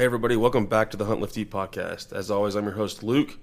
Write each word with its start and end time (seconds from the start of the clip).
Hey, 0.00 0.06
everybody, 0.06 0.34
welcome 0.34 0.64
back 0.64 0.92
to 0.92 0.96
the 0.96 1.04
Hunt 1.04 1.20
Lift 1.20 1.36
Eat 1.36 1.50
podcast. 1.50 2.14
As 2.14 2.30
always, 2.30 2.54
I'm 2.54 2.64
your 2.64 2.72
host, 2.72 3.02
Luke. 3.02 3.36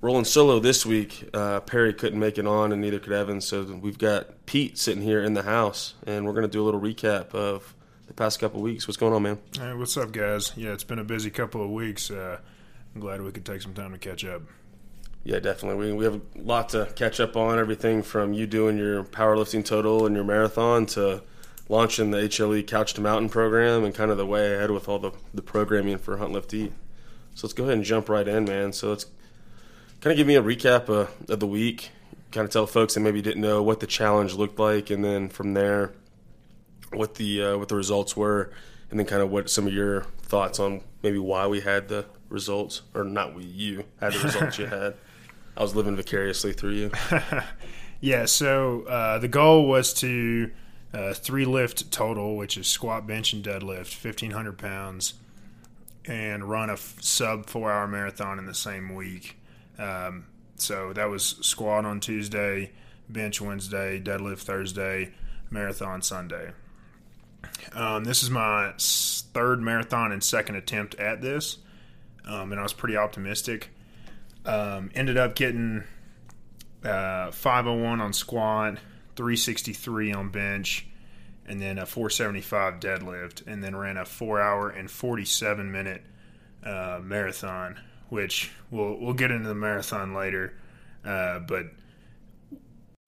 Rolling 0.00 0.24
solo 0.24 0.58
this 0.58 0.84
week. 0.84 1.30
Uh, 1.32 1.60
Perry 1.60 1.94
couldn't 1.94 2.18
make 2.18 2.36
it 2.36 2.48
on, 2.48 2.72
and 2.72 2.82
neither 2.82 2.98
could 2.98 3.12
Evan. 3.12 3.40
So 3.40 3.62
we've 3.80 3.96
got 3.96 4.44
Pete 4.44 4.76
sitting 4.76 5.04
here 5.04 5.22
in 5.22 5.34
the 5.34 5.44
house, 5.44 5.94
and 6.04 6.26
we're 6.26 6.32
going 6.32 6.42
to 6.42 6.50
do 6.50 6.60
a 6.60 6.64
little 6.64 6.80
recap 6.80 7.32
of 7.32 7.76
the 8.08 8.12
past 8.12 8.40
couple 8.40 8.60
weeks. 8.60 8.88
What's 8.88 8.96
going 8.96 9.12
on, 9.14 9.22
man? 9.22 9.38
Hey, 9.56 9.72
what's 9.74 9.96
up, 9.96 10.10
guys? 10.10 10.52
Yeah, 10.56 10.72
it's 10.72 10.82
been 10.82 10.98
a 10.98 11.04
busy 11.04 11.30
couple 11.30 11.62
of 11.62 11.70
weeks. 11.70 12.10
Uh, 12.10 12.38
I'm 12.96 13.00
glad 13.00 13.22
we 13.22 13.30
could 13.30 13.44
take 13.44 13.62
some 13.62 13.72
time 13.72 13.92
to 13.92 13.98
catch 13.98 14.24
up. 14.24 14.42
Yeah, 15.22 15.38
definitely. 15.38 15.92
We, 15.92 15.92
we 15.92 16.04
have 16.06 16.16
a 16.16 16.42
lot 16.42 16.70
to 16.70 16.92
catch 16.96 17.20
up 17.20 17.36
on. 17.36 17.60
Everything 17.60 18.02
from 18.02 18.32
you 18.32 18.48
doing 18.48 18.78
your 18.78 19.04
powerlifting 19.04 19.64
total 19.64 20.06
and 20.06 20.16
your 20.16 20.24
marathon 20.24 20.86
to 20.86 21.22
launching 21.68 22.10
the 22.10 22.18
HLE 22.18 22.66
Couch 22.66 22.94
to 22.94 23.00
Mountain 23.00 23.28
program 23.30 23.84
and 23.84 23.94
kind 23.94 24.10
of 24.10 24.16
the 24.16 24.26
way 24.26 24.54
ahead 24.54 24.70
with 24.70 24.88
all 24.88 24.98
the, 24.98 25.12
the 25.32 25.42
programming 25.42 25.98
for 25.98 26.16
Hunt 26.16 26.32
Lift 26.32 26.52
Eat. 26.52 26.72
So 27.34 27.46
let's 27.46 27.54
go 27.54 27.64
ahead 27.64 27.76
and 27.76 27.84
jump 27.84 28.08
right 28.08 28.26
in, 28.26 28.44
man. 28.44 28.72
So 28.72 28.90
let's 28.90 29.06
kind 30.00 30.12
of 30.12 30.16
give 30.16 30.26
me 30.26 30.36
a 30.36 30.42
recap 30.42 30.88
uh, 30.88 31.06
of 31.32 31.40
the 31.40 31.46
week, 31.46 31.90
kind 32.30 32.44
of 32.44 32.50
tell 32.50 32.66
folks 32.66 32.94
that 32.94 33.00
maybe 33.00 33.22
didn't 33.22 33.40
know 33.40 33.62
what 33.62 33.80
the 33.80 33.86
challenge 33.86 34.34
looked 34.34 34.58
like, 34.58 34.90
and 34.90 35.04
then 35.04 35.28
from 35.28 35.54
there, 35.54 35.92
what 36.92 37.14
the 37.14 37.42
uh, 37.42 37.58
what 37.58 37.68
the 37.68 37.76
results 37.76 38.16
were, 38.16 38.52
and 38.90 38.98
then 38.98 39.06
kind 39.06 39.22
of 39.22 39.30
what 39.30 39.48
some 39.48 39.66
of 39.66 39.72
your 39.72 40.02
thoughts 40.22 40.58
on 40.58 40.82
maybe 41.02 41.18
why 41.18 41.46
we 41.46 41.60
had 41.60 41.88
the 41.88 42.04
results, 42.28 42.82
or 42.94 43.04
not 43.04 43.34
we, 43.34 43.44
you 43.44 43.84
had 44.00 44.12
the 44.12 44.18
results 44.18 44.58
you 44.58 44.66
had. 44.66 44.94
I 45.56 45.62
was 45.62 45.74
living 45.74 45.96
vicariously 45.96 46.52
through 46.52 46.72
you. 46.72 46.90
yeah, 48.00 48.24
so 48.24 48.82
uh, 48.82 49.18
the 49.18 49.28
goal 49.28 49.66
was 49.66 49.92
to 49.94 50.50
uh, 50.94 51.14
three 51.14 51.44
lift 51.44 51.90
total, 51.90 52.36
which 52.36 52.56
is 52.56 52.66
squat, 52.66 53.06
bench, 53.06 53.32
and 53.32 53.44
deadlift, 53.44 53.88
fifteen 53.94 54.32
hundred 54.32 54.58
pounds, 54.58 55.14
and 56.04 56.44
run 56.44 56.70
a 56.70 56.74
f- 56.74 56.96
sub 57.00 57.46
four 57.46 57.70
hour 57.72 57.88
marathon 57.88 58.38
in 58.38 58.46
the 58.46 58.54
same 58.54 58.94
week. 58.94 59.36
Um, 59.78 60.26
so 60.56 60.92
that 60.92 61.08
was 61.08 61.36
squat 61.40 61.84
on 61.84 62.00
Tuesday, 62.00 62.72
bench 63.08 63.40
Wednesday, 63.40 64.00
deadlift 64.00 64.40
Thursday, 64.40 65.12
marathon 65.50 66.02
Sunday. 66.02 66.52
Um, 67.72 68.04
this 68.04 68.22
is 68.22 68.30
my 68.30 68.74
third 68.78 69.60
marathon 69.60 70.12
and 70.12 70.22
second 70.22 70.56
attempt 70.56 70.94
at 70.96 71.20
this, 71.20 71.58
um, 72.26 72.52
and 72.52 72.60
I 72.60 72.62
was 72.62 72.72
pretty 72.72 72.96
optimistic. 72.96 73.70
Um, 74.44 74.90
ended 74.94 75.16
up 75.16 75.34
getting 75.34 75.84
uh, 76.84 77.30
501 77.30 78.00
on 78.00 78.12
squat, 78.12 78.78
363 79.16 80.12
on 80.12 80.28
bench, 80.30 80.86
and 81.46 81.60
then 81.60 81.78
a 81.78 81.86
475 81.86 82.80
deadlift, 82.80 83.46
and 83.46 83.62
then 83.62 83.76
ran 83.76 83.96
a 83.96 84.04
four 84.04 84.40
hour 84.40 84.70
and 84.70 84.90
47 84.90 85.70
minute 85.70 86.02
uh, 86.64 87.00
marathon, 87.02 87.78
which 88.08 88.52
we'll 88.70 88.98
we'll 88.98 89.14
get 89.14 89.30
into 89.30 89.48
the 89.48 89.54
marathon 89.54 90.14
later. 90.14 90.54
Uh, 91.04 91.40
but 91.40 91.66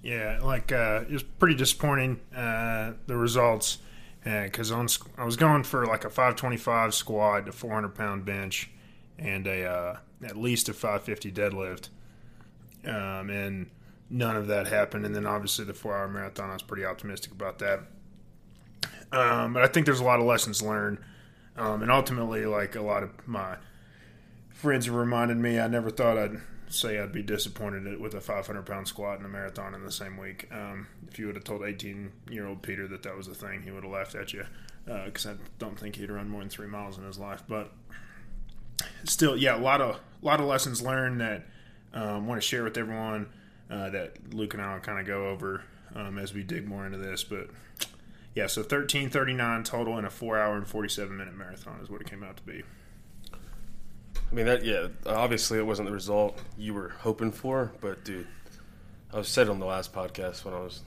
yeah, 0.02 0.38
like 0.42 0.72
uh, 0.72 1.05
it 1.08 1.12
was 1.12 1.22
pretty 1.22 1.55
disappointing 1.55 2.20
uh, 2.36 2.92
the 3.06 3.16
results 3.16 3.78
because 4.22 4.70
on 4.70 4.88
I 5.19 5.25
was 5.25 5.36
going 5.36 5.64
for 5.64 5.86
like 5.86 6.05
a 6.05 6.10
525 6.10 6.94
squat, 6.94 7.48
a 7.48 7.52
400 7.52 7.94
pound 7.94 8.25
bench, 8.25 8.70
and 9.19 9.47
a 9.47 9.66
uh, 9.66 9.97
at 10.22 10.36
least 10.36 10.69
a 10.69 10.75
550 10.75 11.32
deadlift, 11.32 11.88
um, 12.86 13.30
and 13.30 13.70
none 14.10 14.36
of 14.36 14.47
that 14.48 14.69
happened. 14.69 15.06
And 15.06 15.14
then 15.14 15.27
obviously 15.27 15.64
the 15.64 15.74
four 15.74 15.97
hour 15.97 16.08
marathon, 16.08 16.50
I 16.50 16.55
was 16.55 16.62
pretty 16.62 16.84
optimistic 16.84 17.33
about 17.33 17.58
that. 17.58 17.80
Um, 19.12 19.52
but 19.52 19.62
I 19.62 19.69
think 19.69 19.86
there's 19.86 20.00
a 20.00 20.05
lot 20.05 20.19
of 20.19 20.27
lessons 20.27 20.60
learned, 20.60 20.98
um, 21.56 21.83
and 21.83 21.91
ultimately, 21.91 22.47
like 22.47 22.75
a 22.75 22.82
lot 22.82 23.05
of 23.05 23.10
my 23.28 23.56
friends 24.50 24.91
reminded 24.91 25.36
me, 25.36 25.60
I 25.60 25.69
never 25.69 25.91
thought 25.91 26.19
I'd 26.19 26.41
say 26.69 26.98
I'd 26.98 27.12
be 27.12 27.22
disappointed 27.22 28.00
with 28.00 28.14
a 28.14 28.20
500 28.20 28.66
pound 28.66 28.88
squat 28.88 29.19
and 29.19 29.27
a 29.27 29.28
marathon 29.28 29.75
in 29.75 29.84
the 29.84 29.93
same 29.93 30.16
week. 30.16 30.48
Um, 30.50 30.88
if 31.09 31.19
you 31.19 31.26
would 31.26 31.37
have 31.37 31.44
told 31.44 31.62
18 31.62 32.10
year 32.31 32.47
old 32.47 32.62
Peter 32.62 32.88
that 32.88 33.04
that 33.04 33.16
was 33.16 33.28
a 33.28 33.34
thing, 33.34 33.62
he 33.62 33.70
would 33.70 33.84
have 33.84 33.93
laughed 33.93 34.14
at 34.14 34.32
you 34.32 34.44
because 34.84 35.26
uh, 35.26 35.31
I 35.31 35.34
don't 35.59 35.78
think 35.78 35.97
he'd 35.97 36.10
run 36.10 36.28
more 36.28 36.41
than 36.41 36.50
three 36.50 36.66
miles 36.66 36.98
in 36.98 37.04
his 37.04 37.19
life. 37.19 37.43
But 37.47 37.72
still, 39.04 39.37
yeah, 39.37 39.56
a 39.56 39.60
lot 39.60 39.81
of 39.81 39.97
a 39.97 40.26
lot 40.26 40.41
of 40.41 40.47
lessons 40.47 40.82
learned 40.82 41.20
that 41.20 41.47
um, 41.93 42.26
want 42.26 42.41
to 42.41 42.47
share 42.47 42.64
with 42.64 42.76
everyone 42.76 43.28
uh, 43.70 43.91
that 43.91 44.34
Luke 44.34 44.54
and 44.54 44.62
I 44.62 44.75
will 44.75 44.80
kind 44.80 44.98
of 44.98 45.06
go 45.06 45.28
over 45.28 45.62
um, 45.94 46.19
as 46.19 46.34
we 46.34 46.42
dig 46.42 46.66
more 46.66 46.86
into 46.86 46.98
this. 46.98 47.25
But 47.25 47.48
yeah, 48.34 48.47
so 48.47 48.60
1339 48.60 49.64
total 49.64 49.98
in 49.98 50.04
a 50.04 50.10
four 50.10 50.38
hour 50.38 50.56
and 50.56 50.66
47 50.66 51.16
minute 51.16 51.34
marathon 51.34 51.80
is 51.80 51.91
what 51.91 52.00
it 52.00 52.08
came 52.08 52.22
out 52.22 52.36
to 52.36 52.42
be. 52.42 52.62
I 53.32 54.34
mean 54.34 54.47
that 54.47 54.64
yeah, 54.64 54.88
obviously 55.06 55.58
it 55.58 55.66
wasn't 55.66 55.86
the 55.86 55.94
result 55.94 56.41
you 56.58 56.75
were 56.75 56.91
hoping 57.00 57.30
for, 57.30 57.72
but 57.80 58.04
dude, 58.04 58.26
I 59.12 59.19
was 59.19 59.28
said 59.28 59.48
on 59.48 59.60
the 59.60 59.66
last 59.66 59.92
podcast 59.92 60.44
when 60.44 60.54
I 60.54 60.60
was 60.60 60.82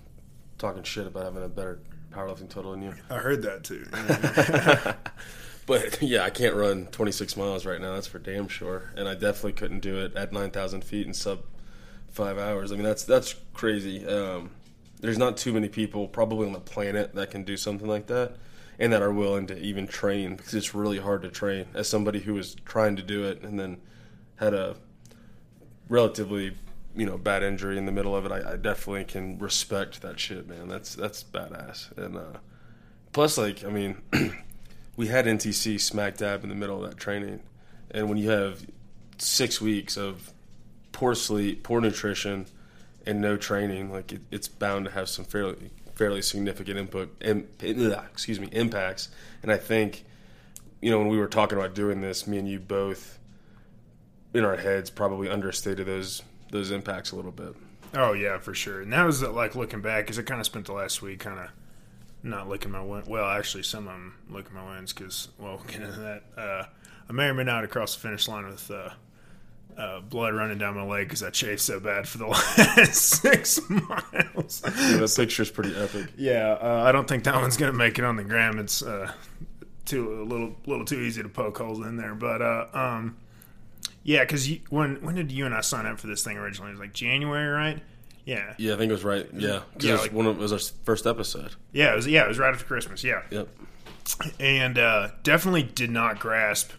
talking 0.57 0.83
shit 0.83 1.07
about 1.07 1.23
having 1.23 1.44
a 1.44 1.47
better 1.47 1.79
powerlifting 2.11 2.49
total 2.49 2.71
than 2.71 2.81
you. 2.81 2.94
I 3.09 3.17
heard 3.17 3.44
that 3.44 3.63
too. 3.63 3.85
but 5.65 6.01
yeah, 6.01 6.23
I 6.23 6.29
can't 6.29 6.55
run 6.55 6.88
26 6.88 7.38
miles 7.38 7.65
right 7.65 7.79
now. 7.79 7.94
That's 7.94 8.07
for 8.07 8.19
damn 8.19 8.47
sure, 8.47 8.91
and 8.97 9.07
I 9.07 9.13
definitely 9.13 9.53
couldn't 9.53 9.79
do 9.79 10.03
it 10.03 10.15
at 10.15 10.33
9,000 10.33 10.83
feet 10.83 11.05
and 11.05 11.15
sub 11.15 11.39
five 12.17 12.38
hours. 12.38 12.72
I 12.72 12.75
mean 12.75 12.83
that's 12.83 13.03
that's 13.03 13.35
crazy. 13.53 14.05
Um, 14.05 14.50
there's 15.00 15.17
not 15.17 15.38
too 15.38 15.53
many 15.53 15.69
people 15.69 16.07
probably 16.07 16.47
on 16.47 16.53
the 16.53 16.59
planet 16.59 17.13
that 17.16 17.31
can 17.31 17.44
do 17.44 17.55
something 17.55 17.88
like 17.88 18.07
that 18.07 18.35
and 18.79 18.91
that 18.91 19.01
are 19.01 19.11
willing 19.11 19.47
to 19.47 19.57
even 19.59 19.88
train 19.88 20.35
because 20.35 20.53
it's 20.53 20.73
really 20.73 20.97
hard 21.00 21.22
to 21.22 21.29
train 21.29 21.66
as 21.73 21.88
somebody 21.88 22.19
who 22.19 22.33
was 22.33 22.56
trying 22.66 22.95
to 22.95 23.03
do 23.03 23.23
it 23.23 23.44
and 23.44 23.59
then 23.59 23.77
had 24.38 24.53
a 24.53 24.75
relatively 25.89 26.57
you 26.95 27.06
know 27.06 27.17
bad 27.17 27.44
injury 27.44 27.77
in 27.77 27.85
the 27.85 27.91
middle 27.91 28.16
of 28.16 28.25
it 28.25 28.31
I, 28.31 28.53
I 28.53 28.56
definitely 28.56 29.06
can 29.06 29.38
respect 29.38 30.01
that 30.01 30.19
shit 30.19 30.47
man 30.47 30.67
that's 30.67 30.95
that's 30.95 31.23
badass 31.23 31.95
and 31.97 32.17
uh, 32.17 32.39
plus 33.13 33.38
like 33.38 33.63
i 33.63 33.69
mean 33.69 34.01
we 34.95 35.07
had 35.07 35.25
ntc 35.25 35.79
smack 35.79 36.17
dab 36.17 36.44
in 36.44 36.50
the 36.50 36.56
middle 36.56 36.83
of 36.83 36.89
that 36.89 36.97
training 36.97 37.41
and 37.91 38.09
when 38.09 38.17
you 38.17 38.29
have 38.29 38.66
six 39.17 39.61
weeks 39.61 39.95
of 39.95 40.33
poor 40.97 41.13
sleep 41.13 41.62
poor 41.62 41.80
nutrition 41.80 42.47
and 43.06 43.22
no 43.22 43.38
training 43.38 43.91
like 43.91 44.12
it, 44.12 44.22
it's 44.31 44.47
bound 44.47 44.85
to 44.85 44.91
have 44.91 45.08
some 45.08 45.24
fairly 45.24 45.69
fairly 45.97 46.22
significant 46.22 46.78
input, 46.78 47.22
in, 47.22 47.47
excuse 47.59 48.40
me, 48.40 48.47
impacts. 48.52 49.09
And 49.41 49.52
I 49.52 49.57
think, 49.57 50.06
you 50.80 50.91
know, 50.91 51.00
when 51.00 51.07
we 51.07 51.18
were 51.18 51.28
talking 51.28 51.57
about 51.57 51.74
doing 51.74 52.02
this, 52.02 52.28
me 52.28 52.38
and 52.38 52.47
you 52.47 52.59
both, 52.59 53.19
in 54.34 54.46
our 54.46 54.57
heads, 54.57 54.90
probably 54.90 55.30
understated 55.30 55.88
those 55.88 56.22
those 56.52 56.72
impacts 56.72 57.12
a 57.12 57.16
little 57.16 57.31
bit. 57.31 57.56
Oh 57.94 58.13
yeah, 58.13 58.38
for 58.38 58.53
sure. 58.53 58.81
And 58.81 58.94
that 58.94 59.06
was 59.06 59.22
like 59.22 59.56
looking 59.56 59.81
back, 59.81 60.06
because 60.06 60.19
I 60.19 60.22
kind 60.22 60.40
of 60.40 60.46
spent 60.46 60.68
the 60.68 60.74
last 60.74 61.02
week 61.02 61.19
kind 61.19 61.40
of 61.40 61.50
not 62.24 62.47
licking 62.47 62.72
my 62.72 62.81
win. 62.81 63.03
Well, 63.07 63.25
actually, 63.25 63.63
some 63.63 63.88
of 63.88 63.94
them 63.94 64.16
licking 64.30 64.53
my 64.53 64.75
wins 64.75 64.94
because 64.94 65.30
well, 65.40 65.56
we'll 65.57 65.66
get 65.66 65.81
into 65.81 66.00
that. 66.00 66.24
Uh, 66.38 66.66
I 67.09 67.13
may 67.13 67.25
or 67.25 67.34
may 67.34 67.44
not 67.44 67.63
across 67.63 67.96
the 67.96 68.02
finish 68.02 68.28
line 68.28 68.46
with 68.46 68.69
uh, 68.69 68.90
uh, 69.77 69.99
blood 70.01 70.33
running 70.33 70.57
down 70.57 70.75
my 70.75 70.83
leg 70.83 71.07
because 71.07 71.23
I 71.23 71.29
chafed 71.29 71.61
so 71.61 71.79
bad 71.79 72.07
for 72.07 72.17
the 72.17 72.27
last 72.27 72.95
six 72.95 73.61
miles. 73.69 74.61
Yeah, 74.65 74.97
that 74.97 75.13
picture's 75.15 75.51
pretty 75.51 75.75
epic. 75.75 76.07
Yeah, 76.17 76.57
uh, 76.59 76.83
I 76.85 76.91
don't 76.91 77.07
think 77.07 77.25
that 77.25 77.35
one's 77.35 77.57
gonna 77.57 77.73
make 77.73 77.99
it 77.99 78.05
on 78.05 78.15
the 78.15 78.23
gram. 78.23 78.59
It's 78.59 78.81
uh, 78.81 79.11
too 79.85 80.21
a 80.21 80.23
little 80.23 80.55
little 80.65 80.85
too 80.85 80.99
easy 80.99 81.21
to 81.21 81.29
poke 81.29 81.57
holes 81.59 81.79
in 81.85 81.97
there. 81.97 82.15
But 82.15 82.41
uh, 82.41 82.65
um, 82.73 83.17
yeah, 84.03 84.23
because 84.23 84.49
when 84.69 84.95
when 85.03 85.15
did 85.15 85.31
you 85.31 85.45
and 85.45 85.53
I 85.53 85.61
sign 85.61 85.85
up 85.85 85.99
for 85.99 86.07
this 86.07 86.23
thing 86.23 86.38
originally? 86.38 86.71
It 86.71 86.73
was 86.73 86.81
like 86.81 86.94
January, 86.94 87.47
right? 87.47 87.81
Yeah. 88.27 88.55
Yeah, 88.57 88.73
I 88.73 88.77
think 88.77 88.89
it 88.89 88.94
was 88.94 89.05
right. 89.05 89.25
Yeah, 89.33 89.61
yeah, 89.79 89.89
it 89.89 89.91
was, 89.94 90.01
like, 90.01 90.11
one 90.11 90.25
of, 90.25 90.38
it 90.38 90.41
was 90.41 90.51
our 90.51 90.59
first 90.83 91.07
episode. 91.07 91.55
Yeah, 91.71 91.94
it 91.94 91.95
was. 91.95 92.07
Yeah, 92.07 92.25
it 92.25 92.27
was 92.27 92.38
right 92.38 92.53
after 92.53 92.65
Christmas. 92.65 93.01
Yeah. 93.01 93.21
Yep. 93.31 93.47
And 94.38 94.77
uh, 94.77 95.09
definitely 95.23 95.63
did 95.63 95.91
not 95.91 96.19
grasp 96.19 96.71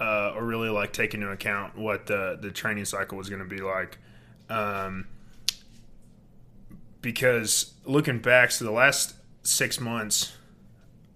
uh, 0.00 0.32
or 0.34 0.44
really 0.44 0.70
like 0.70 0.92
take 0.92 1.14
into 1.14 1.30
account 1.30 1.76
what 1.76 2.06
the 2.06 2.38
the 2.40 2.50
training 2.50 2.86
cycle 2.86 3.18
was 3.18 3.28
going 3.28 3.42
to 3.42 3.48
be 3.48 3.60
like. 3.60 3.98
Um, 4.48 5.06
because 7.02 7.74
looking 7.84 8.18
back, 8.18 8.50
so 8.50 8.64
the 8.64 8.70
last 8.70 9.14
six 9.42 9.80
months 9.80 10.32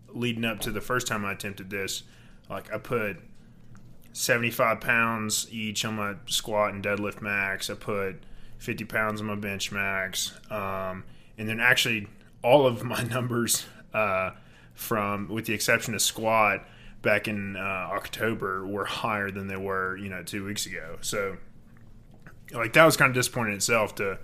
leading 0.09 0.45
up 0.45 0.61
to 0.61 0.71
the 0.71 0.81
first 0.81 1.07
time 1.07 1.25
I 1.25 1.33
attempted 1.33 1.71
this, 1.71 2.05
like 2.49 2.73
I 2.73 2.79
put 2.79 3.19
75 4.13 4.81
pounds 4.81 5.49
each 5.51 5.85
on 5.85 5.97
my 5.97 6.15
squat 6.27 6.73
and 6.73 6.85
deadlift 6.85 7.21
max. 7.21 7.69
I 7.69 7.75
put 7.75 8.23
50 8.59 8.85
pounds 8.85 9.21
on 9.21 9.27
my 9.27 9.35
bench 9.35 9.73
max. 9.73 10.33
Um, 10.51 11.05
and 11.37 11.49
then 11.49 11.61
actually 11.61 12.07
all 12.43 12.67
of 12.67 12.85
my 12.85 13.03
numbers 13.11 13.67
uh, 13.93 14.31
from, 14.75 15.29
with 15.29 15.47
the 15.47 15.53
exception 15.53 15.95
of 15.95 16.03
squat, 16.03 16.65
back 17.05 17.29
in 17.29 17.57
uh, 17.57 17.61
October 17.61 18.67
were 18.67 18.87
higher 18.87 19.31
than 19.31 19.47
they 19.47 19.57
were, 19.57 19.97
you 19.97 20.09
know, 20.09 20.25
two 20.25 20.45
weeks 20.45 20.67
ago. 20.67 20.97
So, 21.03 21.37
like 22.53 22.73
that 22.73 22.85
was 22.85 22.97
kind 22.97 23.11
of 23.11 23.15
disappointing 23.15 23.55
itself 23.55 23.95
to, 23.97 24.19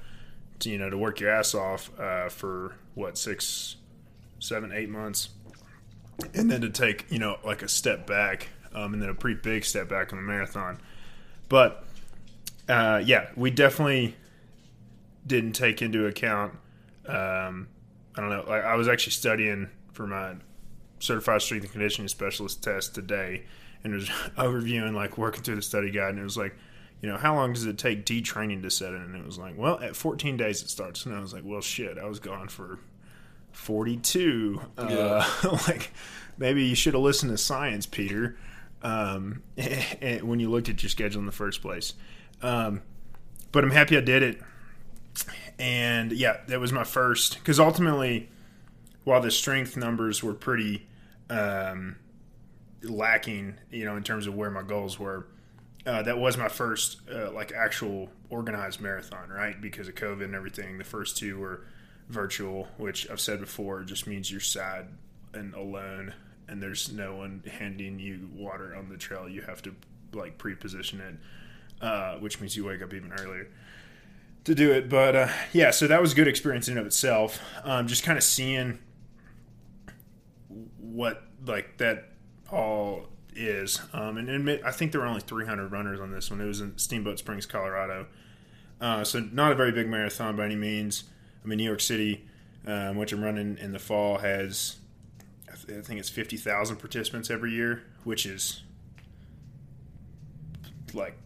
to 0.60 0.70
you 0.70 0.78
know, 0.78 0.90
to 0.90 0.98
work 0.98 1.20
your 1.20 1.30
ass 1.30 1.54
off 1.54 1.90
uh, 2.00 2.28
for 2.28 2.74
what 2.94 3.16
six, 3.16 3.76
seven, 4.40 4.72
eight 4.72 4.88
months, 4.88 5.28
and 6.34 6.50
then 6.50 6.62
to 6.62 6.70
take 6.70 7.06
you 7.10 7.20
know 7.20 7.38
like 7.44 7.62
a 7.62 7.68
step 7.68 8.06
back, 8.06 8.48
um, 8.74 8.94
and 8.94 9.00
then 9.00 9.10
a 9.10 9.14
pretty 9.14 9.38
big 9.40 9.64
step 9.64 9.88
back 9.88 10.10
in 10.10 10.16
the 10.16 10.22
marathon. 10.22 10.80
But 11.48 11.84
uh, 12.68 13.02
yeah, 13.04 13.28
we 13.36 13.50
definitely 13.50 14.16
didn't 15.26 15.52
take 15.52 15.82
into 15.82 16.06
account. 16.06 16.54
Um, 17.06 17.68
I 18.16 18.20
don't 18.20 18.30
know. 18.30 18.44
Like 18.48 18.64
I 18.64 18.74
was 18.74 18.88
actually 18.88 19.12
studying 19.12 19.68
for 19.92 20.06
my 20.06 20.34
certified 21.00 21.42
strength 21.42 21.64
and 21.64 21.72
conditioning 21.72 22.08
specialist 22.08 22.62
test 22.62 22.94
today, 22.94 23.42
and 23.82 23.92
was 23.92 24.08
overviewing 24.38 24.94
like 24.94 25.18
working 25.18 25.42
through 25.42 25.56
the 25.56 25.62
study 25.62 25.90
guide, 25.90 26.10
and 26.10 26.20
it 26.20 26.24
was 26.24 26.36
like, 26.36 26.54
you 27.02 27.08
know, 27.08 27.16
how 27.16 27.34
long 27.34 27.52
does 27.52 27.64
it 27.64 27.78
take 27.78 28.04
detraining 28.04 28.62
to 28.62 28.70
set 28.70 28.92
in? 28.94 29.00
And 29.00 29.16
it 29.16 29.24
was 29.24 29.38
like, 29.38 29.56
well, 29.56 29.80
at 29.80 29.96
14 29.96 30.36
days 30.36 30.62
it 30.62 30.68
starts. 30.68 31.06
And 31.06 31.14
I 31.14 31.20
was 31.20 31.32
like, 31.32 31.42
well, 31.44 31.62
shit, 31.62 31.98
I 31.98 32.04
was 32.04 32.20
gone 32.20 32.48
for 32.48 32.78
42. 33.52 34.60
Yeah. 34.78 34.84
Uh, 35.42 35.58
like 35.66 35.92
maybe 36.36 36.64
you 36.64 36.74
should 36.74 36.94
have 36.94 37.02
listened 37.02 37.32
to 37.32 37.38
science, 37.38 37.86
Peter, 37.86 38.36
um, 38.82 39.42
when 40.22 40.40
you 40.40 40.50
looked 40.50 40.68
at 40.68 40.82
your 40.82 40.90
schedule 40.90 41.20
in 41.20 41.26
the 41.26 41.32
first 41.32 41.62
place. 41.62 41.94
Um, 42.42 42.82
but 43.50 43.64
I'm 43.64 43.70
happy 43.70 43.96
I 43.96 44.00
did 44.00 44.22
it. 44.22 44.40
And 45.58 46.12
yeah, 46.12 46.38
that 46.48 46.60
was 46.60 46.72
my 46.72 46.84
first 46.84 47.38
because 47.38 47.58
ultimately, 47.58 48.28
while 49.04 49.20
the 49.20 49.30
strength 49.30 49.76
numbers 49.76 50.22
were 50.22 50.34
pretty 50.34 50.86
um, 51.30 51.96
lacking, 52.82 53.54
you 53.70 53.84
know, 53.84 53.96
in 53.96 54.02
terms 54.02 54.26
of 54.26 54.34
where 54.34 54.50
my 54.50 54.62
goals 54.62 54.98
were. 54.98 55.26
Uh, 55.86 56.02
that 56.02 56.18
was 56.18 56.36
my 56.36 56.48
first 56.48 57.00
uh, 57.10 57.30
like 57.32 57.52
actual 57.52 58.10
organized 58.28 58.80
marathon, 58.80 59.30
right? 59.30 59.58
Because 59.60 59.88
of 59.88 59.94
COVID 59.94 60.24
and 60.24 60.34
everything. 60.34 60.76
The 60.76 60.84
first 60.84 61.16
two 61.16 61.38
were 61.38 61.64
virtual, 62.08 62.68
which 62.76 63.08
I've 63.08 63.20
said 63.20 63.40
before 63.40 63.82
just 63.84 64.06
means 64.06 64.30
you're 64.30 64.40
sad 64.40 64.88
and 65.32 65.54
alone, 65.54 66.12
and 66.48 66.62
there's 66.62 66.92
no 66.92 67.16
one 67.16 67.42
handing 67.50 67.98
you 67.98 68.28
water 68.34 68.74
on 68.76 68.90
the 68.90 68.98
trail. 68.98 69.26
You 69.26 69.40
have 69.42 69.62
to 69.62 69.74
like 70.12 70.36
pre-position 70.36 71.00
it, 71.00 71.84
uh, 71.84 72.16
which 72.16 72.40
means 72.40 72.56
you 72.56 72.64
wake 72.66 72.82
up 72.82 72.92
even 72.92 73.12
earlier 73.12 73.48
to 74.44 74.54
do 74.54 74.72
it. 74.72 74.88
But 74.90 75.16
uh, 75.16 75.28
yeah, 75.52 75.70
so 75.70 75.86
that 75.86 76.00
was 76.00 76.12
a 76.12 76.14
good 76.14 76.28
experience 76.28 76.68
in 76.68 76.76
of 76.76 76.86
itself. 76.86 77.40
Um, 77.64 77.86
just 77.86 78.02
kind 78.02 78.18
of 78.18 78.24
seeing 78.24 78.80
what 80.92 81.22
like 81.46 81.78
that 81.78 82.10
all 82.50 83.06
is. 83.34 83.80
Um, 83.92 84.16
and 84.16 84.28
admit, 84.28 84.62
I 84.64 84.70
think 84.70 84.92
there 84.92 85.00
were 85.00 85.06
only 85.06 85.20
300 85.20 85.70
runners 85.70 86.00
on 86.00 86.10
this 86.10 86.30
one. 86.30 86.40
It 86.40 86.46
was 86.46 86.60
in 86.60 86.76
Steamboat 86.78 87.18
Springs, 87.18 87.46
Colorado. 87.46 88.06
Uh, 88.80 89.04
so 89.04 89.20
not 89.20 89.52
a 89.52 89.54
very 89.54 89.72
big 89.72 89.88
marathon 89.88 90.36
by 90.36 90.46
any 90.46 90.56
means. 90.56 91.04
I 91.44 91.48
mean, 91.48 91.58
New 91.58 91.64
York 91.64 91.80
City, 91.80 92.24
um, 92.66 92.96
which 92.96 93.12
I'm 93.12 93.22
running 93.22 93.58
in 93.58 93.72
the 93.72 93.78
fall, 93.78 94.18
has 94.18 94.76
I, 95.48 95.56
th- 95.56 95.78
I 95.78 95.82
think 95.82 96.00
it's 96.00 96.08
50,000 96.08 96.76
participants 96.76 97.30
every 97.30 97.52
year, 97.52 97.82
which 98.04 98.26
is 98.26 98.62
like 100.94 101.16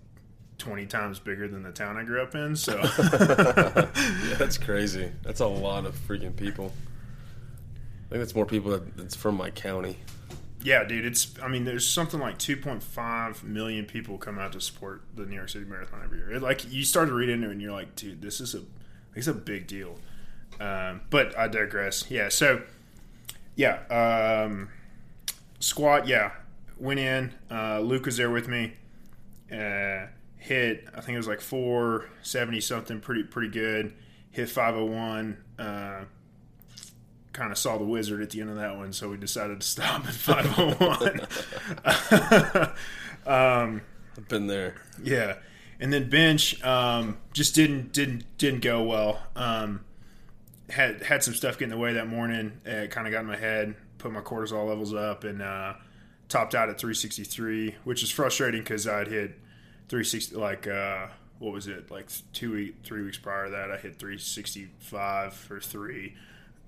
20 0.58 0.86
times 0.86 1.18
bigger 1.18 1.48
than 1.48 1.62
the 1.62 1.72
town 1.72 1.96
I 1.96 2.04
grew 2.04 2.22
up 2.22 2.34
in. 2.34 2.56
So 2.56 2.76
yeah, 2.76 3.86
that's 4.38 4.58
crazy. 4.58 5.10
That's 5.22 5.40
a 5.40 5.46
lot 5.46 5.86
of 5.86 5.96
freaking 6.08 6.36
people. 6.36 6.72
I 8.06 8.10
think 8.10 8.20
that's 8.20 8.34
more 8.34 8.46
people 8.46 8.70
that, 8.72 8.96
that's 8.96 9.16
from 9.16 9.36
my 9.36 9.50
county. 9.50 9.98
Yeah, 10.64 10.82
dude. 10.84 11.04
It's. 11.04 11.34
I 11.42 11.48
mean, 11.48 11.64
there's 11.64 11.86
something 11.86 12.18
like 12.18 12.38
2.5 12.38 13.42
million 13.42 13.84
people 13.84 14.16
come 14.16 14.38
out 14.38 14.52
to 14.52 14.60
support 14.62 15.02
the 15.14 15.26
New 15.26 15.36
York 15.36 15.50
City 15.50 15.66
Marathon 15.66 16.00
every 16.02 16.18
year. 16.18 16.32
It, 16.32 16.42
like 16.42 16.72
you 16.72 16.84
start 16.84 17.08
to 17.08 17.14
read 17.14 17.28
into 17.28 17.48
it, 17.48 17.52
and 17.52 17.60
you're 17.60 17.70
like, 17.70 17.94
dude, 17.96 18.22
this 18.22 18.40
is 18.40 18.54
a, 18.54 18.62
it's 19.14 19.26
a 19.26 19.34
big 19.34 19.66
deal. 19.66 19.98
Um, 20.58 21.02
but 21.10 21.36
I 21.38 21.48
digress. 21.48 22.10
Yeah. 22.10 22.30
So, 22.30 22.62
yeah. 23.56 23.80
Um, 24.46 24.70
squat. 25.60 26.08
Yeah. 26.08 26.30
Went 26.78 26.98
in. 26.98 27.34
Uh, 27.50 27.80
Luke 27.80 28.06
was 28.06 28.16
there 28.16 28.30
with 28.30 28.48
me. 28.48 28.72
Uh, 29.52 30.06
hit. 30.38 30.88
I 30.94 31.02
think 31.02 31.10
it 31.10 31.18
was 31.18 31.28
like 31.28 31.42
470 31.42 32.62
something. 32.62 33.00
Pretty 33.00 33.22
pretty 33.22 33.50
good. 33.50 33.92
Hit 34.30 34.48
501. 34.48 35.36
Uh, 35.58 36.04
kind 37.34 37.52
of 37.52 37.58
saw 37.58 37.76
the 37.76 37.84
wizard 37.84 38.22
at 38.22 38.30
the 38.30 38.40
end 38.40 38.48
of 38.48 38.56
that 38.56 38.76
one, 38.76 38.94
so 38.94 39.10
we 39.10 39.18
decided 39.18 39.60
to 39.60 39.66
stop 39.66 40.06
at 40.06 40.14
501. 40.14 41.20
um, 43.26 43.82
I've 44.16 44.28
been 44.28 44.46
there. 44.46 44.76
Yeah. 45.02 45.36
And 45.78 45.92
then 45.92 46.08
bench 46.08 46.62
um, 46.64 47.18
just 47.34 47.54
didn't 47.54 47.92
didn't 47.92 48.24
didn't 48.38 48.60
go 48.60 48.82
well. 48.84 49.20
Um, 49.36 49.84
had 50.70 51.02
had 51.02 51.22
some 51.22 51.34
stuff 51.34 51.58
get 51.58 51.64
in 51.64 51.70
the 51.70 51.76
way 51.76 51.92
that 51.94 52.06
morning. 52.08 52.60
It 52.64 52.90
kind 52.90 53.06
of 53.06 53.12
got 53.12 53.20
in 53.20 53.26
my 53.26 53.36
head, 53.36 53.74
put 53.98 54.12
my 54.12 54.20
cortisol 54.20 54.66
levels 54.68 54.94
up, 54.94 55.24
and 55.24 55.42
uh, 55.42 55.74
topped 56.28 56.54
out 56.54 56.70
at 56.70 56.78
363, 56.78 57.74
which 57.82 58.02
is 58.04 58.10
frustrating 58.10 58.60
because 58.60 58.86
I'd 58.86 59.08
hit 59.08 59.32
360 59.88 60.36
like 60.36 60.68
uh, 60.68 61.08
what 61.40 61.52
was 61.52 61.66
it 61.66 61.90
like 61.90 62.08
two 62.32 62.52
week 62.52 62.76
three 62.84 63.02
weeks 63.02 63.18
prior 63.18 63.46
to 63.46 63.50
that 63.50 63.72
I 63.72 63.76
hit 63.76 63.98
365 63.98 65.34
for 65.34 65.60
three 65.60 66.14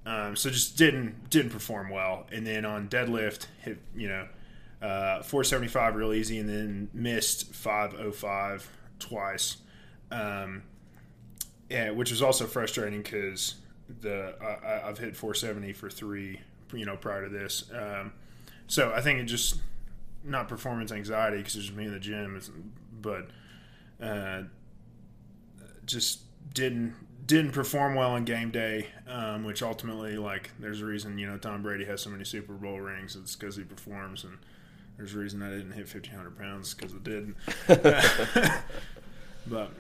um, 0.07 0.37
so 0.37 0.49
just 0.49 0.79
didn't 0.79 1.29
didn't 1.29 1.51
perform 1.51 1.91
well. 1.91 2.27
And 2.31 2.47
then 2.47 2.65
on 2.65 2.89
deadlift, 2.89 3.47
hit 3.63 3.79
you 3.95 4.09
know 4.09 4.29
uh, 4.81 5.23
475 5.23 5.97
real 5.97 6.13
easy, 6.13 6.39
and 6.39 6.49
then 6.49 6.89
missed 6.95 7.53
505 7.53 8.71
twice, 9.01 9.57
um, 10.13 10.63
yeah, 11.69 11.91
which 11.91 12.11
was 12.11 12.23
also 12.23 12.47
frustrating 12.47 13.03
because 13.03 13.57
the 14.01 14.35
I, 14.41 14.87
have 14.87 14.99
hit 14.99 15.17
470 15.17 15.73
for 15.73 15.91
three, 15.91 16.41
you 16.73 16.87
know, 16.87 16.97
prior 16.97 17.25
to 17.25 17.29
this. 17.29 17.65
Um, 17.75 18.13
so 18.69 18.93
I 18.95 19.01
think 19.01 19.19
it 19.19 19.25
just 19.25 19.61
not 20.23 20.49
performance 20.49 20.93
anxiety 20.93 21.39
because 21.39 21.57
it's 21.57 21.67
just 21.67 21.77
me 21.77 21.87
in 21.87 21.93
the 21.93 22.01
gym, 22.01 22.41
but 23.01 23.29
uh, 24.01 24.43
just 25.85 26.21
didn't 26.53 26.95
didn't 27.27 27.53
perform 27.53 27.95
well 27.95 28.13
on 28.13 28.25
game 28.25 28.51
day, 28.51 28.87
um, 29.09 29.45
which 29.45 29.63
ultimately, 29.63 30.17
like, 30.17 30.51
there's 30.59 30.81
a 30.81 30.85
reason 30.87 31.19
you 31.19 31.27
know 31.27 31.37
Tom 31.37 31.63
Brady 31.63 31.85
has 31.85 32.01
so 32.03 32.11
many 32.11 32.25
Super 32.25 32.53
Bowl 32.53 32.81
rings. 32.81 33.17
It's 33.17 33.35
because 33.35 33.57
he 33.57 33.65
performs, 33.65 34.25
and 34.25 34.39
there's 34.97 35.15
a 35.15 35.19
reason 35.19 35.43
I 35.43 35.51
didn't 35.51 35.73
hit 35.73 35.93
1,500 35.93 36.39
pounds 36.39 36.75
because 36.75 36.93
it 36.93 37.05
didn't. 37.05 37.37
but 39.47 39.73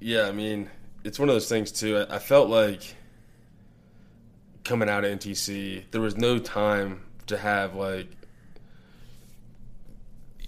yeah, 0.00 0.28
I 0.28 0.32
mean, 0.32 0.70
it's 1.04 1.18
one 1.18 1.28
of 1.28 1.34
those 1.34 1.48
things 1.48 1.70
too. 1.72 1.98
I, 1.98 2.16
I 2.16 2.18
felt 2.18 2.48
like 2.48 2.96
coming 4.64 4.88
out 4.88 5.04
of 5.04 5.18
NTC, 5.18 5.84
there 5.90 6.00
was 6.00 6.16
no 6.16 6.38
time 6.38 7.02
to 7.26 7.36
have 7.36 7.74
like. 7.74 8.08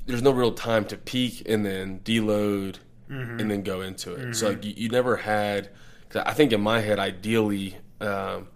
There's 0.07 0.23
no 0.23 0.31
real 0.31 0.53
time 0.53 0.87
to 0.87 0.97
peak 0.97 1.43
and 1.47 1.67
then 1.67 2.01
deload 2.01 2.77
mm-hmm. 3.11 3.41
and 3.41 3.51
then 3.51 3.63
go 3.63 3.83
into 3.83 4.15
it. 4.15 4.21
Mm-hmm. 4.21 4.33
So 4.33 4.49
like 4.49 4.65
you, 4.65 4.73
you 4.75 4.89
never 4.89 5.17
had 5.17 5.69
I 6.15 6.33
think 6.33 6.53
in 6.53 6.61
my 6.61 6.81
head, 6.81 6.99
ideally, 6.99 7.77
um, 8.01 8.49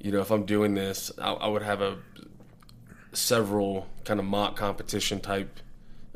you 0.00 0.10
know, 0.12 0.20
if 0.20 0.30
I'm 0.30 0.44
doing 0.44 0.74
this, 0.74 1.12
I, 1.18 1.32
I, 1.32 1.48
would 1.48 1.62
have 1.62 1.80
a 1.80 1.98
several 3.12 3.86
kind 4.04 4.18
of 4.18 4.26
mock 4.26 4.56
competition 4.56 5.20
type 5.20 5.60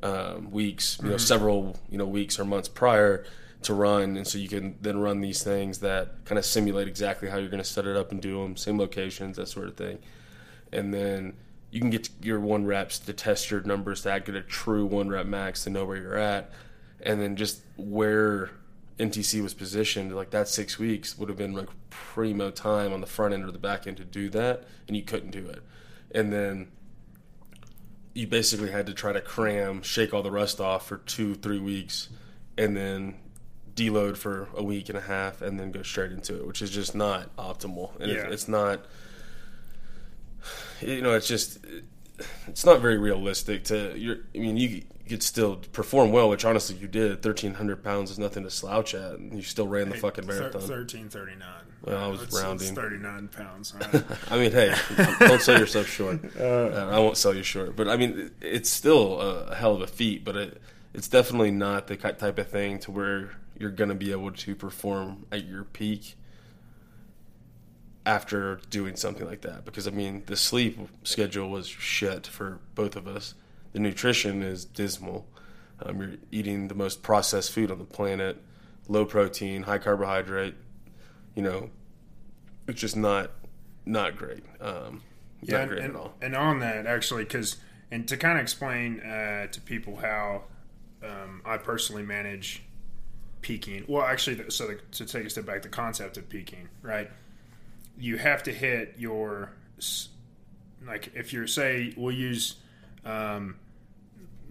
um, 0.03 0.51
weeks, 0.51 0.97
you 0.99 1.03
mm-hmm. 1.03 1.11
know, 1.13 1.17
several 1.17 1.77
you 1.89 1.99
know 1.99 2.07
weeks 2.07 2.39
or 2.39 2.45
months 2.45 2.69
prior 2.69 3.25
to 3.63 3.75
run, 3.75 4.17
and 4.17 4.27
so 4.27 4.39
you 4.39 4.49
can 4.49 4.77
then 4.81 4.99
run 4.99 5.21
these 5.21 5.43
things 5.43 5.79
that 5.79 6.25
kind 6.25 6.39
of 6.39 6.45
simulate 6.45 6.87
exactly 6.87 7.29
how 7.29 7.37
you're 7.37 7.49
going 7.49 7.63
to 7.63 7.69
set 7.69 7.87
it 7.87 7.97
up 7.97 8.13
and 8.13 8.21
do 8.23 8.43
them, 8.43 8.57
same 8.57 8.79
locations, 8.79 9.37
that 9.37 9.49
sort 9.49 9.69
of 9.69 9.77
thing, 9.77 9.99
and 10.73 10.93
then 10.93 11.35
you 11.71 11.81
can 11.81 11.91
get 11.91 12.09
your 12.23 12.41
one 12.41 12.65
reps 12.65 12.99
to 12.99 13.13
test 13.13 13.51
your 13.51 13.61
numbers 13.63 14.03
to 14.03 14.23
get 14.25 14.35
a 14.35 14.43
true 14.43 14.87
one 14.87 15.09
rep 15.09 15.27
max 15.27 15.65
to 15.65 15.71
know 15.71 15.85
where 15.85 15.97
you're 15.97 16.19
at, 16.19 16.51
and 17.01 17.21
then 17.21 17.37
just 17.37 17.63
where 17.77 18.51
NTC 18.99 19.43
was 19.43 19.55
positioned, 19.55 20.15
like 20.15 20.31
that 20.31 20.49
six 20.49 20.79
weeks 20.79 21.17
would 21.19 21.29
have 21.29 21.39
been 21.39 21.53
like 21.53 21.69
primo 21.91 22.51
time 22.51 22.93
on 22.93 23.01
the 23.01 23.07
front 23.07 23.33
end 23.33 23.45
or 23.45 23.53
the 23.53 23.59
back 23.59 23.87
end 23.87 23.97
to 23.99 24.05
do 24.05 24.29
that, 24.31 24.65
and 24.87 24.97
you 24.97 25.03
couldn't 25.03 25.31
do 25.31 25.47
it. 25.47 25.63
And 26.13 26.33
then 26.33 26.69
you 28.15 28.27
basically 28.27 28.71
had 28.71 28.87
to 28.87 28.95
try 28.95 29.13
to 29.13 29.21
cram, 29.21 29.83
shake 29.83 30.13
all 30.13 30.23
the 30.23 30.31
rust 30.31 30.61
off 30.61 30.89
for 30.89 30.97
two, 30.99 31.35
three 31.37 31.61
weeks, 31.61 32.09
and 32.57 32.77
then 32.77 33.15
deload 33.75 34.17
for 34.17 34.49
a 34.57 34.63
week 34.63 34.89
and 34.89 34.99
a 34.99 35.03
half, 35.03 35.41
and 35.41 35.61
then 35.61 35.71
go 35.71 35.83
straight 35.83 36.11
into 36.11 36.37
it, 36.37 36.47
which 36.47 36.61
is 36.61 36.71
just 36.71 36.97
not 36.97 37.35
optimal. 37.37 37.99
And 38.01 38.11
yeah. 38.11 38.29
it's 38.29 38.49
not, 38.49 38.85
you 40.81 41.01
know, 41.01 41.15
it's 41.15 41.29
just, 41.29 41.59
it's 42.47 42.65
not 42.65 42.81
very 42.81 42.99
realistic 42.99 43.65
to. 43.65 43.97
You're, 43.97 44.19
I 44.35 44.39
mean, 44.39 44.57
you 44.57 44.83
could 45.09 45.23
still 45.23 45.57
perform 45.57 46.13
well, 46.13 46.29
which 46.29 46.45
honestly 46.45 46.77
you 46.77 46.89
did. 46.89 47.23
Thirteen 47.23 47.55
hundred 47.55 47.83
pounds 47.83 48.11
is 48.11 48.19
nothing 48.19 48.45
to 48.45 48.51
slouch 48.51 48.95
at, 48.95 49.13
and 49.13 49.35
you 49.35 49.43
still 49.43 49.69
ran 49.69 49.89
the 49.89 49.95
hey, 49.95 50.01
fucking 50.01 50.27
marathon. 50.27 50.63
Thirteen 50.63 51.09
thirty 51.09 51.37
nine. 51.37 51.65
Well, 51.85 52.05
I 52.05 52.09
was 52.09 52.23
it's, 52.23 52.41
rounding. 52.41 52.75
Thirty 52.75 52.99
nine 52.99 53.29
pounds. 53.29 53.75
Right? 53.75 54.05
I 54.31 54.39
mean, 54.39 54.53
hey, 54.53 54.75
don't 55.21 55.41
sell 55.41 55.59
yourself 55.59 55.87
short. 55.89 56.21
Uh, 56.39 56.45
uh, 56.45 56.91
I 56.93 56.99
won't 56.99 57.17
sell 57.17 57.35
you 57.35 57.43
short, 57.43 57.75
but 57.75 57.89
I 57.89 57.97
mean, 57.97 58.31
it's 58.41 58.71
still 58.71 59.21
a 59.21 59.55
hell 59.55 59.75
of 59.75 59.83
a 59.83 59.87
feat. 59.87 60.25
But 60.25 60.37
it, 60.37 60.63
it's 60.95 61.09
definitely 61.09 61.51
not 61.51 61.87
the 61.87 61.97
type 61.97 62.39
of 62.39 62.49
thing 62.49 62.79
to 62.81 62.91
where 62.91 63.31
you're 63.59 63.71
going 63.71 63.89
to 63.89 63.95
be 63.95 64.13
able 64.13 64.31
to 64.31 64.55
perform 64.55 65.27
at 65.33 65.45
your 65.45 65.65
peak 65.65 66.17
after 68.09 68.59
doing 68.71 68.97
something 68.97 69.27
like 69.27 69.43
that 69.43 69.67
because 69.67 69.87
I 69.87 69.91
mean 69.91 70.23
the 70.25 70.37
sleep 70.37 70.79
schedule 71.05 71.51
was 71.51 71.69
shit 71.69 72.27
for 72.27 72.59
both 72.75 72.97
of 72.97 73.07
us. 73.07 73.35
The 73.75 73.81
nutrition 73.81 74.43
is 74.43 74.65
dismal. 74.65 75.27
Um, 75.83 76.01
you're 76.01 76.15
eating 76.33 76.69
the 76.69 76.75
most 76.75 77.03
processed 77.03 77.53
food 77.53 77.71
on 77.71 77.79
the 77.79 77.85
planet, 77.85 78.43
low 78.89 79.05
protein, 79.05 79.63
high 79.63 79.77
carbohydrate. 79.77 80.55
You 81.35 81.43
know, 81.43 81.71
it's 82.67 82.81
just 82.81 82.97
not 82.97 83.31
not 83.85 84.17
great. 84.17 84.43
Um, 84.59 85.03
Yeah, 85.43 85.59
not 85.59 85.61
and, 85.61 85.71
great 85.71 85.83
and, 85.85 85.95
at 85.95 86.01
all. 86.01 86.15
and 86.23 86.35
on 86.35 86.61
that, 86.61 86.87
actually, 86.87 87.25
because 87.25 87.57
and 87.91 88.09
to 88.09 88.17
kind 88.17 88.39
of 88.39 88.43
explain 88.43 89.01
uh, 89.01 89.49
to 89.49 89.61
people 89.61 89.97
how 89.97 90.45
um, 91.05 91.43
I 91.45 91.59
personally 91.59 92.05
manage 92.05 92.63
peaking. 93.43 93.85
Well, 93.87 94.03
actually, 94.03 94.49
so 94.49 94.67
the, 94.67 94.81
to 94.93 95.05
take 95.05 95.27
a 95.27 95.31
step 95.31 95.45
back, 95.45 95.61
the 95.61 95.69
concept 95.69 96.17
of 96.17 96.27
peaking, 96.31 96.71
right? 96.81 97.11
You 97.99 98.17
have 98.17 98.45
to 98.45 98.53
hit 98.53 98.95
your 98.99 99.53
like 100.87 101.11
if 101.15 101.33
you're 101.33 101.47
say 101.47 101.93
we'll 101.97 102.15
use 102.15 102.57
um, 103.05 103.57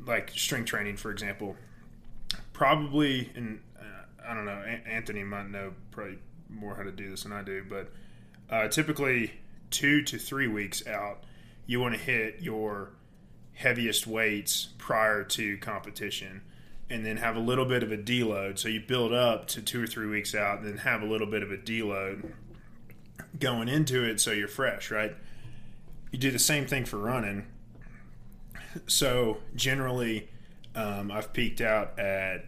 like 0.06 0.32
strength 0.32 0.68
training 0.68 0.98
for 0.98 1.12
example. 1.12 1.56
Probably, 2.54 3.30
and 3.36 3.62
uh, 3.80 4.28
I 4.28 4.34
don't 4.34 4.46
know, 4.46 4.64
An- 4.66 4.82
Anthony 4.88 5.24
might 5.24 5.50
know 5.50 5.74
probably 5.92 6.18
more 6.50 6.76
how 6.76 6.84
to 6.84 6.92
do 6.92 7.10
this 7.10 7.24
than 7.24 7.32
I 7.32 7.44
do, 7.44 7.64
but 7.70 7.92
uh, 8.50 8.68
typically 8.68 9.32
two 9.70 10.02
to 10.04 10.18
three 10.18 10.48
weeks 10.48 10.86
out, 10.88 11.24
you 11.68 11.80
want 11.80 11.94
to 11.94 12.00
hit 12.00 12.42
your 12.42 12.90
heaviest 13.54 14.08
weights 14.08 14.70
prior 14.78 15.24
to 15.24 15.58
competition 15.58 16.42
and 16.90 17.06
then 17.06 17.18
have 17.18 17.36
a 17.36 17.40
little 17.40 17.66
bit 17.66 17.84
of 17.84 17.92
a 17.92 17.98
deload. 17.98 18.58
So 18.58 18.70
you 18.70 18.80
build 18.80 19.14
up 19.14 19.48
to 19.50 19.62
two 19.62 19.84
or 19.84 19.88
three 19.88 20.08
weeks 20.08 20.34
out, 20.34 20.60
and 20.60 20.68
then 20.68 20.78
have 20.78 21.02
a 21.02 21.06
little 21.06 21.28
bit 21.28 21.44
of 21.44 21.52
a 21.52 21.58
deload 21.58 22.32
going 23.40 23.68
into 23.68 24.04
it 24.04 24.20
so 24.20 24.32
you're 24.32 24.48
fresh, 24.48 24.92
right? 24.92 25.16
You 26.12 26.20
do 26.20 26.32
the 26.32 26.40
same 26.40 26.66
thing 26.66 26.86
for 26.86 26.98
running. 26.98 27.46
So 28.88 29.38
generally, 29.56 30.30
um, 30.76 31.12
I've 31.12 31.34
peaked 31.34 31.62
out 31.62 32.00
at 32.00 32.46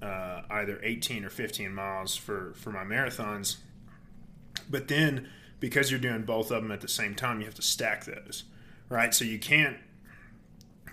uh, 0.00 0.42
either 0.50 0.80
18 0.82 1.24
or 1.24 1.30
15 1.30 1.72
miles 1.74 2.16
for, 2.16 2.52
for 2.56 2.70
my 2.70 2.84
marathons. 2.84 3.56
But 4.70 4.88
then, 4.88 5.28
because 5.60 5.90
you're 5.90 6.00
doing 6.00 6.22
both 6.22 6.50
of 6.50 6.62
them 6.62 6.72
at 6.72 6.80
the 6.80 6.88
same 6.88 7.14
time, 7.14 7.40
you 7.40 7.46
have 7.46 7.54
to 7.54 7.62
stack 7.62 8.04
those, 8.04 8.44
right? 8.88 9.14
So 9.14 9.24
you 9.24 9.38
can't 9.38 9.76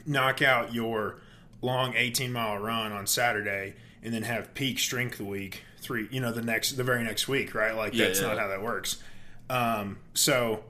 knock 0.06 0.42
out 0.42 0.74
your 0.74 1.20
long 1.62 1.94
18 1.96 2.32
mile 2.32 2.58
run 2.58 2.92
on 2.92 3.06
Saturday 3.06 3.76
and 4.04 4.14
then 4.14 4.24
have 4.24 4.54
peak 4.54 4.80
strength 4.80 5.20
week 5.20 5.64
three, 5.82 6.08
you 6.12 6.20
know, 6.20 6.32
the 6.32 6.42
next, 6.42 6.74
the 6.74 6.84
very 6.84 7.04
next 7.04 7.28
week, 7.28 7.54
right? 7.54 7.76
Like 7.76 7.94
Yeah, 7.94 8.06
that's 8.06 8.22
yeah. 8.22 8.28
not 8.28 8.38
how 8.38 8.48
that 8.48 8.62
works. 8.62 9.02
Um, 9.50 9.98
so 10.14 10.64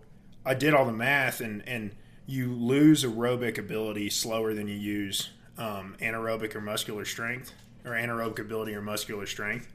I 0.45 0.53
did 0.53 0.73
all 0.73 0.85
the 0.85 0.93
math 0.93 1.41
and, 1.41 1.67
and 1.67 1.91
you 2.25 2.51
lose 2.53 3.03
aerobic 3.03 3.57
ability 3.57 4.09
slower 4.09 4.53
than 4.53 4.67
you 4.67 4.75
use 4.75 5.29
um, 5.57 5.95
anaerobic 5.99 6.55
or 6.55 6.61
muscular 6.61 7.05
strength 7.05 7.53
or 7.83 7.91
anaerobic 7.91 8.39
ability 8.39 8.73
or 8.73 8.81
muscular 8.81 9.25
strength. 9.25 9.67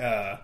Uh, 0.00 0.36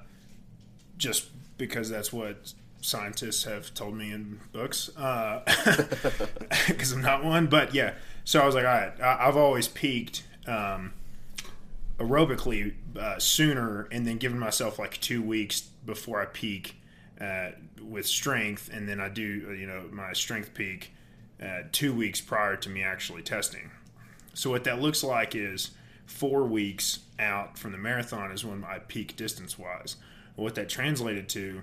just 0.97 1.29
because 1.57 1.89
that's 1.89 2.13
what 2.13 2.53
scientists 2.81 3.45
have 3.45 3.73
told 3.75 3.95
me 3.95 4.13
in 4.13 4.41
books 4.53 4.89
because 6.69 6.93
I'm 6.93 7.03
not 7.03 7.25
one. 7.25 7.47
But 7.47 7.75
yeah, 7.75 7.95
so 8.25 8.41
I 8.41 8.47
was 8.47 8.55
like, 8.55 8.65
all 8.65 8.71
right, 8.71 9.01
I, 9.01 9.29
I've 9.29 9.37
always 9.37 9.69
peaked 9.69 10.25
um, 10.47 10.93
aerobically 11.99 12.75
uh, 12.99 13.19
sooner, 13.19 13.89
and 13.91 14.07
then 14.07 14.19
given 14.19 14.39
myself 14.39 14.79
like 14.79 15.01
two 15.01 15.23
weeks 15.23 15.61
before 15.85 16.21
I 16.21 16.27
peak 16.27 16.78
uh, 17.21 17.51
with 17.83 18.07
strength, 18.07 18.71
and 18.73 18.89
then 18.89 19.01
I 19.01 19.09
do 19.09 19.23
you 19.23 19.67
know 19.67 19.85
my 19.91 20.13
strength 20.13 20.55
peak 20.55 20.93
uh, 21.43 21.63
two 21.73 21.93
weeks 21.93 22.21
prior 22.21 22.57
to 22.57 22.69
me 22.69 22.83
actually 22.83 23.23
testing. 23.23 23.71
So 24.35 24.51
what 24.51 24.65
that 24.65 24.81
looks 24.81 25.03
like 25.03 25.35
is 25.35 25.71
four 26.07 26.45
weeks 26.45 27.01
out 27.19 27.59
from 27.59 27.73
the 27.73 27.79
marathon 27.79 28.31
is 28.31 28.45
when 28.45 28.65
I 28.65 28.79
peak 28.79 29.17
distance 29.17 29.59
wise. 29.59 29.97
What 30.37 30.55
that 30.55 30.69
translated 30.69 31.29
to 31.31 31.63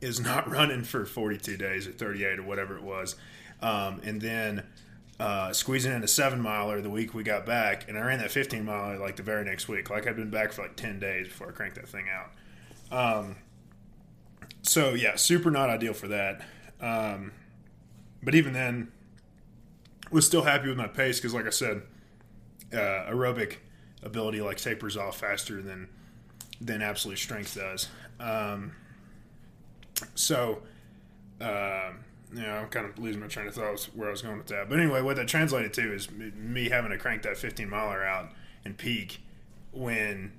is 0.00 0.20
not 0.20 0.50
running 0.50 0.84
for 0.84 1.06
42 1.06 1.56
days 1.56 1.86
or 1.86 1.92
38 1.92 2.38
or 2.38 2.42
whatever 2.42 2.76
it 2.76 2.82
was, 2.82 3.16
um, 3.62 4.00
and 4.04 4.20
then 4.20 4.64
uh, 5.18 5.52
squeezing 5.52 5.92
in 5.92 6.02
a 6.02 6.08
seven 6.08 6.40
miler 6.40 6.80
the 6.80 6.90
week 6.90 7.14
we 7.14 7.22
got 7.22 7.46
back, 7.46 7.88
and 7.88 7.96
I 7.96 8.02
ran 8.02 8.18
that 8.18 8.30
15 8.30 8.64
miler 8.64 8.98
like 8.98 9.16
the 9.16 9.22
very 9.22 9.44
next 9.44 9.68
week. 9.68 9.88
Like 9.88 10.06
I'd 10.06 10.16
been 10.16 10.30
back 10.30 10.52
for 10.52 10.62
like 10.62 10.76
10 10.76 10.98
days 10.98 11.28
before 11.28 11.48
I 11.48 11.52
cranked 11.52 11.76
that 11.76 11.88
thing 11.88 12.06
out. 12.10 12.30
Um, 12.90 13.36
so 14.62 14.94
yeah, 14.94 15.16
super 15.16 15.50
not 15.50 15.70
ideal 15.70 15.94
for 15.94 16.08
that. 16.08 16.40
Um, 16.80 17.32
but 18.22 18.34
even 18.34 18.52
then, 18.52 18.90
was 20.10 20.26
still 20.26 20.42
happy 20.42 20.68
with 20.68 20.76
my 20.76 20.86
pace 20.88 21.18
because, 21.18 21.34
like 21.34 21.46
I 21.46 21.50
said, 21.50 21.82
uh, 22.72 23.10
aerobic 23.10 23.56
ability 24.02 24.40
like 24.40 24.58
tapers 24.58 24.96
off 24.96 25.18
faster 25.18 25.62
than 25.62 25.88
than 26.60 26.82
absolute 26.82 27.18
strength 27.18 27.56
does. 27.56 27.88
Um, 28.20 28.72
so, 30.14 30.62
uh, 31.40 31.90
you 32.32 32.42
know, 32.42 32.52
I'm 32.54 32.68
kind 32.68 32.86
of 32.86 32.98
losing 32.98 33.20
my 33.20 33.26
train 33.26 33.48
of 33.48 33.54
thought 33.54 33.88
where 33.94 34.08
I 34.08 34.10
was 34.10 34.22
going 34.22 34.38
with 34.38 34.46
that. 34.48 34.68
But 34.68 34.78
anyway, 34.78 35.02
what 35.02 35.16
that 35.16 35.28
translated 35.28 35.72
to 35.74 35.92
is 35.94 36.10
me- 36.10 36.68
having 36.68 36.90
to 36.90 36.98
crank 36.98 37.22
that 37.22 37.36
15 37.36 37.68
miler 37.68 38.04
out 38.04 38.30
and 38.64 38.76
peak 38.76 39.20
when, 39.72 40.32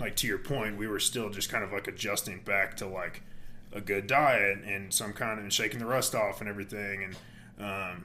like 0.00 0.16
to 0.16 0.26
your 0.26 0.38
point, 0.38 0.76
we 0.78 0.88
were 0.88 0.98
still 0.98 1.30
just 1.30 1.50
kind 1.50 1.62
of 1.62 1.72
like 1.72 1.86
adjusting 1.86 2.40
back 2.40 2.76
to 2.78 2.86
like 2.86 3.22
a 3.72 3.80
good 3.80 4.06
diet 4.08 4.58
and 4.64 4.92
some 4.92 5.12
kind 5.12 5.38
of 5.38 5.44
and 5.44 5.52
shaking 5.52 5.78
the 5.78 5.86
rust 5.86 6.14
off 6.14 6.40
and 6.40 6.48
everything, 6.48 7.04
and 7.04 7.14
um, 7.64 8.04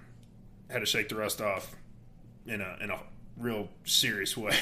had 0.69 0.79
to 0.79 0.85
shake 0.85 1.09
the 1.09 1.15
rust 1.15 1.41
off 1.41 1.75
in 2.45 2.61
a 2.61 2.77
in 2.81 2.91
a 2.91 2.99
real 3.37 3.69
serious 3.85 4.35
way. 4.37 4.55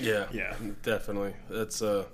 Yeah, 0.00 0.26
Yeah. 0.32 0.56
definitely. 0.82 1.34
That's 1.50 1.80
uh, 1.82 2.06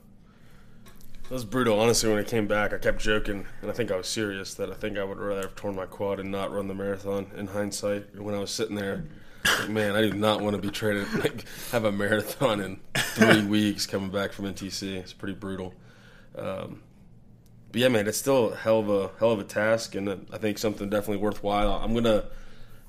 that 1.25 1.31
was 1.31 1.45
brutal. 1.45 1.81
Honestly, 1.81 2.11
when 2.11 2.19
I 2.19 2.23
came 2.25 2.47
back, 2.47 2.73
I 2.75 2.79
kept 2.79 2.99
joking, 3.01 3.47
and 3.63 3.71
I 3.71 3.75
think 3.75 3.91
I 3.91 3.97
was 3.97 4.07
serious 4.09 4.53
that 4.55 4.71
I 4.71 4.75
think 4.75 4.99
I 4.99 5.05
would 5.05 5.19
rather 5.19 5.43
have 5.43 5.55
torn 5.55 5.75
my 5.75 5.87
quad 5.87 6.21
and 6.21 6.31
not 6.31 6.53
run 6.53 6.69
the 6.69 6.75
marathon. 6.75 7.31
In 7.37 7.47
hindsight, 7.47 8.21
when 8.21 8.35
I 8.35 8.41
was 8.41 8.51
sitting 8.51 8.77
there, 8.77 9.05
man, 9.69 9.95
I 9.95 10.01
do 10.03 10.13
not 10.13 10.41
want 10.41 10.57
to 10.57 10.63
be 10.63 10.71
traded. 10.71 11.13
Like, 11.15 11.45
have 11.71 11.85
a 11.85 11.93
marathon 11.93 12.61
in 12.61 12.81
three 12.97 13.43
weeks 13.47 13.87
coming 13.87 14.11
back 14.11 14.33
from 14.33 14.47
NTC. 14.47 14.97
It's 14.97 15.13
pretty 15.13 15.35
brutal. 15.35 15.75
Um, 16.37 16.83
but 17.73 17.81
yeah, 17.81 17.89
man, 17.89 18.07
it's 18.07 18.19
still 18.19 18.53
a 18.53 18.57
hell 18.57 18.81
of 18.81 18.89
a 18.89 19.11
hell 19.19 19.33
of 19.33 19.41
a 19.41 19.45
task, 19.45 19.95
and 19.95 20.27
I 20.33 20.39
think 20.39 20.59
something 20.59 20.89
definitely 20.89 21.23
worthwhile. 21.23 21.73
I'm 21.73 21.93
gonna, 21.93 22.25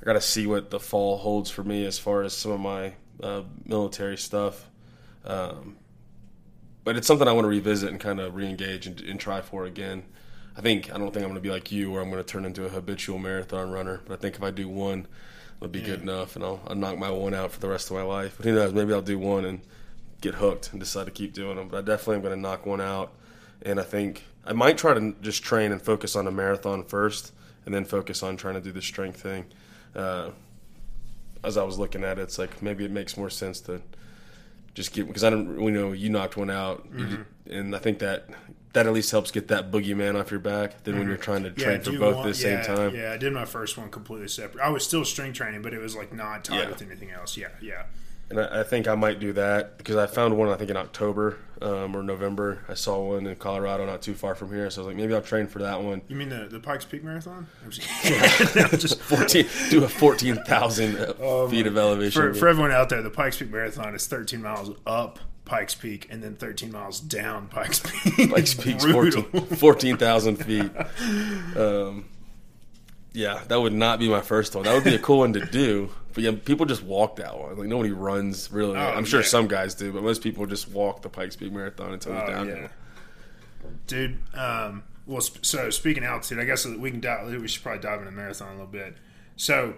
I 0.02 0.06
gotta 0.06 0.22
see 0.22 0.46
what 0.46 0.70
the 0.70 0.80
fall 0.80 1.18
holds 1.18 1.50
for 1.50 1.64
me 1.64 1.86
as 1.86 1.98
far 1.98 2.22
as 2.22 2.34
some 2.34 2.52
of 2.52 2.60
my 2.60 2.94
uh, 3.22 3.44
military 3.66 4.18
stuff. 4.18 4.70
Um, 5.24 5.78
but 6.84 6.96
it's 6.96 7.08
something 7.08 7.28
I 7.28 7.32
want 7.32 7.46
to 7.46 7.50
revisit 7.50 7.90
and 7.90 8.00
kind 8.00 8.20
of 8.20 8.36
re-engage 8.36 8.86
and, 8.86 9.02
and 9.02 9.20
try 9.20 9.42
for 9.42 9.66
again. 9.66 10.04
I 10.56 10.62
think 10.62 10.94
I 10.94 10.98
don't 10.98 11.12
think 11.12 11.24
I'm 11.24 11.32
going 11.32 11.36
to 11.36 11.42
be 11.42 11.50
like 11.50 11.72
you, 11.72 11.92
where 11.92 12.02
I'm 12.02 12.12
going 12.12 12.24
to 12.24 12.28
turn 12.28 12.46
into 12.46 12.66
a 12.66 12.70
habitual 12.70 13.18
marathon 13.18 13.72
runner. 13.72 14.02
But 14.06 14.20
I 14.20 14.22
think 14.22 14.36
if 14.36 14.44
I 14.44 14.52
do 14.52 14.70
one, 14.70 15.08
it'll 15.58 15.70
be 15.72 15.82
good 15.82 16.02
enough, 16.02 16.36
and 16.36 16.44
I'll, 16.46 16.62
I'll 16.68 16.76
knock 16.76 16.98
my 16.98 17.10
one 17.12 17.34
out 17.34 17.52
for 17.52 17.60
the 17.60 17.68
rest 17.70 17.90
of 17.90 17.96
my 17.98 18.04
life. 18.04 18.36
But 18.38 18.46
who 18.46 18.56
knows? 18.56 18.74
Maybe 18.74 18.94
I'll 18.94 19.02
do 19.02 19.18
one 19.20 19.46
and 19.46 19.62
get 20.22 20.36
hooked 20.36 20.72
and 20.72 20.80
decide 20.80 21.06
to 21.06 21.12
keep 21.12 21.34
doing 21.34 21.56
them. 21.58 21.68
But 21.70 21.78
I 21.78 21.82
definitely 21.82 22.16
am 22.18 22.22
going 22.22 22.36
to 22.36 22.40
knock 22.42 22.66
one 22.66 22.82
out, 22.82 23.14
and 23.62 23.80
I 23.80 23.84
think 23.84 24.24
I 24.46 24.54
might 24.54 24.78
try 24.78 24.94
to 24.94 25.16
just 25.22 25.44
train 25.44 25.72
and 25.72 25.82
focus 25.82 26.16
on 26.16 26.28
a 26.28 26.32
marathon 26.32 26.84
first, 26.84 27.32
and 27.66 27.74
then 27.74 27.86
focus 27.86 28.22
on 28.24 28.38
trying 28.38 28.56
to 28.56 28.62
do 28.62 28.72
the 28.72 28.82
strength 28.82 29.22
thing. 29.22 29.46
Uh, 29.96 30.32
as 31.44 31.58
I 31.58 31.64
was 31.64 31.78
looking 31.80 32.04
at 32.04 32.18
it, 32.20 32.24
it's 32.24 32.38
like 32.40 32.62
maybe 32.62 32.86
it 32.86 32.92
makes 32.92 33.18
more 33.18 33.30
sense 33.30 33.60
to 33.62 33.82
just 34.74 34.94
get 34.94 35.08
because 35.08 35.24
I 35.24 35.30
don't 35.30 35.62
we 35.62 35.72
know 35.72 35.92
you 35.94 36.10
knocked 36.10 36.38
one 36.38 36.50
out, 36.50 36.92
Mm-hmm. 36.92 37.22
and 37.52 37.76
I 37.76 37.80
think 37.80 38.00
that 38.00 38.28
that 38.76 38.86
at 38.86 38.94
least 38.94 39.10
helps 39.10 39.32
get 39.32 39.48
that 39.48 39.72
boogeyman 39.72 40.20
off 40.20 40.30
your 40.32 40.40
back. 40.42 40.84
Then 40.84 41.00
when 41.00 41.08
you're 41.08 41.16
trying 41.18 41.44
to 41.44 41.50
train 41.52 41.80
for 41.82 41.92
both 41.94 42.16
want- 42.18 42.28
at 42.28 42.34
the 42.34 42.34
same 42.36 42.62
time, 42.64 42.94
Yeah, 42.94 43.14
I 43.14 43.18
did 43.18 43.32
my 43.32 43.46
first 43.46 43.78
one 43.78 43.90
completely 43.90 44.28
separate. 44.28 44.62
I 44.62 44.70
was 44.70 44.84
still 44.84 45.06
strength 45.06 45.38
training, 45.38 45.62
but 45.62 45.74
it 45.74 45.80
was 45.80 45.96
like 45.96 46.14
not 46.14 46.44
tied 46.44 46.60
Yeah. 46.60 46.70
with 46.70 46.82
anything 46.82 47.10
else. 47.12 47.38
Yeah, 47.38 47.48
yeah. 47.62 47.84
and 48.30 48.40
I, 48.40 48.60
I 48.60 48.64
think 48.64 48.88
I 48.88 48.96
might 48.96 49.20
do 49.20 49.32
that 49.34 49.78
because 49.78 49.96
I 49.96 50.08
found 50.08 50.36
one 50.38 50.50
I 50.50 50.56
think 50.56 50.70
in 50.72 50.76
October 50.78 51.38
um, 51.62 51.96
or 51.96 52.04
November. 52.04 52.66
I 52.68 52.74
saw 52.74 53.00
one 53.14 53.28
in 53.28 53.36
Colorado, 53.38 53.86
not 53.86 54.02
too 54.02 54.14
far 54.14 54.36
from 54.36 54.50
here, 54.52 54.70
so 54.70 54.82
I 54.82 54.86
was 54.86 54.88
like 54.88 54.98
maybe 54.98 55.14
I'll 55.14 55.22
train 55.22 55.48
for 55.48 55.60
that 55.60 55.82
one. 55.82 56.02
You 56.10 56.18
mean 56.18 56.28
the 56.30 56.48
the 56.50 56.60
Pikes 56.60 56.84
Peak 56.84 57.02
Marathon? 57.02 57.48
I'm 57.64 57.72
just, 57.72 59.00
Fourteen, 59.04 59.48
do 59.70 59.86
a 59.86 59.88
fourteen 59.88 60.36
thousand 60.44 60.98
feet 61.50 61.66
of 61.66 61.78
elevation. 61.78 62.22
For, 62.22 62.34
for 62.34 62.48
everyone 62.50 62.72
out 62.74 62.90
there, 62.90 63.02
the 63.02 63.10
Pikes 63.10 63.38
Peak 63.38 63.52
Marathon 63.52 63.96
is 63.96 64.06
13 64.08 64.42
miles 64.42 64.72
up 64.86 65.20
Pikes 65.46 65.76
Peak 65.76 66.08
and 66.10 66.22
then 66.24 66.36
13 66.36 66.72
miles 66.72 67.00
down 67.00 67.48
Pikes 67.48 67.80
Peak. 67.80 68.30
Pikes 68.32 68.54
It's 68.54 68.56
Peak's 68.64 68.84
brutal. 68.86 69.22
14 69.24 69.58
14,000 69.58 70.36
feet. 70.38 70.72
Um, 71.56 72.06
yeah, 73.14 73.42
that 73.48 73.62
would 73.62 73.74
not 73.74 74.00
be 74.00 74.10
my 74.10 74.22
first 74.22 74.56
one. 74.56 74.66
That 74.66 74.74
would 74.74 74.84
be 74.84 74.96
a 74.96 75.00
cool 75.00 75.20
one 75.20 75.34
to 75.34 75.46
do. 75.46 75.90
But 76.14 76.24
yeah, 76.24 76.32
people 76.44 76.66
just 76.66 76.84
walk 76.84 77.18
that 77.18 77.38
one. 77.38 77.58
Like 77.58 77.68
nobody 77.68 77.92
runs 77.92 78.52
really. 78.52 78.78
Oh, 78.78 78.82
I'm 78.82 79.06
sure 79.06 79.22
yeah. 79.22 79.28
some 79.28 79.48
guys 79.48 79.76
do, 79.76 79.92
but 79.94 80.04
most 80.04 80.22
people 80.22 80.46
just 80.46 80.70
walk 80.70 81.02
the 81.02 81.10
Pikes 81.10 81.36
Peak 81.36 81.52
Marathon 81.54 81.94
until 81.94 82.14
Oh, 82.14 82.28
downhill. 82.28 82.58
yeah. 82.58 82.68
Dude, 83.88 84.18
um, 84.34 84.84
well, 85.06 85.22
so 85.22 85.70
speaking 85.70 86.04
of 86.04 86.10
altitude, 86.10 86.40
I 86.40 86.46
guess 86.46 86.66
we 86.66 86.92
can 86.92 87.00
dive, 87.00 87.28
we 87.28 87.48
should 87.48 87.64
probably 87.64 87.82
dive 87.82 88.00
into 88.00 88.12
marathon 88.12 88.48
a 88.50 88.52
little 88.52 88.68
bit. 88.68 88.96
So, 89.38 89.76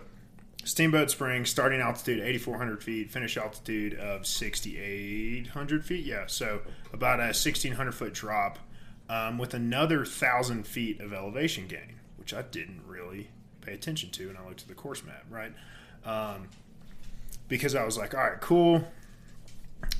Steamboat 0.68 1.10
Springs, 1.10 1.50
starting 1.50 1.80
altitude 1.80 2.20
8,400 2.20 2.84
feet, 2.84 3.10
finish 3.10 3.38
altitude 3.38 3.94
of 3.94 4.28
6,800 4.28 5.86
feet. 5.86 6.06
Yeah, 6.06 6.26
so 6.28 6.60
about 6.92 7.20
a 7.20 7.28
1,600 7.28 7.94
foot 7.94 8.14
drop 8.14 8.60
um, 9.10 9.38
with 9.38 9.54
another 9.54 10.00
1,000 10.00 10.68
feet 10.68 11.00
of 11.00 11.14
elevation 11.14 11.68
gain, 11.68 11.96
which 12.18 12.34
I 12.34 12.42
didn't 12.42 12.82
really 12.86 13.30
pay 13.62 13.74
attention 13.74 14.10
to 14.12 14.28
when 14.28 14.36
I 14.36 14.46
looked 14.46 14.64
at 14.64 14.68
the 14.68 14.74
course 14.74 15.06
map, 15.06 15.24
right? 15.30 15.54
Um, 16.04 16.50
because 17.48 17.74
I 17.74 17.86
was 17.86 17.98
like, 17.98 18.14
all 18.14 18.20
right, 18.20 18.42
cool. 18.42 18.86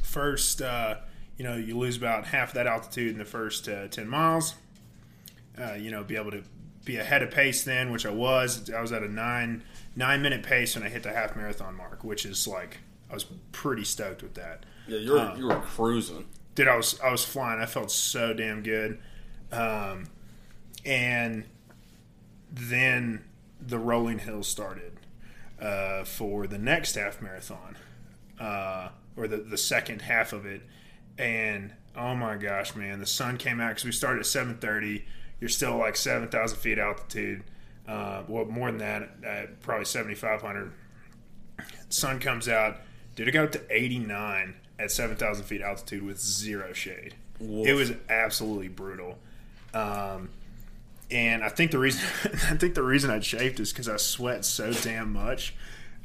First, 0.04 0.62
uh, 0.62 0.96
you 1.38 1.46
know, 1.46 1.56
you 1.56 1.78
lose 1.78 1.96
about 1.96 2.26
half 2.26 2.52
that 2.54 2.68
altitude 2.68 3.14
in 3.14 3.18
the 3.18 3.26
first 3.26 3.70
uh, 3.70 3.88
10 3.88 4.06
miles. 4.06 4.56
Uh, 5.58 5.76
you 5.76 5.92
know, 5.92 6.04
be 6.04 6.18
able 6.18 6.32
to 6.32 6.44
be 6.84 6.98
ahead 6.98 7.24
of 7.24 7.32
pace 7.32 7.64
then, 7.64 7.90
which 7.90 8.06
I 8.06 8.12
was. 8.12 8.70
I 8.70 8.82
was 8.82 8.92
at 8.92 9.02
a 9.02 9.08
nine 9.08 9.64
nine 9.98 10.22
minute 10.22 10.44
pace 10.44 10.76
when 10.76 10.86
I 10.86 10.90
hit 10.90 11.04
the 11.04 11.12
half 11.12 11.36
marathon 11.36 11.76
mark, 11.76 12.04
which 12.04 12.26
is 12.26 12.48
like 12.48 12.78
I 13.10 13.14
was 13.14 13.26
pretty 13.52 13.84
stoked 13.84 14.24
with 14.24 14.36
that. 14.36 14.66
Yeah, 14.88 15.00
you 15.00 15.12
were 15.14 15.20
um, 15.20 15.38
you 15.38 15.48
were 15.48 15.60
cruising. 15.60 16.26
Dude, 16.56 16.68
I 16.68 16.78
was 16.78 17.00
I 17.02 17.12
was 17.12 17.26
flying. 17.26 17.60
I 17.60 17.66
felt 17.66 17.92
so 17.92 18.34
damn 18.34 18.64
good. 18.64 19.00
Um, 19.52 20.06
and 20.86 21.46
then 22.52 23.26
the 23.60 23.80
rolling 23.80 24.20
hills 24.20 24.48
started 24.48 24.94
uh, 25.60 26.04
for 26.04 26.48
the 26.48 26.58
next 26.58 26.96
half 26.96 27.22
marathon, 27.22 27.76
uh, 28.40 28.90
or 29.18 29.28
the 29.28 29.38
the 29.38 29.58
second 29.58 30.04
half 30.04 30.32
of 30.32 30.46
it, 30.46 30.62
and 31.18 31.74
oh 31.96 32.16
my 32.16 32.38
gosh, 32.38 32.76
man, 32.76 33.00
the 33.00 33.06
sun 33.06 33.38
came 33.38 33.60
out 33.60 33.70
because 33.70 33.86
we 33.86 33.92
started 33.92 34.20
at 34.20 34.26
seven 34.28 34.58
thirty 34.58 35.06
you're 35.40 35.50
still 35.50 35.78
like 35.78 35.96
7,000 35.96 36.58
feet 36.58 36.80
altitude. 36.80 37.44
Uh, 37.88 38.24
well, 38.28 38.46
more 38.46 38.72
than 38.72 38.80
that, 38.80 39.10
uh, 39.26 39.48
probably 39.62 39.86
7,500. 39.86 40.72
Sun 41.90 42.20
comes 42.20 42.48
out. 42.50 42.78
Dude, 43.16 43.28
it 43.28 43.32
got 43.32 43.46
up 43.46 43.52
to 43.54 43.62
89 43.70 44.56
at 44.78 44.92
7,000 44.92 45.46
feet 45.46 45.62
altitude 45.62 46.04
with 46.04 46.20
zero 46.20 46.74
shade. 46.74 47.16
It 47.40 47.74
was 47.74 47.94
absolutely 48.10 48.68
brutal. 48.68 49.18
Um, 49.74 50.30
and 51.10 51.44
I 51.44 51.50
think 51.50 51.72
the 51.72 51.80
reason 51.80 52.02
I 52.50 52.56
think 52.56 52.76
the 52.76 52.84
reason 52.84 53.10
I 53.10 53.20
chafed 53.20 53.60
is 53.60 53.72
because 53.72 53.88
I 53.88 53.98
sweat 53.98 54.44
so 54.44 54.74
damn 54.74 55.14
much, 55.14 55.56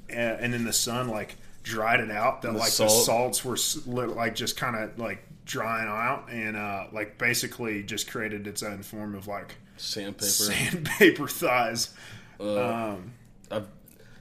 and, 0.09 0.41
and 0.41 0.55
then 0.55 0.65
the 0.65 0.73
sun 0.73 1.09
like 1.09 1.37
dried 1.63 2.01
it 2.01 2.11
out 2.11 2.43
that 2.43 2.53
like 2.55 2.71
salt. 2.71 2.91
the 2.91 2.97
salts 2.97 3.45
were 3.45 4.07
like 4.07 4.35
just 4.35 4.57
kind 4.57 4.77
of 4.77 4.99
like 4.99 5.25
drying 5.45 5.89
out 5.89 6.29
and 6.31 6.57
uh, 6.57 6.87
like 6.93 7.19
basically 7.19 7.83
just 7.83 8.11
created 8.11 8.47
its 8.47 8.63
own 8.63 8.83
form 8.83 9.15
of 9.15 9.27
like 9.27 9.57
sandpaper 9.77 10.27
sandpaper 10.27 11.29
thighs. 11.29 11.95
Uh, 12.41 12.93
um, 12.93 13.13
I've 13.51 13.67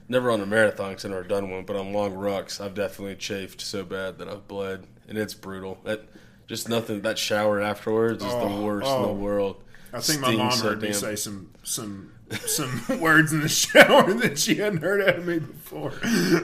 never 0.08 0.30
on 0.30 0.40
a 0.40 0.46
marathon 0.46 0.90
because 0.90 1.04
I've 1.04 1.10
never 1.10 1.24
done 1.24 1.50
one, 1.50 1.64
but 1.64 1.76
on 1.76 1.92
long 1.92 2.14
rucks, 2.14 2.60
I've 2.60 2.74
definitely 2.74 3.16
chafed 3.16 3.60
so 3.60 3.84
bad 3.84 4.18
that 4.18 4.28
I've 4.28 4.46
bled, 4.46 4.86
and 5.08 5.18
it's 5.18 5.34
brutal. 5.34 5.78
That 5.84 6.04
just 6.46 6.68
nothing. 6.68 7.02
That 7.02 7.18
shower 7.18 7.60
afterwards 7.60 8.22
is 8.22 8.32
oh, 8.32 8.48
the 8.48 8.64
worst 8.64 8.86
oh. 8.86 8.96
in 8.96 9.02
the 9.02 9.08
oh. 9.08 9.14
world. 9.14 9.62
I 9.92 10.00
think 10.00 10.20
my 10.20 10.34
mom 10.34 10.58
heard 10.58 10.80
damn. 10.80 10.90
me 10.90 10.94
say 10.94 11.16
some 11.16 11.50
some 11.62 12.12
some 12.46 12.82
words 13.00 13.32
in 13.32 13.40
the 13.40 13.48
shower 13.48 14.12
that 14.20 14.38
she 14.38 14.56
hadn't 14.56 14.82
heard 14.82 15.02
out 15.02 15.16
of 15.16 15.26
me 15.26 15.38
before. 15.38 15.92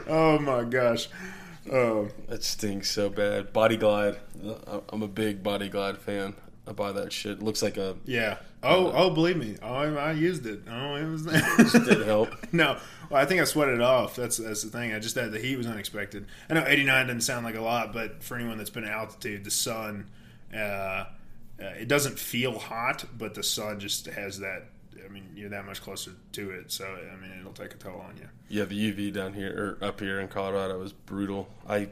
Oh 0.06 0.38
my 0.38 0.64
gosh. 0.64 1.08
Oh, 1.70 2.08
that 2.28 2.42
stinks 2.44 2.90
so 2.90 3.10
bad. 3.10 3.52
Body 3.52 3.76
Glide. 3.76 4.18
I'm 4.88 5.02
a 5.02 5.08
big 5.08 5.42
Body 5.42 5.68
Glide 5.68 5.98
fan. 5.98 6.34
I 6.68 6.72
buy 6.72 6.92
that 6.92 7.12
shit. 7.12 7.38
It 7.38 7.42
looks 7.42 7.62
like 7.62 7.76
a 7.76 7.96
yeah. 8.04 8.38
Oh, 8.62 8.88
uh, 8.88 8.92
oh, 8.94 9.10
believe 9.10 9.36
me. 9.36 9.56
Oh, 9.62 9.74
I 9.74 10.12
used 10.12 10.44
it. 10.46 10.60
Oh, 10.68 10.96
it 10.96 11.06
was 11.06 11.22
did 11.86 12.06
help. 12.06 12.30
no, 12.52 12.78
well, 13.08 13.22
I 13.22 13.24
think 13.24 13.40
I 13.40 13.44
sweated 13.44 13.76
it 13.76 13.80
off. 13.80 14.16
That's 14.16 14.36
that's 14.36 14.62
the 14.62 14.70
thing. 14.70 14.92
I 14.92 14.98
just 14.98 15.14
had 15.14 15.32
the 15.32 15.38
heat 15.38 15.56
was 15.56 15.66
unexpected. 15.66 16.26
I 16.50 16.54
know 16.54 16.64
89 16.66 17.06
doesn't 17.06 17.20
sound 17.22 17.44
like 17.44 17.54
a 17.54 17.60
lot, 17.60 17.92
but 17.92 18.22
for 18.22 18.36
anyone 18.36 18.58
that's 18.58 18.70
been 18.70 18.84
at 18.84 18.92
altitude, 18.92 19.44
the 19.44 19.50
sun, 19.50 20.10
uh, 20.54 20.58
uh, 20.58 21.06
it 21.58 21.88
doesn't 21.88 22.18
feel 22.18 22.58
hot, 22.58 23.04
but 23.16 23.34
the 23.34 23.42
sun 23.42 23.80
just 23.80 24.06
has 24.06 24.40
that 24.40 24.64
I 25.08 25.10
mean, 25.10 25.24
you're 25.34 25.48
that 25.48 25.64
much 25.64 25.80
closer 25.80 26.12
to 26.32 26.50
it, 26.50 26.70
so 26.70 26.84
I 26.84 27.16
mean, 27.16 27.32
it'll 27.40 27.52
take 27.52 27.72
a 27.72 27.76
toll 27.76 28.00
on 28.00 28.16
you. 28.18 28.28
Yeah, 28.48 28.64
the 28.64 28.92
UV 28.92 29.12
down 29.12 29.32
here 29.32 29.78
or 29.80 29.84
up 29.84 30.00
here 30.00 30.20
in 30.20 30.28
Colorado 30.28 30.82
is 30.82 30.92
brutal. 30.92 31.48
I 31.66 31.88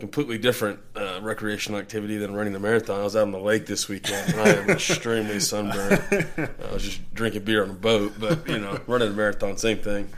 completely 0.00 0.38
different 0.38 0.80
uh, 0.96 1.20
recreational 1.22 1.78
activity 1.78 2.16
than 2.16 2.34
running 2.34 2.52
the 2.52 2.58
marathon. 2.58 3.00
I 3.00 3.04
was 3.04 3.14
out 3.14 3.22
on 3.22 3.30
the 3.30 3.38
lake 3.38 3.66
this 3.66 3.88
weekend, 3.88 4.32
and 4.32 4.40
I 4.40 4.48
am 4.48 4.70
extremely 4.70 5.38
sunburned. 5.38 6.26
I 6.36 6.72
was 6.72 6.82
just 6.82 7.14
drinking 7.14 7.44
beer 7.44 7.62
on 7.62 7.70
a 7.70 7.74
boat, 7.74 8.14
but 8.18 8.48
you 8.48 8.58
know, 8.58 8.80
running 8.86 9.08
a 9.08 9.12
marathon, 9.12 9.56
same 9.58 9.78
thing. 9.78 10.10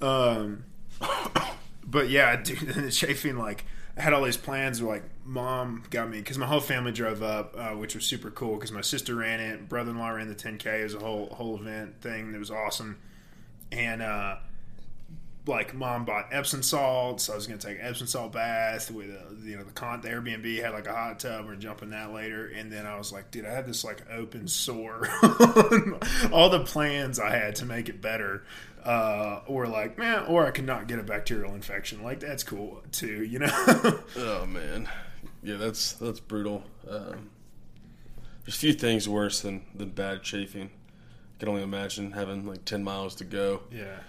Um, 0.00 0.64
but 1.86 2.08
yeah, 2.08 2.36
dude, 2.36 2.58
the 2.74 2.90
chafing 2.90 3.36
like 3.36 3.64
I 3.96 4.02
had 4.02 4.12
all 4.12 4.24
these 4.24 4.36
plans. 4.36 4.82
Where, 4.82 4.96
like 4.96 5.04
mom 5.24 5.84
got 5.90 6.08
me 6.08 6.18
because 6.18 6.38
my 6.38 6.46
whole 6.46 6.60
family 6.60 6.92
drove 6.92 7.22
up, 7.22 7.54
uh, 7.56 7.70
which 7.70 7.94
was 7.94 8.04
super 8.04 8.30
cool. 8.30 8.54
Because 8.54 8.72
my 8.72 8.80
sister 8.80 9.14
ran 9.14 9.40
it, 9.40 9.68
brother 9.68 9.90
in 9.90 9.98
law 9.98 10.08
ran 10.08 10.28
the 10.28 10.34
10k. 10.34 10.80
It 10.80 10.84
was 10.84 10.94
a 10.94 11.00
whole 11.00 11.26
whole 11.26 11.56
event 11.56 12.00
thing 12.00 12.32
that 12.32 12.38
was 12.38 12.50
awesome. 12.50 12.98
And 13.72 14.02
uh, 14.02 14.36
like 15.46 15.74
mom 15.74 16.04
bought 16.04 16.28
Epsom 16.32 16.62
salts. 16.62 17.28
I 17.28 17.34
was 17.34 17.46
gonna 17.46 17.58
take 17.58 17.78
an 17.78 17.86
Epsom 17.86 18.06
salt 18.06 18.32
bath 18.32 18.90
with 18.90 19.10
a, 19.10 19.36
you 19.42 19.56
know 19.56 19.64
the 19.64 19.72
con 19.72 20.00
the 20.00 20.08
Airbnb 20.08 20.62
had 20.62 20.72
like 20.72 20.86
a 20.86 20.94
hot 20.94 21.20
tub. 21.20 21.46
We're 21.46 21.56
jumping 21.56 21.90
that 21.90 22.12
later, 22.12 22.46
and 22.46 22.72
then 22.72 22.86
I 22.86 22.96
was 22.96 23.12
like, 23.12 23.30
dude, 23.30 23.44
I 23.44 23.52
had 23.52 23.66
this 23.66 23.84
like 23.84 24.02
open 24.10 24.48
sore. 24.48 25.08
all 26.32 26.50
the 26.50 26.64
plans 26.64 27.18
I 27.18 27.30
had 27.30 27.56
to 27.56 27.66
make 27.66 27.88
it 27.88 28.00
better 28.00 28.44
uh, 28.84 29.40
or 29.46 29.66
like, 29.66 29.96
man, 29.98 30.24
or 30.26 30.46
I 30.46 30.50
could 30.50 30.66
not 30.66 30.86
get 30.86 30.98
a 30.98 31.02
bacterial 31.02 31.54
infection. 31.54 32.02
Like 32.02 32.20
that's 32.20 32.44
cool 32.44 32.82
too, 32.92 33.24
you 33.24 33.38
know. 33.38 33.48
oh 34.16 34.46
man, 34.46 34.88
yeah, 35.42 35.56
that's 35.56 35.94
that's 35.94 36.20
brutal. 36.20 36.64
Um, 36.88 37.30
there's 38.44 38.56
few 38.56 38.74
things 38.74 39.08
worse 39.08 39.40
than 39.40 39.64
than 39.74 39.90
bad 39.90 40.22
chafing. 40.22 40.70
I 41.36 41.38
can 41.40 41.48
only 41.48 41.62
imagine 41.62 42.12
having 42.12 42.46
like 42.46 42.64
ten 42.64 42.84
miles 42.84 43.14
to 43.16 43.24
go. 43.24 43.62
Yeah. 43.70 44.00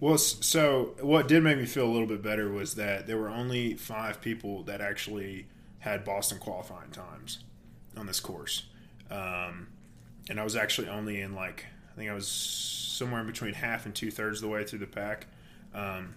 Well, 0.00 0.16
so 0.16 0.94
what 1.00 1.28
did 1.28 1.42
make 1.42 1.58
me 1.58 1.66
feel 1.66 1.84
a 1.84 1.92
little 1.92 2.06
bit 2.06 2.22
better 2.22 2.50
was 2.50 2.74
that 2.76 3.06
there 3.06 3.18
were 3.18 3.28
only 3.28 3.74
five 3.74 4.22
people 4.22 4.62
that 4.62 4.80
actually 4.80 5.46
had 5.80 6.04
Boston 6.04 6.38
qualifying 6.38 6.90
times 6.90 7.40
on 7.96 8.06
this 8.06 8.18
course, 8.18 8.64
um, 9.10 9.68
and 10.30 10.40
I 10.40 10.44
was 10.44 10.56
actually 10.56 10.88
only 10.88 11.20
in 11.20 11.34
like 11.34 11.66
I 11.92 11.96
think 11.96 12.10
I 12.10 12.14
was 12.14 12.28
somewhere 12.28 13.20
in 13.20 13.26
between 13.26 13.52
half 13.52 13.84
and 13.84 13.94
two 13.94 14.10
thirds 14.10 14.38
of 14.38 14.42
the 14.42 14.48
way 14.48 14.64
through 14.64 14.78
the 14.78 14.86
pack. 14.86 15.26
Um, 15.74 16.14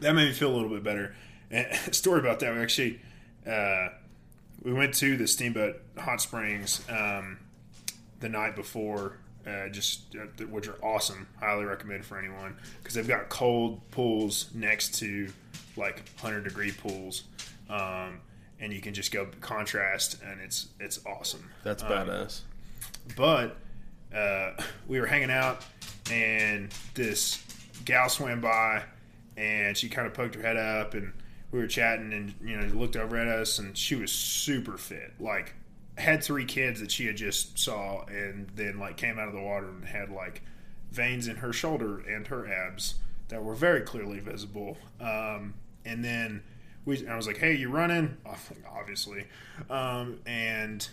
that 0.00 0.14
made 0.14 0.28
me 0.28 0.32
feel 0.32 0.52
a 0.52 0.54
little 0.54 0.70
bit 0.70 0.82
better. 0.82 1.14
And 1.54 1.94
story 1.94 2.18
about 2.18 2.40
that, 2.40 2.54
we 2.54 2.60
actually 2.60 3.00
uh, 3.46 3.88
we 4.62 4.72
went 4.72 4.94
to 4.94 5.18
the 5.18 5.26
Steamboat 5.26 5.82
Hot 5.98 6.18
Springs 6.18 6.80
um, 6.88 7.38
the 8.20 8.30
night 8.30 8.56
before, 8.56 9.18
uh, 9.46 9.68
just 9.68 10.14
uh, 10.16 10.44
which 10.46 10.68
are 10.68 10.76
awesome. 10.82 11.26
Highly 11.40 11.64
recommend 11.64 12.04
for 12.04 12.18
anyone 12.18 12.56
because 12.78 12.94
they've 12.94 13.08
got 13.08 13.28
cold 13.28 13.80
pools 13.90 14.50
next 14.54 14.94
to 15.00 15.28
like 15.76 16.04
hundred 16.18 16.44
degree 16.44 16.72
pools. 16.72 17.24
Um, 17.68 18.20
and 18.60 18.72
you 18.72 18.80
can 18.80 18.94
just 18.94 19.12
go 19.12 19.26
contrast, 19.40 20.22
and 20.22 20.40
it's 20.40 20.68
it's 20.78 21.00
awesome. 21.04 21.50
That's 21.64 21.82
um, 21.82 21.90
badass. 21.90 22.40
But 23.16 23.56
uh, 24.14 24.52
we 24.88 25.00
were 25.00 25.06
hanging 25.06 25.30
out, 25.30 25.64
and 26.10 26.72
this 26.94 27.42
gal 27.84 28.08
swam 28.08 28.40
by, 28.40 28.84
and 29.36 29.76
she 29.76 29.88
kind 29.88 30.06
of 30.06 30.14
poked 30.14 30.36
her 30.36 30.42
head 30.42 30.56
up, 30.56 30.94
and 30.94 31.12
we 31.50 31.58
were 31.58 31.66
chatting, 31.66 32.12
and 32.12 32.34
you 32.44 32.56
know, 32.56 32.66
looked 32.74 32.96
over 32.96 33.16
at 33.16 33.26
us, 33.26 33.58
and 33.58 33.76
she 33.76 33.96
was 33.96 34.12
super 34.12 34.78
fit, 34.78 35.12
like 35.18 35.54
had 36.02 36.22
three 36.22 36.44
kids 36.44 36.80
that 36.80 36.90
she 36.90 37.06
had 37.06 37.16
just 37.16 37.58
saw, 37.58 38.04
and 38.06 38.48
then 38.54 38.78
like 38.78 38.96
came 38.96 39.18
out 39.18 39.28
of 39.28 39.34
the 39.34 39.40
water 39.40 39.68
and 39.68 39.84
had 39.84 40.10
like 40.10 40.42
veins 40.90 41.28
in 41.28 41.36
her 41.36 41.52
shoulder 41.52 42.00
and 42.00 42.26
her 42.26 42.46
abs 42.46 42.96
that 43.28 43.42
were 43.42 43.54
very 43.54 43.80
clearly 43.80 44.20
visible. 44.20 44.76
Um, 45.00 45.54
and 45.84 46.04
then 46.04 46.42
we, 46.84 47.06
I 47.08 47.16
was 47.16 47.26
like, 47.26 47.38
"Hey, 47.38 47.54
you 47.54 47.70
running?" 47.70 48.16
Obviously, 48.70 49.26
um, 49.70 50.20
and 50.26 50.86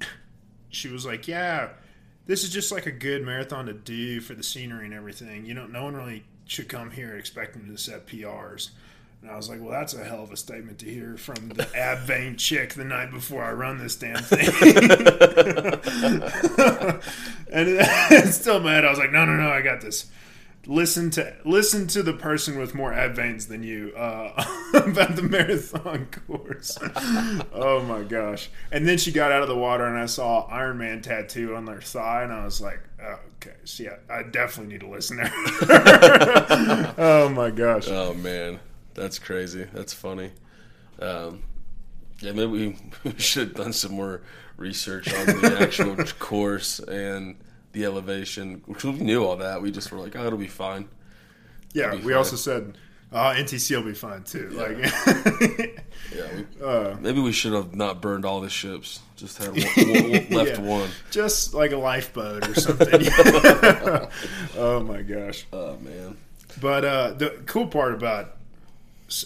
she 0.68 0.88
was 0.88 1.06
like, 1.06 1.26
"Yeah." 1.26 1.70
this 2.26 2.42
is 2.42 2.50
just 2.50 2.72
like 2.72 2.86
a 2.86 2.92
good 2.92 3.22
marathon 3.22 3.66
to 3.66 3.72
do 3.72 4.20
for 4.20 4.34
the 4.34 4.42
scenery 4.42 4.86
and 4.86 4.94
everything. 4.94 5.44
You 5.44 5.54
know, 5.54 5.66
no 5.66 5.84
one 5.84 5.94
really 5.94 6.24
should 6.46 6.68
come 6.68 6.90
here 6.90 7.16
expecting 7.16 7.66
to 7.66 7.76
set 7.76 8.06
PRs. 8.06 8.70
And 9.24 9.32
I 9.32 9.36
was 9.36 9.48
like, 9.48 9.62
well, 9.62 9.70
that's 9.70 9.94
a 9.94 10.04
hell 10.04 10.22
of 10.22 10.32
a 10.32 10.36
statement 10.36 10.80
to 10.80 10.84
hear 10.84 11.16
from 11.16 11.48
the 11.48 11.66
ab 11.74 12.00
vein 12.00 12.36
chick 12.36 12.74
the 12.74 12.84
night 12.84 13.10
before 13.10 13.42
I 13.42 13.52
run 13.52 13.78
this 13.78 13.96
damn 13.96 14.22
thing. 14.22 14.50
and, 17.50 18.28
still 18.34 18.60
mad. 18.60 18.84
I 18.84 18.90
was 18.90 18.98
like, 18.98 19.12
no, 19.12 19.24
no, 19.24 19.32
no, 19.32 19.48
I 19.48 19.62
got 19.62 19.80
this. 19.80 20.10
listen 20.66 21.08
to 21.12 21.34
listen 21.46 21.86
to 21.86 22.02
the 22.02 22.12
person 22.12 22.58
with 22.58 22.74
more 22.74 22.92
ab 22.92 23.16
veins 23.16 23.46
than 23.46 23.62
you 23.62 23.94
uh, 23.96 24.44
about 24.74 25.16
the 25.16 25.22
marathon 25.22 26.06
course. 26.26 26.76
oh 27.54 27.82
my 27.88 28.02
gosh! 28.02 28.50
And 28.70 28.86
then 28.86 28.98
she 28.98 29.10
got 29.10 29.32
out 29.32 29.40
of 29.40 29.48
the 29.48 29.56
water, 29.56 29.86
and 29.86 29.96
I 29.96 30.04
saw 30.04 30.42
Iron 30.48 30.76
Man 30.76 31.00
tattoo 31.00 31.56
on 31.56 31.64
their 31.64 31.80
thigh, 31.80 32.24
and 32.24 32.32
I 32.32 32.44
was 32.44 32.60
like, 32.60 32.80
oh, 33.02 33.20
okay, 33.36 33.56
so 33.64 33.84
yeah, 33.84 33.96
I 34.10 34.22
definitely 34.22 34.74
need 34.74 34.80
to 34.80 34.88
listen 34.88 35.16
to 35.16 35.26
her. 35.26 36.94
oh 36.98 37.30
my 37.30 37.50
gosh! 37.50 37.88
Oh 37.88 38.12
man, 38.12 38.60
that's 38.94 39.18
crazy. 39.18 39.66
That's 39.72 39.92
funny. 39.92 40.30
Um, 41.00 41.42
yeah, 42.20 42.32
maybe 42.32 42.46
we, 42.46 42.76
we 43.12 43.18
should 43.18 43.48
have 43.48 43.56
done 43.56 43.72
some 43.72 43.92
more 43.92 44.22
research 44.56 45.12
on 45.12 45.26
the 45.26 45.56
actual 45.60 45.96
course 46.18 46.78
and 46.78 47.36
the 47.72 47.84
elevation, 47.84 48.62
which 48.66 48.84
we 48.84 48.92
knew 48.92 49.24
all 49.24 49.36
that. 49.36 49.60
We 49.60 49.70
just 49.72 49.90
were 49.90 49.98
like, 49.98 50.14
oh, 50.16 50.24
it'll 50.26 50.38
be 50.38 50.46
fine. 50.46 50.88
Yeah, 51.72 51.90
be 51.90 51.96
we 51.98 52.02
fine. 52.04 52.12
also 52.14 52.36
said 52.36 52.78
uh, 53.12 53.32
NTC 53.34 53.76
will 53.76 53.82
be 53.84 53.94
fine 53.94 54.22
too. 54.22 54.48
Like, 54.50 54.76
Yeah, 56.14 56.26
we, 56.36 56.64
uh, 56.64 56.96
maybe 57.00 57.20
we 57.20 57.32
should 57.32 57.52
have 57.54 57.74
not 57.74 58.00
burned 58.00 58.24
all 58.24 58.40
the 58.40 58.50
ships. 58.50 59.00
Just 59.16 59.38
had 59.38 59.48
one, 59.48 59.56
one, 59.88 60.26
left 60.30 60.58
Yeah. 60.58 60.60
one. 60.60 60.88
just 61.10 61.54
like 61.54 61.72
a 61.72 61.76
lifeboat 61.76 62.46
or 62.48 62.54
something. 62.54 63.06
oh 64.56 64.80
my 64.86 65.02
gosh! 65.02 65.46
Oh 65.52 65.76
man. 65.78 66.16
But 66.60 66.84
uh, 66.84 67.10
the 67.12 67.30
cool 67.46 67.66
part 67.66 67.94
about 67.94 68.33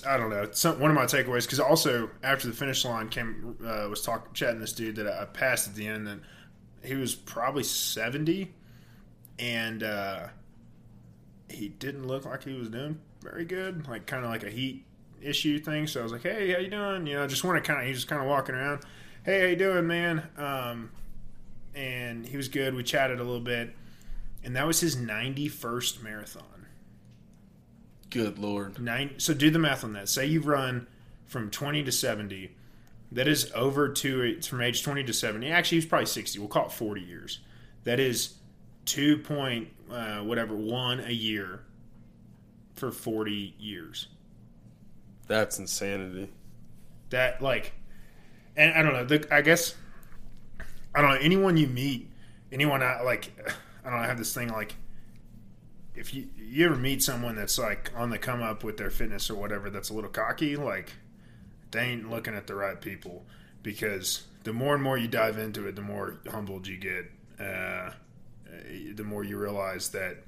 I 0.07 0.17
don't 0.17 0.31
know 0.31 0.49
some, 0.53 0.81
one 0.81 0.91
of 0.91 0.97
my 0.97 1.05
takeaways 1.05 1.43
because 1.43 1.61
also 1.61 2.11
after 2.23 2.49
the 2.49 2.53
finish 2.53 2.85
line 2.85 3.09
came 3.09 3.57
uh, 3.65 3.87
was 3.89 4.03
talking 4.03 4.33
chatting 4.33 4.61
this 4.61 4.73
dude 4.73 4.97
that 4.97 5.07
I 5.07 5.25
passed 5.25 5.69
at 5.69 5.75
the 5.77 5.87
end 5.87 6.09
and 6.09 6.21
he 6.83 6.95
was 6.95 7.15
probably 7.15 7.63
seventy 7.63 8.53
and 9.39 9.83
uh, 9.83 10.29
he 11.49 11.69
didn't 11.69 12.07
look 12.07 12.25
like 12.25 12.43
he 12.43 12.55
was 12.55 12.69
doing 12.69 12.99
very 13.21 13.45
good 13.45 13.87
like 13.89 14.07
kind 14.07 14.25
of 14.25 14.31
like 14.31 14.43
a 14.43 14.51
heat 14.51 14.85
issue 15.23 15.59
thing 15.59 15.87
so 15.87 16.01
I 16.01 16.03
was 16.03 16.13
like 16.13 16.23
hey 16.23 16.53
how 16.53 16.59
you 16.59 16.71
doing? 16.71 17.07
You 17.07 17.15
know 17.15 17.27
just 17.29 17.45
want 17.45 17.63
to 17.63 17.67
kind 17.67 17.81
of 17.81 17.85
he 17.87 17.91
was 17.91 17.99
just 17.99 18.09
kind 18.09 18.21
of 18.21 18.29
walking 18.29 18.57
around 18.57 18.83
hey 19.25 19.41
how 19.41 19.47
you 19.47 19.57
doing 19.57 19.87
man? 19.87 20.29
Um, 20.37 20.91
and 21.75 22.27
he 22.27 22.37
was 22.37 22.49
good 22.49 22.75
we 22.75 22.83
chatted 22.83 23.21
a 23.21 23.25
little 23.25 23.41
bit 23.41 23.75
and 24.43 24.57
that 24.57 24.67
was 24.67 24.81
his 24.81 24.97
91st 24.97 26.03
marathon 26.03 26.58
Good 28.11 28.39
lord. 28.39 28.81
Nine. 28.81 29.15
So 29.19 29.35
do 29.35 29.51
the 29.51 29.59
math 29.59 29.85
on 29.85 29.93
that. 29.93 30.09
Say 30.09 30.27
you've 30.27 30.47
run 30.47 30.87
from 31.27 31.51
20 31.51 31.85
to 31.85 31.93
70. 31.93 32.55
That 33.13 33.29
is 33.29 33.51
over 33.55 33.89
two. 33.89 34.23
It's 34.23 34.47
from 34.47 34.61
age 34.61 34.83
20 34.83 35.05
to 35.05 35.13
70. 35.13 35.51
Actually, 35.51 35.79
he's 35.79 35.87
probably 35.87 36.07
60. 36.07 36.39
We'll 36.39 36.49
call 36.49 36.67
it 36.67 36.73
40 36.73 37.01
years. 37.01 37.41
That 37.85 38.01
is 38.01 38.35
two 38.85 39.19
point 39.19 39.69
uh, 39.91 40.19
whatever 40.21 40.55
one 40.55 41.01
a 41.01 41.13
year 41.13 41.63
for 42.75 42.91
40 42.91 43.55
years. 43.59 44.09
That's 45.27 45.59
insanity. 45.59 46.31
That 47.11 47.43
like, 47.43 47.73
and 48.57 48.73
I 48.73 48.83
don't 48.83 48.93
know. 48.93 49.05
The, 49.05 49.35
I 49.35 49.43
guess 49.43 49.75
I 50.95 51.03
don't 51.03 51.11
know. 51.11 51.21
Anyone 51.21 51.57
you 51.57 51.67
meet, 51.67 52.11
anyone 52.51 52.83
I 52.83 53.03
like, 53.03 53.31
I 53.85 53.91
don't 53.91 53.99
know. 53.99 54.05
I 54.05 54.07
have 54.07 54.19
this 54.19 54.35
thing 54.35 54.49
like, 54.49 54.75
if 55.99 56.15
you 56.15 56.29
you 56.37 56.67
ever 56.67 56.77
meet 56.77 57.03
someone 57.03 57.35
that's 57.37 57.59
like 57.59 57.91
on 57.97 58.11
the 58.11 58.19
come 58.19 58.43
up 58.43 58.65
with 58.65 58.77
their 58.77 58.91
fitness 58.91 59.29
or 59.31 59.35
whatever, 59.35 59.71
that's 59.71 59.91
a 59.91 59.95
little 59.95 60.11
cocky, 60.11 60.57
like 60.57 60.93
they 61.71 61.81
ain't 61.81 62.09
looking 62.09 62.35
at 62.35 62.47
the 62.47 62.55
right 62.55 62.81
people 62.81 63.25
because 63.63 64.25
the 64.45 64.53
more 64.53 64.75
and 64.75 64.83
more 64.83 64.97
you 64.97 65.09
dive 65.09 65.39
into 65.39 65.67
it, 65.67 65.77
the 65.77 65.83
more 65.83 66.21
humbled 66.31 66.67
you 66.67 66.77
get. 66.77 67.11
Uh, 67.39 67.91
the 68.95 69.05
more 69.05 69.25
you 69.25 69.37
realize 69.37 69.91
that 69.91 70.25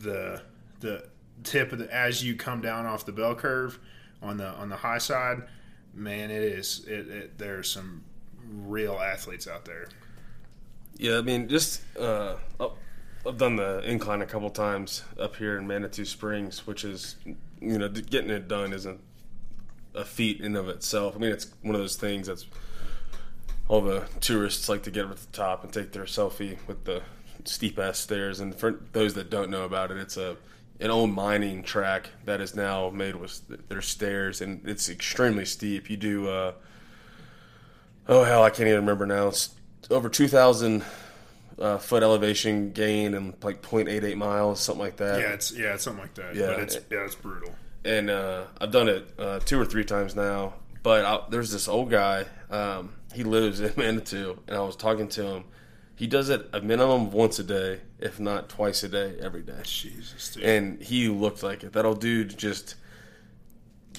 the 0.00 0.42
the 0.80 1.04
tip 1.44 1.72
of 1.72 1.78
the 1.78 1.94
as 1.94 2.24
you 2.24 2.34
come 2.34 2.60
down 2.60 2.86
off 2.86 3.04
the 3.04 3.12
bell 3.12 3.34
curve 3.34 3.78
on 4.22 4.36
the 4.36 4.48
on 4.48 4.68
the 4.68 4.76
high 4.76 4.98
side, 4.98 5.42
man, 5.94 6.30
it 6.30 6.42
is 6.42 6.84
it, 6.86 7.08
it 7.08 7.38
there's 7.38 7.70
some 7.70 8.04
real 8.48 8.98
athletes 8.98 9.46
out 9.46 9.64
there. 9.64 9.88
Yeah, 10.96 11.18
I 11.18 11.22
mean, 11.22 11.48
just 11.48 11.82
uh, 11.98 12.36
up- 12.60 12.78
I've 13.26 13.38
done 13.38 13.56
the 13.56 13.78
incline 13.88 14.20
a 14.20 14.26
couple 14.26 14.50
times 14.50 15.04
up 15.18 15.36
here 15.36 15.56
in 15.56 15.66
Manitou 15.66 16.04
Springs, 16.04 16.66
which 16.66 16.84
is 16.84 17.16
you 17.60 17.78
know 17.78 17.88
getting 17.88 18.30
it 18.30 18.48
done 18.48 18.72
isn't 18.72 19.00
a 19.94 20.04
feat 20.04 20.40
in 20.40 20.56
of 20.56 20.68
itself. 20.68 21.14
I 21.14 21.18
mean, 21.18 21.30
it's 21.30 21.46
one 21.62 21.74
of 21.74 21.80
those 21.80 21.96
things 21.96 22.26
that's 22.26 22.46
all 23.68 23.80
the 23.80 24.08
tourists 24.20 24.68
like 24.68 24.82
to 24.82 24.90
get 24.90 25.04
up 25.04 25.12
at 25.12 25.18
the 25.18 25.26
top 25.32 25.62
and 25.62 25.72
take 25.72 25.92
their 25.92 26.04
selfie 26.04 26.58
with 26.66 26.84
the 26.84 27.02
steep 27.44 27.78
ass 27.78 27.98
stairs. 27.98 28.40
And 28.40 28.54
for 28.54 28.80
those 28.92 29.14
that 29.14 29.30
don't 29.30 29.50
know 29.50 29.64
about 29.64 29.90
it, 29.90 29.98
it's 29.98 30.16
a 30.16 30.36
an 30.80 30.90
old 30.90 31.10
mining 31.10 31.62
track 31.62 32.10
that 32.24 32.40
is 32.40 32.56
now 32.56 32.90
made 32.90 33.14
with 33.14 33.68
their 33.68 33.82
stairs, 33.82 34.40
and 34.40 34.68
it's 34.68 34.88
extremely 34.88 35.44
steep. 35.44 35.88
You 35.88 35.96
do. 35.96 36.28
Uh, 36.28 36.52
oh 38.08 38.24
hell, 38.24 38.42
I 38.42 38.50
can't 38.50 38.68
even 38.68 38.80
remember 38.80 39.06
now. 39.06 39.28
It's 39.28 39.50
over 39.90 40.08
two 40.08 40.26
thousand 40.26 40.84
uh, 41.62 41.78
foot 41.78 42.02
elevation 42.02 42.72
gain 42.72 43.14
and 43.14 43.34
like 43.42 43.62
0.88 43.62 44.16
miles, 44.16 44.60
something 44.60 44.82
like 44.82 44.96
that. 44.96 45.20
Yeah, 45.20 45.32
it's 45.32 45.52
yeah, 45.52 45.74
it's 45.74 45.84
something 45.84 46.02
like 46.02 46.14
that. 46.14 46.34
Yeah, 46.34 46.48
but 46.48 46.60
it's 46.60 46.74
it- 46.76 46.86
yeah, 46.90 47.04
it's 47.04 47.14
brutal. 47.14 47.54
and 47.84 48.10
uh, 48.10 48.44
I've 48.60 48.70
done 48.72 48.88
it 48.88 49.08
uh, 49.18 49.38
two 49.40 49.60
or 49.60 49.64
three 49.64 49.84
times 49.84 50.14
now. 50.16 50.54
But 50.82 51.04
I, 51.04 51.20
there's 51.30 51.52
this 51.52 51.68
old 51.68 51.90
guy. 51.90 52.24
Um, 52.50 52.94
he 53.14 53.22
lives 53.24 53.60
in 53.60 53.72
Manitou, 53.78 54.38
and 54.48 54.56
I 54.56 54.60
was 54.60 54.74
talking 54.76 55.08
to 55.10 55.22
him. 55.24 55.44
He 55.94 56.06
does 56.08 56.30
it 56.30 56.48
a 56.52 56.60
minimum 56.60 57.12
once 57.12 57.38
a 57.38 57.44
day, 57.44 57.80
if 58.00 58.18
not 58.18 58.48
twice 58.48 58.82
a 58.82 58.88
day, 58.88 59.16
every 59.20 59.42
day. 59.42 59.60
Jesus, 59.62 60.34
dude. 60.34 60.42
And 60.42 60.82
he 60.82 61.06
looked 61.08 61.42
like 61.44 61.62
it. 61.62 61.74
That 61.74 61.84
old 61.86 62.00
dude 62.00 62.36
just 62.36 62.74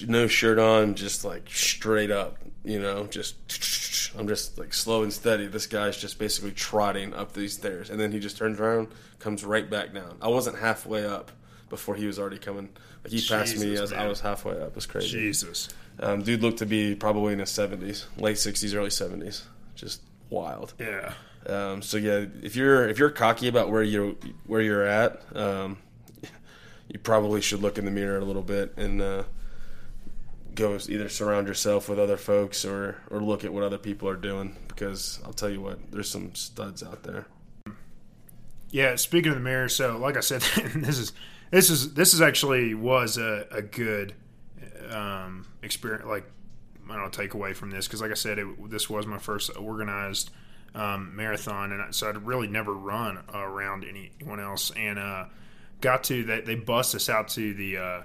no 0.08 0.28
shirt 0.28 0.60
on, 0.60 0.96
just 0.96 1.24
like 1.24 1.48
straight 1.50 2.12
up, 2.12 2.38
you 2.66 2.80
know, 2.82 3.06
just 3.06 3.36
I'm 4.18 4.28
just 4.28 4.58
like 4.58 4.74
slow 4.74 5.04
and 5.04 5.12
steady. 5.12 5.48
This 5.48 5.68
guy's 5.68 5.98
just 5.98 6.20
basically 6.20 6.52
trotting 6.52 7.14
up 7.14 7.34
these 7.34 7.54
stairs, 7.54 7.90
and 7.90 8.00
then 8.00 8.12
he 8.12 8.20
just 8.20 8.38
turns 8.38 8.60
around, 8.60 8.90
comes 9.20 9.44
right 9.44 9.70
back 9.70 9.94
down. 9.94 10.18
I 10.22 10.28
wasn't 10.28 10.60
halfway 10.60 11.06
up 11.06 11.32
before 11.70 11.96
he 11.96 12.06
was 12.06 12.20
already 12.20 12.38
coming. 12.38 12.70
Like 13.04 13.12
he 13.12 13.22
passed 13.28 13.58
me 13.58 13.66
Jesus, 13.66 13.92
as 13.92 13.94
I 13.94 14.08
was 14.08 14.22
halfway 14.22 14.54
up. 14.54 14.70
It 14.70 14.76
was 14.76 14.86
crazy. 14.86 15.10
Jesus. 15.10 15.70
Um, 16.00 16.22
dude 16.22 16.42
looked 16.42 16.60
to 16.60 16.66
be 16.66 16.96
probably 16.96 17.34
in 17.34 17.40
his 17.40 17.50
70s, 17.50 18.06
late 18.18 18.38
60s, 18.38 18.76
early 18.76 18.90
70s. 18.90 19.44
Just 19.76 20.02
wild. 20.30 20.74
Yeah. 20.80 21.14
Um, 21.46 21.82
so 21.82 21.98
yeah, 21.98 22.26
if 22.42 22.56
you're 22.56 22.88
if 22.88 22.98
you're 22.98 23.10
cocky 23.10 23.48
about 23.48 23.70
where 23.70 23.84
you 23.84 24.18
where 24.46 24.62
you're 24.62 24.86
at, 24.86 25.22
um, 25.36 25.78
you 26.88 27.00
probably 27.00 27.42
should 27.42 27.62
look 27.62 27.78
in 27.78 27.86
the 27.86 27.92
mirror 27.92 28.18
a 28.18 28.24
little 28.24 28.42
bit 28.42 28.74
and 28.78 29.02
uh, 29.02 29.24
go 30.56 30.78
either 30.88 31.10
surround 31.10 31.48
yourself 31.48 31.90
with 31.90 32.00
other 32.00 32.18
folks 32.18 32.66
or 32.66 32.98
or 33.10 33.22
look 33.22 33.44
at 33.44 33.54
what 33.54 33.64
other 33.64 33.78
people 33.78 34.08
are 34.08 34.16
doing 34.16 34.56
because 34.68 35.20
I'll 35.26 35.34
tell 35.34 35.50
you 35.50 35.62
what, 35.62 35.92
there's 35.92 36.10
some 36.10 36.36
studs 36.36 36.84
out 36.84 37.04
there. 37.04 37.26
Yeah, 38.70 38.96
speaking 38.96 39.30
of 39.30 39.38
the 39.38 39.44
mirror, 39.44 39.70
so 39.70 39.98
like 39.98 40.18
I 40.18 40.22
said, 40.22 40.42
this 40.76 40.98
is 40.98 41.14
this 41.52 41.70
is 41.70 41.94
this 41.94 42.14
is 42.14 42.22
actually 42.22 42.74
was 42.74 43.18
a, 43.18 43.46
a 43.52 43.62
good 43.62 44.16
um, 44.90 45.46
experience. 45.62 46.06
Like 46.06 46.26
I 46.90 46.96
don't 46.96 47.14
take 47.14 47.34
away 47.34 47.54
from 47.54 47.70
this 47.70 47.88
because, 47.88 48.02
like 48.02 48.12
I 48.12 48.16
said, 48.16 48.40
it, 48.40 48.70
this 48.70 48.90
was 48.90 49.06
my 49.06 49.20
first 49.20 49.56
organized 49.56 50.32
um, 50.76 51.16
marathon, 51.16 51.72
and 51.72 51.82
I, 51.82 51.92
so 51.92 52.10
I'd 52.10 52.26
really 52.26 52.48
never 52.48 52.74
run 52.74 53.20
around 53.34 53.86
anyone 53.86 54.40
else. 54.40 54.72
And 54.72 54.98
uh, 54.98 55.26
got 55.82 56.04
to 56.06 56.24
they 56.24 56.42
they 56.42 56.56
bust 56.56 56.96
us 56.96 57.10
out 57.10 57.28
to 57.30 57.54
the 57.54 57.78
uh, 57.78 58.02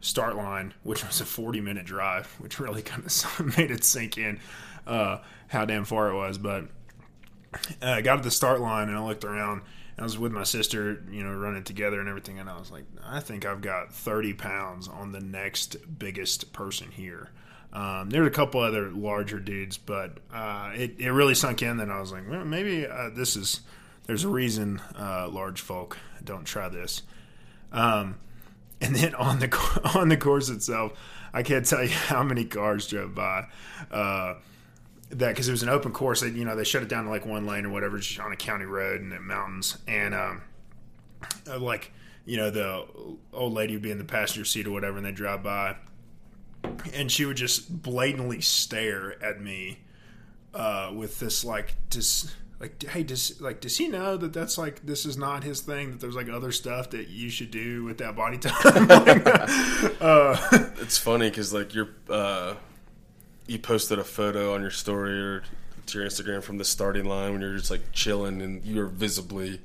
start 0.00 0.36
line, 0.36 0.74
which 0.82 1.04
was 1.04 1.20
a 1.20 1.26
forty 1.26 1.60
minute 1.60 1.86
drive, 1.86 2.26
which 2.38 2.60
really 2.60 2.82
kind 2.82 3.04
of 3.04 3.56
made 3.58 3.70
it 3.70 3.84
sink 3.84 4.18
in 4.18 4.40
uh, 4.88 5.18
how 5.48 5.64
damn 5.64 5.84
far 5.84 6.10
it 6.10 6.16
was, 6.16 6.38
but 6.38 6.64
uh, 7.82 7.86
I 7.86 8.00
got 8.00 8.16
to 8.16 8.22
the 8.22 8.30
start 8.30 8.60
line 8.60 8.88
and 8.88 8.96
I 8.96 9.04
looked 9.04 9.24
around. 9.24 9.62
I 9.98 10.02
was 10.02 10.16
with 10.16 10.32
my 10.32 10.44
sister, 10.44 11.04
you 11.10 11.24
know, 11.24 11.32
running 11.32 11.64
together 11.64 11.98
and 12.00 12.08
everything. 12.08 12.38
And 12.38 12.48
I 12.48 12.58
was 12.58 12.70
like, 12.70 12.84
I 13.04 13.20
think 13.20 13.44
I've 13.44 13.60
got 13.60 13.92
30 13.92 14.34
pounds 14.34 14.86
on 14.86 15.12
the 15.12 15.20
next 15.20 15.76
biggest 15.98 16.52
person 16.52 16.90
here. 16.90 17.30
Um, 17.72 18.08
there 18.08 18.22
were 18.22 18.28
a 18.28 18.32
couple 18.32 18.60
other 18.60 18.90
larger 18.90 19.40
dudes, 19.40 19.76
but 19.76 20.18
uh, 20.32 20.70
it, 20.74 20.94
it 20.98 21.10
really 21.10 21.34
sunk 21.34 21.62
in 21.62 21.78
that 21.78 21.90
I 21.90 22.00
was 22.00 22.12
like, 22.12 22.30
well, 22.30 22.44
maybe 22.44 22.86
uh, 22.86 23.10
this 23.10 23.36
is, 23.36 23.60
there's 24.06 24.24
a 24.24 24.28
reason 24.28 24.80
uh, 24.98 25.28
large 25.28 25.60
folk 25.60 25.98
don't 26.22 26.44
try 26.44 26.68
this. 26.68 27.02
Um, 27.72 28.18
and 28.80 28.94
then 28.94 29.14
on 29.14 29.38
the 29.38 29.90
on 29.94 30.08
the 30.08 30.16
course 30.16 30.48
itself, 30.48 30.92
I 31.32 31.42
can't 31.42 31.66
tell 31.66 31.82
you 31.82 31.90
how 31.90 32.22
many 32.22 32.44
cars 32.44 32.86
drove 32.86 33.14
by. 33.14 33.46
Uh, 33.90 34.34
that 35.10 35.28
because 35.28 35.48
it 35.48 35.52
was 35.52 35.62
an 35.62 35.68
open 35.68 35.92
course. 35.92 36.20
They, 36.20 36.28
you 36.28 36.44
know, 36.44 36.54
they 36.54 36.64
shut 36.64 36.82
it 36.82 36.88
down 36.88 37.04
to 37.04 37.10
like 37.10 37.24
one 37.24 37.46
lane 37.46 37.64
or 37.64 37.70
whatever, 37.70 37.98
just 37.98 38.20
on 38.20 38.32
a 38.32 38.36
county 38.36 38.66
road 38.66 39.00
and 39.00 39.12
in 39.12 39.26
mountains. 39.26 39.78
And 39.86 40.14
um, 40.14 40.42
uh, 41.48 41.58
like 41.58 41.92
you 42.26 42.36
know, 42.36 42.50
the 42.50 42.84
old 43.32 43.54
lady 43.54 43.72
would 43.72 43.82
be 43.82 43.90
in 43.90 43.98
the 43.98 44.04
passenger 44.04 44.44
seat 44.44 44.66
or 44.66 44.70
whatever, 44.70 44.98
and 44.98 45.06
they 45.06 45.12
drive 45.12 45.42
by, 45.42 45.76
and 46.92 47.10
she 47.10 47.24
would 47.24 47.38
just 47.38 47.82
blatantly 47.82 48.42
stare 48.42 49.22
at 49.24 49.40
me 49.40 49.78
uh, 50.54 50.92
with 50.94 51.18
this 51.20 51.44
like 51.44 51.74
just 51.88 52.34
like, 52.60 52.82
hey, 52.82 53.02
does 53.04 53.40
like 53.40 53.60
does 53.60 53.76
he 53.78 53.88
know 53.88 54.16
that 54.16 54.32
that's 54.32 54.58
like 54.58 54.84
this 54.84 55.06
is 55.06 55.16
not 55.16 55.44
his 55.44 55.60
thing? 55.60 55.92
That 55.92 56.00
there's 56.00 56.16
like 56.16 56.28
other 56.28 56.50
stuff 56.52 56.90
that 56.90 57.08
you 57.08 57.30
should 57.30 57.50
do 57.50 57.84
with 57.84 57.98
that 57.98 58.16
body 58.16 58.38
time. 58.38 58.86
uh, 60.00 60.36
It's 60.80 60.98
funny 60.98 61.28
because 61.30 61.52
like 61.52 61.74
you're 61.74 61.90
uh, 62.10 62.54
you 63.46 63.58
posted 63.58 63.98
a 63.98 64.04
photo 64.04 64.54
on 64.54 64.62
your 64.62 64.70
story 64.70 65.20
or 65.20 65.42
to 65.86 65.98
your 65.98 66.06
Instagram 66.08 66.42
from 66.42 66.58
the 66.58 66.64
starting 66.64 67.04
line 67.04 67.32
when 67.32 67.40
you're 67.40 67.56
just 67.56 67.70
like 67.70 67.92
chilling 67.92 68.42
and 68.42 68.64
you're 68.64 68.86
visibly 68.86 69.60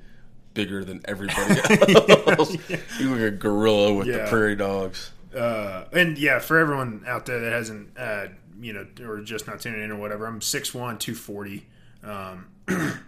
bigger 0.54 0.84
than 0.86 1.02
everybody 1.06 1.60
else. 2.28 2.54
You 3.00 3.10
look 3.10 3.20
like 3.20 3.22
a 3.22 3.32
gorilla 3.32 3.94
with 3.94 4.08
the 4.08 4.26
prairie 4.30 4.56
dogs. 4.56 5.12
uh, 5.36 5.86
and 5.92 6.18
yeah, 6.18 6.40
for 6.40 6.60
everyone 6.60 7.04
out 7.08 7.26
there 7.26 7.40
that 7.40 7.52
hasn't, 7.52 7.90
uh, 7.98 8.28
you 8.62 8.72
know, 8.72 8.86
or 9.06 9.22
just 9.22 9.48
not 9.48 9.60
tuning 9.60 9.82
in 9.82 9.92
or 9.92 9.98
whatever, 9.98 10.26
I'm 10.28 10.40
6'1", 10.40 10.72
240. 10.74 11.66
Um, 12.04 12.48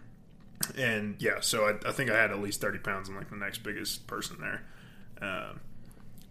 and 0.77 1.15
yeah, 1.19 1.39
so 1.41 1.65
I, 1.65 1.89
I 1.89 1.91
think 1.91 2.09
I 2.09 2.15
had 2.19 2.31
at 2.31 2.39
least 2.39 2.61
30 2.61 2.79
pounds. 2.79 3.09
I'm 3.09 3.15
like 3.15 3.29
the 3.29 3.35
next 3.35 3.59
biggest 3.63 4.07
person 4.07 4.37
there. 4.39 4.63
Um, 5.21 5.59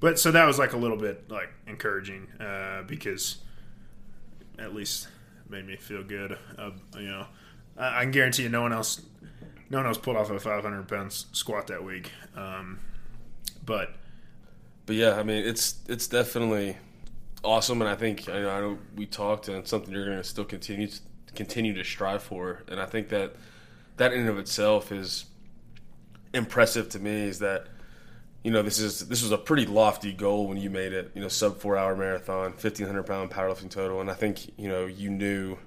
but 0.00 0.18
so 0.18 0.30
that 0.32 0.46
was 0.46 0.58
like 0.58 0.72
a 0.72 0.76
little 0.76 0.96
bit 0.96 1.30
like 1.30 1.50
encouraging 1.66 2.28
uh, 2.40 2.82
because 2.82 3.38
at 4.58 4.74
least 4.74 5.08
made 5.48 5.66
me 5.66 5.76
feel 5.76 6.02
good. 6.02 6.38
Uh, 6.58 6.70
you 6.98 7.06
know, 7.08 7.26
I, 7.76 7.98
I 7.98 8.02
can 8.02 8.10
guarantee 8.10 8.44
you, 8.44 8.48
no 8.48 8.62
one 8.62 8.72
else, 8.72 9.02
no 9.70 9.78
one 9.78 9.86
else 9.86 9.98
pulled 9.98 10.16
off 10.16 10.30
a 10.30 10.38
500 10.38 10.88
pounds 10.88 11.26
squat 11.32 11.66
that 11.68 11.82
week. 11.84 12.10
Um, 12.36 12.80
but 13.64 13.94
But 14.86 14.96
yeah, 14.96 15.14
I 15.18 15.22
mean, 15.22 15.44
it's 15.44 15.76
it's 15.88 16.06
definitely 16.06 16.76
awesome, 17.42 17.80
and 17.82 17.88
I 17.88 17.94
think 17.96 18.28
I 18.28 18.40
know, 18.40 18.50
I 18.50 18.60
know 18.60 18.78
we 18.96 19.06
talked, 19.06 19.48
and 19.48 19.58
it's 19.58 19.70
something 19.70 19.92
you're 19.92 20.04
going 20.04 20.18
to 20.18 20.24
still 20.24 20.44
continue 20.44 20.88
to, 20.88 21.00
continue 21.34 21.74
to 21.74 21.84
strive 21.84 22.22
for, 22.22 22.62
and 22.68 22.80
I 22.80 22.86
think 22.86 23.08
that 23.10 23.34
that 23.96 24.12
in 24.12 24.20
and 24.20 24.28
of 24.28 24.38
itself 24.38 24.90
is 24.92 25.26
impressive 26.32 26.88
to 26.90 26.98
me. 26.98 27.28
Is 27.28 27.38
that 27.40 27.66
you 28.42 28.50
know 28.50 28.62
this 28.62 28.78
is 28.78 29.08
this 29.08 29.22
was 29.22 29.32
a 29.32 29.38
pretty 29.38 29.66
lofty 29.66 30.12
goal 30.12 30.48
when 30.48 30.58
you 30.58 30.70
made 30.70 30.92
it, 30.92 31.12
you 31.14 31.20
know, 31.20 31.28
sub 31.28 31.58
four 31.58 31.76
hour 31.76 31.96
marathon, 31.96 32.52
fifteen 32.54 32.86
hundred 32.86 33.04
pound 33.04 33.30
powerlifting 33.30 33.70
total, 33.70 34.00
and 34.00 34.10
I 34.10 34.14
think 34.14 34.58
you 34.58 34.68
know 34.68 34.86
you 34.86 35.10
knew. 35.10 35.58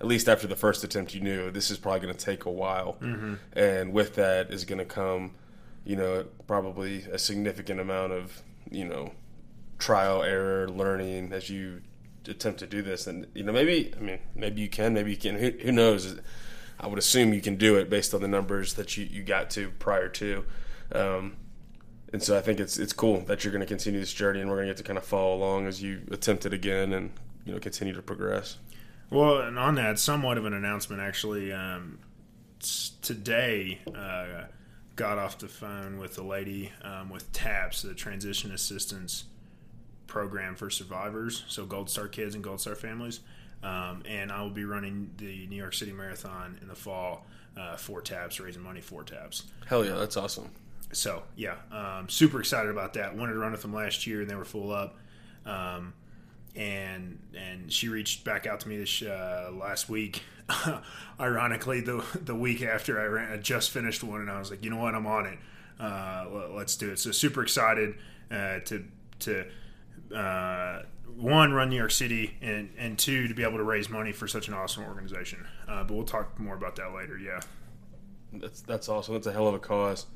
At 0.00 0.08
least 0.08 0.28
after 0.28 0.48
the 0.48 0.56
first 0.56 0.82
attempt, 0.82 1.14
you 1.14 1.20
knew 1.20 1.52
this 1.52 1.70
is 1.70 1.78
probably 1.78 2.00
going 2.00 2.12
to 2.12 2.24
take 2.24 2.44
a 2.44 2.50
while, 2.50 2.96
mm-hmm. 3.00 3.34
and 3.52 3.92
with 3.92 4.16
that 4.16 4.50
is 4.50 4.64
going 4.64 4.80
to 4.80 4.84
come 4.84 5.36
you 5.84 5.96
know, 5.96 6.24
probably 6.46 7.02
a 7.10 7.18
significant 7.18 7.80
amount 7.80 8.12
of, 8.12 8.42
you 8.70 8.84
know, 8.84 9.12
trial 9.78 10.22
error 10.22 10.68
learning 10.68 11.32
as 11.32 11.50
you 11.50 11.80
attempt 12.28 12.60
to 12.60 12.66
do 12.66 12.82
this. 12.82 13.06
And, 13.06 13.26
you 13.34 13.42
know, 13.42 13.52
maybe, 13.52 13.92
I 13.96 14.00
mean, 14.00 14.18
maybe 14.34 14.60
you 14.60 14.68
can, 14.68 14.94
maybe 14.94 15.10
you 15.10 15.16
can. 15.16 15.36
Who, 15.36 15.50
who 15.50 15.72
knows? 15.72 16.18
I 16.78 16.86
would 16.86 16.98
assume 16.98 17.32
you 17.32 17.40
can 17.40 17.56
do 17.56 17.76
it 17.76 17.88
based 17.88 18.14
on 18.14 18.22
the 18.22 18.28
numbers 18.28 18.74
that 18.74 18.96
you, 18.96 19.04
you 19.04 19.22
got 19.22 19.50
to 19.50 19.70
prior 19.78 20.08
to. 20.08 20.44
Um, 20.92 21.36
and 22.12 22.22
so 22.22 22.36
I 22.36 22.40
think 22.40 22.60
it's 22.60 22.78
it's 22.78 22.92
cool 22.92 23.20
that 23.20 23.42
you're 23.42 23.52
going 23.52 23.60
to 23.60 23.66
continue 23.66 23.98
this 23.98 24.12
journey, 24.12 24.40
and 24.40 24.50
we're 24.50 24.56
going 24.56 24.68
to 24.68 24.74
get 24.74 24.78
to 24.78 24.82
kind 24.82 24.98
of 24.98 25.04
follow 25.04 25.34
along 25.34 25.66
as 25.66 25.82
you 25.82 26.02
attempt 26.10 26.44
it 26.44 26.52
again, 26.52 26.92
and 26.92 27.10
you 27.46 27.54
know 27.54 27.58
continue 27.58 27.94
to 27.94 28.02
progress. 28.02 28.58
Well, 29.08 29.38
and 29.40 29.58
on 29.58 29.76
that, 29.76 29.98
somewhat 29.98 30.36
of 30.36 30.44
an 30.44 30.52
announcement 30.52 31.00
actually. 31.00 31.52
Um, 31.52 31.98
today, 33.00 33.80
uh, 33.94 34.44
got 34.94 35.18
off 35.18 35.38
the 35.38 35.48
phone 35.48 35.98
with 35.98 36.18
a 36.18 36.22
lady 36.22 36.70
um, 36.82 37.10
with 37.10 37.32
TAPS, 37.32 37.82
the 37.82 37.94
Transition 37.94 38.52
Assistance 38.52 39.24
Program 40.12 40.54
for 40.54 40.68
Survivors, 40.68 41.42
so 41.48 41.64
Gold 41.64 41.88
Star 41.88 42.06
kids 42.06 42.34
and 42.34 42.44
Gold 42.44 42.60
Star 42.60 42.74
families. 42.74 43.20
Um, 43.62 44.02
and 44.06 44.30
I 44.30 44.42
will 44.42 44.50
be 44.50 44.66
running 44.66 45.10
the 45.16 45.46
New 45.46 45.56
York 45.56 45.72
City 45.72 45.90
Marathon 45.90 46.58
in 46.60 46.68
the 46.68 46.74
fall 46.74 47.24
uh, 47.56 47.76
for 47.76 48.02
TAPS, 48.02 48.38
raising 48.38 48.60
money 48.62 48.82
for 48.82 49.04
TAPS. 49.04 49.44
Hell 49.66 49.86
yeah, 49.86 49.94
that's 49.94 50.18
awesome. 50.18 50.50
So 50.92 51.22
yeah, 51.34 51.54
um, 51.70 52.10
super 52.10 52.40
excited 52.40 52.70
about 52.70 52.92
that. 52.92 53.16
Wanted 53.16 53.32
to 53.32 53.38
run 53.38 53.52
with 53.52 53.62
them 53.62 53.72
last 53.72 54.06
year, 54.06 54.20
and 54.20 54.28
they 54.28 54.34
were 54.34 54.44
full 54.44 54.70
up. 54.70 54.98
Um, 55.46 55.94
and 56.54 57.18
and 57.34 57.72
she 57.72 57.88
reached 57.88 58.22
back 58.22 58.46
out 58.46 58.60
to 58.60 58.68
me 58.68 58.76
this 58.76 59.00
uh, 59.00 59.50
last 59.54 59.88
week. 59.88 60.22
Ironically, 61.20 61.80
the 61.80 62.04
the 62.22 62.34
week 62.34 62.62
after 62.62 63.00
I 63.00 63.04
ran, 63.06 63.32
I 63.32 63.38
just 63.38 63.70
finished 63.70 64.04
one, 64.04 64.20
and 64.20 64.30
I 64.30 64.38
was 64.38 64.50
like, 64.50 64.62
you 64.62 64.68
know 64.68 64.76
what, 64.76 64.94
I'm 64.94 65.06
on 65.06 65.24
it. 65.24 65.38
Uh, 65.80 66.26
let- 66.30 66.50
let's 66.52 66.76
do 66.76 66.90
it. 66.90 66.98
So 66.98 67.12
super 67.12 67.42
excited 67.42 67.94
uh, 68.30 68.58
to 68.66 68.84
to 69.20 69.46
uh, 70.14 70.82
one 71.16 71.52
run 71.52 71.70
New 71.70 71.76
York 71.76 71.90
City, 71.90 72.36
and 72.40 72.70
and 72.78 72.98
two 72.98 73.28
to 73.28 73.34
be 73.34 73.42
able 73.42 73.58
to 73.58 73.64
raise 73.64 73.88
money 73.88 74.12
for 74.12 74.26
such 74.26 74.48
an 74.48 74.54
awesome 74.54 74.84
organization. 74.84 75.46
Uh, 75.68 75.84
but 75.84 75.94
we'll 75.94 76.04
talk 76.04 76.38
more 76.38 76.54
about 76.54 76.76
that 76.76 76.92
later. 76.94 77.18
Yeah. 77.18 77.40
That's 78.32 78.62
that's 78.62 78.88
awesome. 78.88 79.12
That's 79.14 79.26
a 79.26 79.32
hell 79.32 79.46
of 79.46 79.54
a 79.54 79.58
cause, 79.58 80.06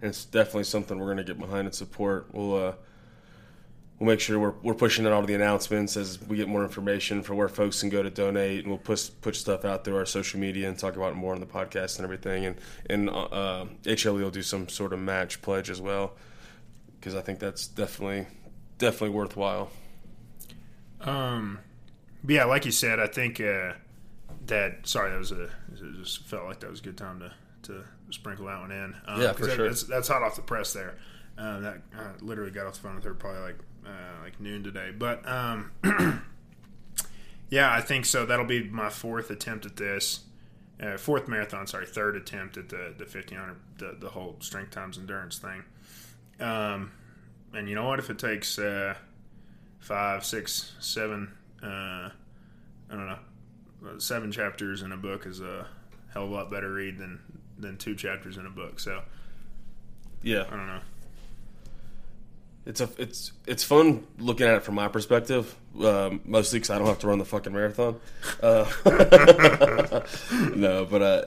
and 0.00 0.08
it's 0.08 0.24
definitely 0.24 0.64
something 0.64 0.98
we're 0.98 1.12
going 1.12 1.18
to 1.18 1.24
get 1.24 1.38
behind 1.38 1.66
and 1.66 1.74
support. 1.74 2.26
We'll 2.32 2.54
uh, 2.54 2.72
we'll 3.98 4.08
make 4.08 4.20
sure 4.20 4.38
we're 4.38 4.54
we're 4.62 4.72
pushing 4.72 5.06
out 5.06 5.12
all 5.12 5.22
the 5.22 5.34
announcements 5.34 5.94
as 5.94 6.18
we 6.22 6.38
get 6.38 6.48
more 6.48 6.62
information 6.62 7.22
for 7.22 7.34
where 7.34 7.48
folks 7.48 7.80
can 7.80 7.90
go 7.90 8.02
to 8.02 8.08
donate, 8.08 8.60
and 8.60 8.68
we'll 8.68 8.78
push 8.78 9.10
push 9.20 9.36
stuff 9.38 9.66
out 9.66 9.84
through 9.84 9.96
our 9.96 10.06
social 10.06 10.40
media 10.40 10.70
and 10.70 10.78
talk 10.78 10.96
about 10.96 11.12
it 11.12 11.16
more 11.16 11.34
on 11.34 11.40
the 11.40 11.46
podcast 11.46 11.96
and 11.96 12.04
everything. 12.04 12.46
And 12.46 12.56
and 12.88 13.10
uh, 13.10 13.66
HLE 13.82 14.22
will 14.22 14.30
do 14.30 14.40
some 14.40 14.70
sort 14.70 14.94
of 14.94 14.98
match 14.98 15.42
pledge 15.42 15.68
as 15.68 15.78
well, 15.78 16.14
because 16.98 17.14
I 17.14 17.20
think 17.20 17.40
that's 17.40 17.66
definitely 17.66 18.26
definitely 18.78 19.10
worthwhile. 19.10 19.70
Um, 21.00 21.58
but 22.24 22.34
yeah, 22.34 22.44
like 22.44 22.64
you 22.64 22.72
said, 22.72 22.98
I 23.00 23.06
think 23.06 23.40
uh, 23.40 23.72
that. 24.46 24.86
Sorry, 24.86 25.10
that 25.10 25.18
was 25.18 25.32
a. 25.32 25.44
It 25.44 25.50
just 26.02 26.24
felt 26.24 26.44
like 26.46 26.60
that 26.60 26.70
was 26.70 26.80
a 26.80 26.82
good 26.82 26.96
time 26.96 27.20
to 27.20 27.32
to 27.70 27.84
sprinkle 28.10 28.46
that 28.46 28.60
one 28.60 28.70
in. 28.72 28.94
Um, 29.06 29.20
Yeah, 29.20 29.32
for 29.32 29.46
that- 29.46 29.56
sure. 29.56 29.68
That's, 29.68 29.82
that's 29.84 30.08
hot 30.08 30.22
off 30.22 30.36
the 30.36 30.42
press 30.42 30.72
there. 30.72 30.96
Uh, 31.38 31.60
that 31.60 31.82
I 31.96 32.04
literally 32.22 32.50
got 32.50 32.66
off 32.66 32.74
the 32.74 32.80
phone 32.80 32.94
with 32.94 33.04
her 33.04 33.12
probably 33.14 33.42
like 33.42 33.58
uh, 33.86 34.22
like 34.24 34.40
noon 34.40 34.62
today. 34.64 34.90
But 34.96 35.28
um, 35.28 35.70
yeah, 37.50 37.72
I 37.72 37.80
think 37.82 38.04
so. 38.06 38.24
That'll 38.26 38.46
be 38.46 38.64
my 38.68 38.88
fourth 38.88 39.30
attempt 39.30 39.66
at 39.66 39.76
this. 39.76 40.20
Uh, 40.82 40.96
fourth 40.98 41.26
marathon, 41.28 41.66
sorry, 41.66 41.86
third 41.86 42.16
attempt 42.16 42.56
at 42.56 42.68
the 42.68 42.94
the 42.96 43.04
fifteen 43.06 43.38
hundred, 43.38 43.56
the 43.78 43.96
the 44.00 44.08
whole 44.10 44.36
strength 44.40 44.70
times 44.70 44.98
endurance 44.98 45.38
thing. 45.38 45.62
Um, 46.40 46.92
and 47.56 47.68
you 47.68 47.74
know 47.74 47.86
what? 47.86 47.98
If 47.98 48.10
it 48.10 48.18
takes 48.18 48.58
uh, 48.58 48.94
five, 49.80 50.24
six, 50.24 50.72
seven, 50.78 51.32
uh, 51.62 51.66
I 51.66 52.10
don't 52.90 53.06
know, 53.06 53.18
uh, 53.86 53.98
seven 53.98 54.30
chapters 54.30 54.82
in 54.82 54.92
a 54.92 54.96
book 54.96 55.26
is 55.26 55.40
a 55.40 55.66
hell 56.12 56.24
of 56.24 56.30
a 56.30 56.34
lot 56.34 56.50
better 56.50 56.72
read 56.72 56.98
than 56.98 57.18
than 57.58 57.78
two 57.78 57.94
chapters 57.94 58.36
in 58.36 58.44
a 58.46 58.50
book. 58.50 58.78
So 58.78 59.00
Yeah, 60.22 60.44
I 60.46 60.50
don't 60.50 60.66
know. 60.66 60.80
It's 62.66 62.80
a 62.80 62.90
it's 62.98 63.32
it's 63.46 63.64
fun 63.64 64.06
looking 64.18 64.46
at 64.46 64.56
it 64.56 64.62
from 64.62 64.74
my 64.74 64.88
perspective, 64.88 65.54
um, 65.82 66.20
mostly 66.24 66.58
because 66.58 66.70
I 66.70 66.78
don't 66.78 66.88
have 66.88 66.98
to 67.00 67.06
run 67.06 67.18
the 67.18 67.24
fucking 67.24 67.52
marathon. 67.52 67.98
Uh, 68.42 68.70
no, 70.54 70.84
but 70.84 71.02
uh, 71.02 71.24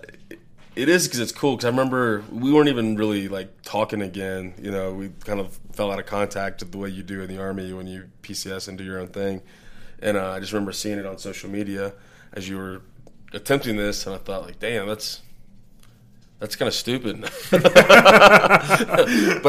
it 0.82 0.90
is 0.90 1.08
because 1.08 1.20
it's 1.20 1.32
cool. 1.32 1.56
Because 1.56 1.66
I 1.66 1.70
remember 1.70 2.24
we 2.32 2.52
weren't 2.52 2.70
even 2.70 2.96
really 2.96 3.28
like 3.28 3.62
talking 3.64 4.02
again. 4.02 4.54
You 4.62 4.72
know, 4.72 4.94
we 4.94 5.10
kind 5.26 5.40
of 5.40 5.60
fell 5.74 5.92
out 5.92 6.00
of 6.00 6.06
contact 6.06 6.70
the 6.72 6.78
way 6.78 6.90
you 6.90 7.04
do 7.04 7.22
in 7.22 7.28
the 7.28 7.40
army 7.40 7.74
when 7.74 7.88
you 7.88 8.10
PCS 8.24 8.68
and 8.68 8.78
do 8.78 8.84
your 8.84 9.00
own 9.00 9.08
thing. 9.08 9.42
And 10.02 10.16
uh, 10.18 10.32
I 10.32 10.40
just 10.40 10.54
remember 10.54 10.72
seeing 10.72 10.98
it 10.98 11.06
on 11.06 11.18
social 11.18 11.50
media 11.50 11.94
as 12.34 12.48
you 12.48 12.58
were 12.58 12.82
attempting 13.34 13.76
this, 13.76 14.06
and 14.06 14.16
I 14.16 14.18
thought 14.20 14.44
like, 14.46 14.60
damn, 14.60 14.88
that's 14.88 15.22
that's 16.40 16.56
kind 16.56 16.68
of 16.68 16.74
stupid. 16.74 17.22
but 17.52 17.66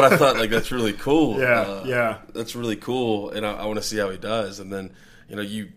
I 0.05 0.17
thought 0.17 0.37
like 0.39 0.51
that's 0.51 0.73
really 0.73 0.93
cool. 0.93 1.39
Yeah, 1.39 1.61
Uh, 1.61 1.85
yeah. 1.87 2.19
that's 2.35 2.57
really 2.57 2.77
cool, 2.77 3.31
and 3.31 3.47
I, 3.47 3.53
I 3.53 3.65
want 3.67 3.77
to 3.79 3.83
see 3.85 3.99
how 3.99 4.11
he 4.11 4.19
does. 4.19 4.59
And 4.61 4.73
then 4.73 4.93
you 5.29 5.37
know 5.37 5.43
you 5.43 5.69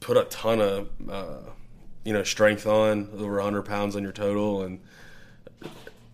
put 0.00 0.16
a 0.16 0.24
ton 0.24 0.60
of 0.60 0.88
uh, 1.08 1.36
you 2.04 2.12
know 2.12 2.22
strength 2.22 2.66
on 2.66 3.08
over 3.18 3.34
100 3.34 3.62
pounds 3.62 3.96
on 3.96 4.02
your 4.02 4.12
total 4.12 4.62
and 4.62 4.80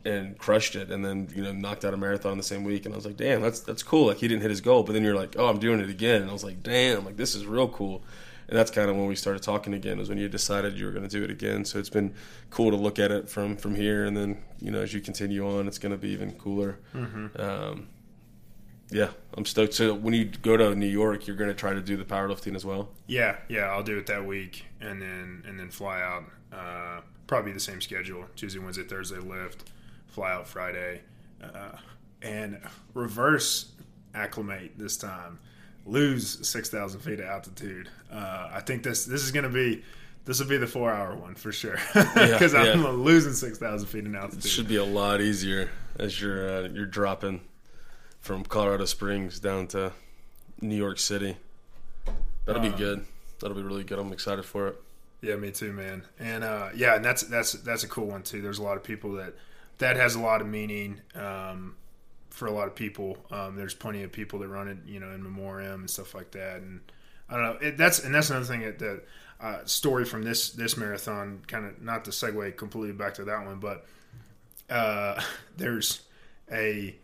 and 0.05 0.39
crushed 0.39 0.77
it 0.77 0.91
and 0.91 1.05
then 1.05 1.29
you 1.35 1.43
know 1.43 1.53
knocked 1.53 1.85
out 1.85 1.93
a 1.93 1.97
marathon 1.97 2.37
the 2.39 2.43
same 2.43 2.65
week. 2.65 2.87
And 2.87 2.95
I 2.95 2.97
was 2.97 3.05
like 3.05 3.17
damn 3.17 3.43
that's 3.43 3.61
that's 3.61 3.83
cool. 3.83 4.07
Like 4.07 4.19
he 4.19 4.29
didn't 4.29 4.43
hit 4.43 4.51
his 4.51 4.61
goal 4.61 4.83
but 4.83 4.93
then 4.93 5.05
you're 5.05 5.15
like 5.15 5.37
oh 5.39 5.49
I'm 5.49 5.59
doing 5.59 5.81
it 5.81 5.91
again. 5.91 6.23
And 6.23 6.31
I 6.31 6.33
was 6.33 6.45
like 6.45 6.63
damn 6.63 7.05
like 7.05 7.17
this 7.17 7.35
is 7.35 7.47
real 7.47 7.69
cool. 7.69 8.03
And 8.49 8.59
that's 8.59 8.71
kind 8.73 8.91
of 8.91 8.97
when 8.97 9.07
we 9.07 9.15
started 9.15 9.45
talking 9.45 9.75
again 9.75 9.99
was 9.99 10.09
when 10.09 10.19
you 10.19 10.29
decided 10.29 10.77
you 10.77 10.85
were 10.87 10.91
going 10.91 11.07
to 11.07 11.09
do 11.09 11.23
it 11.23 11.31
again. 11.31 11.65
So 11.65 11.79
it's 11.79 11.89
been 11.91 12.13
cool 12.51 12.73
to 12.73 12.77
look 12.77 12.99
at 12.99 13.13
it 13.13 13.29
from 13.29 13.57
from 13.57 13.75
here. 13.75 14.05
And 14.07 14.17
then 14.17 14.43
you 14.61 14.71
know 14.71 14.81
as 14.81 14.93
you 14.95 15.01
continue 15.01 15.47
on 15.47 15.69
it's 15.69 15.79
going 15.79 15.93
to 15.93 15.99
be 15.99 16.09
even 16.11 16.33
cooler. 16.33 16.79
Um, 17.37 17.89
yeah 18.91 19.11
I'm 19.37 19.45
stoked 19.45 19.75
so 19.75 19.95
when 19.95 20.15
you 20.15 20.25
go 20.27 20.57
to 20.57 20.75
New 20.75 20.87
York 20.87 21.27
you're 21.27 21.37
going 21.37 21.51
to 21.51 21.55
try 21.55 21.73
to 21.75 21.81
do 21.81 21.97
the 21.97 22.05
powerlifting 22.05 22.55
as 22.57 22.65
well 22.65 22.89
Yeah, 23.07 23.37
yeah, 23.49 23.67
I'll 23.71 23.83
do 23.83 23.99
it 23.99 24.07
that 24.07 24.25
week, 24.27 24.65
and 24.81 25.01
then 25.01 25.43
and 25.47 25.59
then 25.59 25.71
fly 25.71 26.01
out. 26.01 26.25
Uh, 26.53 27.01
probably 27.27 27.53
the 27.53 27.61
same 27.61 27.81
schedule: 27.81 28.25
Tuesday, 28.37 28.59
Wednesday, 28.59 28.83
Thursday 28.85 29.19
lift, 29.19 29.71
fly 30.09 30.33
out 30.33 30.47
Friday, 30.49 31.03
uh, 31.43 31.77
and 32.23 32.61
reverse 32.95 33.73
acclimate 34.15 34.73
this 34.77 34.97
time. 34.97 35.39
Lose 35.87 36.47
six 36.47 36.69
thousand 36.69 37.01
feet 37.01 37.21
of 37.21 37.27
altitude. 37.27 37.89
Uh, 38.13 38.51
I 38.53 38.61
think 38.61 38.83
this 38.83 39.05
this 39.05 39.23
is 39.23 39.31
going 39.31 39.45
to 39.45 39.49
be 39.51 39.83
this 40.25 40.39
will 40.41 40.49
be 40.49 40.59
the 40.59 40.67
four 40.67 40.93
hour 40.93 41.15
one 41.17 41.35
for 41.35 41.53
sure 41.53 41.79
because 41.95 42.53
Yeah, 42.53 42.61
I'm 42.75 42.83
yeah. 42.83 42.89
losing 42.91 43.33
six 43.33 43.59
thousand 43.59 43.87
feet 43.89 44.05
in 44.05 44.15
altitude. 44.15 44.45
It 44.45 44.49
should 44.49 44.69
be 44.69 44.77
a 44.77 44.85
lot 44.85 45.21
easier 45.21 45.71
as 45.99 46.21
you're 46.21 46.49
uh, 46.65 46.69
you're 46.69 46.87
dropping 46.87 47.41
from 48.21 48.45
Colorado 48.45 48.85
Springs 48.85 49.41
down 49.41 49.67
to 49.69 49.93
New 50.61 50.77
York 50.77 50.99
City. 50.99 51.37
That'll 52.45 52.63
be 52.63 52.69
Uh, 52.69 52.77
good. 52.77 53.05
That'll 53.41 53.57
be 53.57 53.63
really 53.63 53.85
good. 53.85 53.99
I'm 53.99 54.13
excited 54.13 54.45
for 54.45 54.69
it. 54.69 54.81
Yeah, 55.23 55.37
me 55.37 55.51
too, 55.51 55.73
man. 55.73 56.05
And 56.19 56.45
uh, 56.45 56.71
yeah, 56.75 56.97
and 56.97 57.05
that's 57.05 57.23
that's 57.23 57.53
that's 57.53 57.85
a 57.85 57.89
cool 57.89 58.07
one 58.07 58.23
too. 58.23 58.41
There's 58.41 58.59
a 58.59 58.63
lot 58.63 58.77
of 58.77 58.83
people 58.83 59.13
that 59.15 59.35
that 59.79 59.97
has 59.97 60.15
a 60.15 60.21
lot 60.21 60.41
of 60.41 60.47
meaning 60.47 61.01
um, 61.15 61.77
for 62.31 62.47
a 62.47 62.51
lot 62.53 62.69
of 62.69 62.75
people. 62.75 63.19
Um, 63.31 63.57
there's 63.57 63.75
plenty 63.75 64.03
of 64.03 64.13
people 64.13 64.39
that 64.41 64.49
run 64.49 64.69
it, 64.69 64.79
you 64.87 64.99
know, 65.01 65.11
in 65.11 65.23
memoriam 65.23 65.81
and 65.81 65.91
stuff 65.91 66.15
like 66.15 66.31
that. 66.33 66.63
And 66.63 66.81
I 67.29 67.35
don't 67.37 67.43
know. 67.45 67.69
It, 67.69 67.77
that's 67.77 67.99
and 67.99 68.15
that's 68.15 68.31
another 68.31 68.47
thing 68.47 68.61
that, 68.61 68.79
that 68.79 69.03
uh, 69.41 69.65
story 69.67 70.05
from 70.07 70.23
this 70.23 70.51
this 70.51 70.77
marathon 70.77 71.43
kind 71.47 71.67
of 71.67 71.83
not 71.83 72.05
to 72.07 72.11
segue 72.11 72.57
completely 72.57 72.93
back 72.93 73.15
to 73.15 73.25
that 73.25 73.45
one, 73.45 73.59
but 73.59 73.87
uh, 74.71 75.21
there's 75.57 76.01
a 76.51 76.95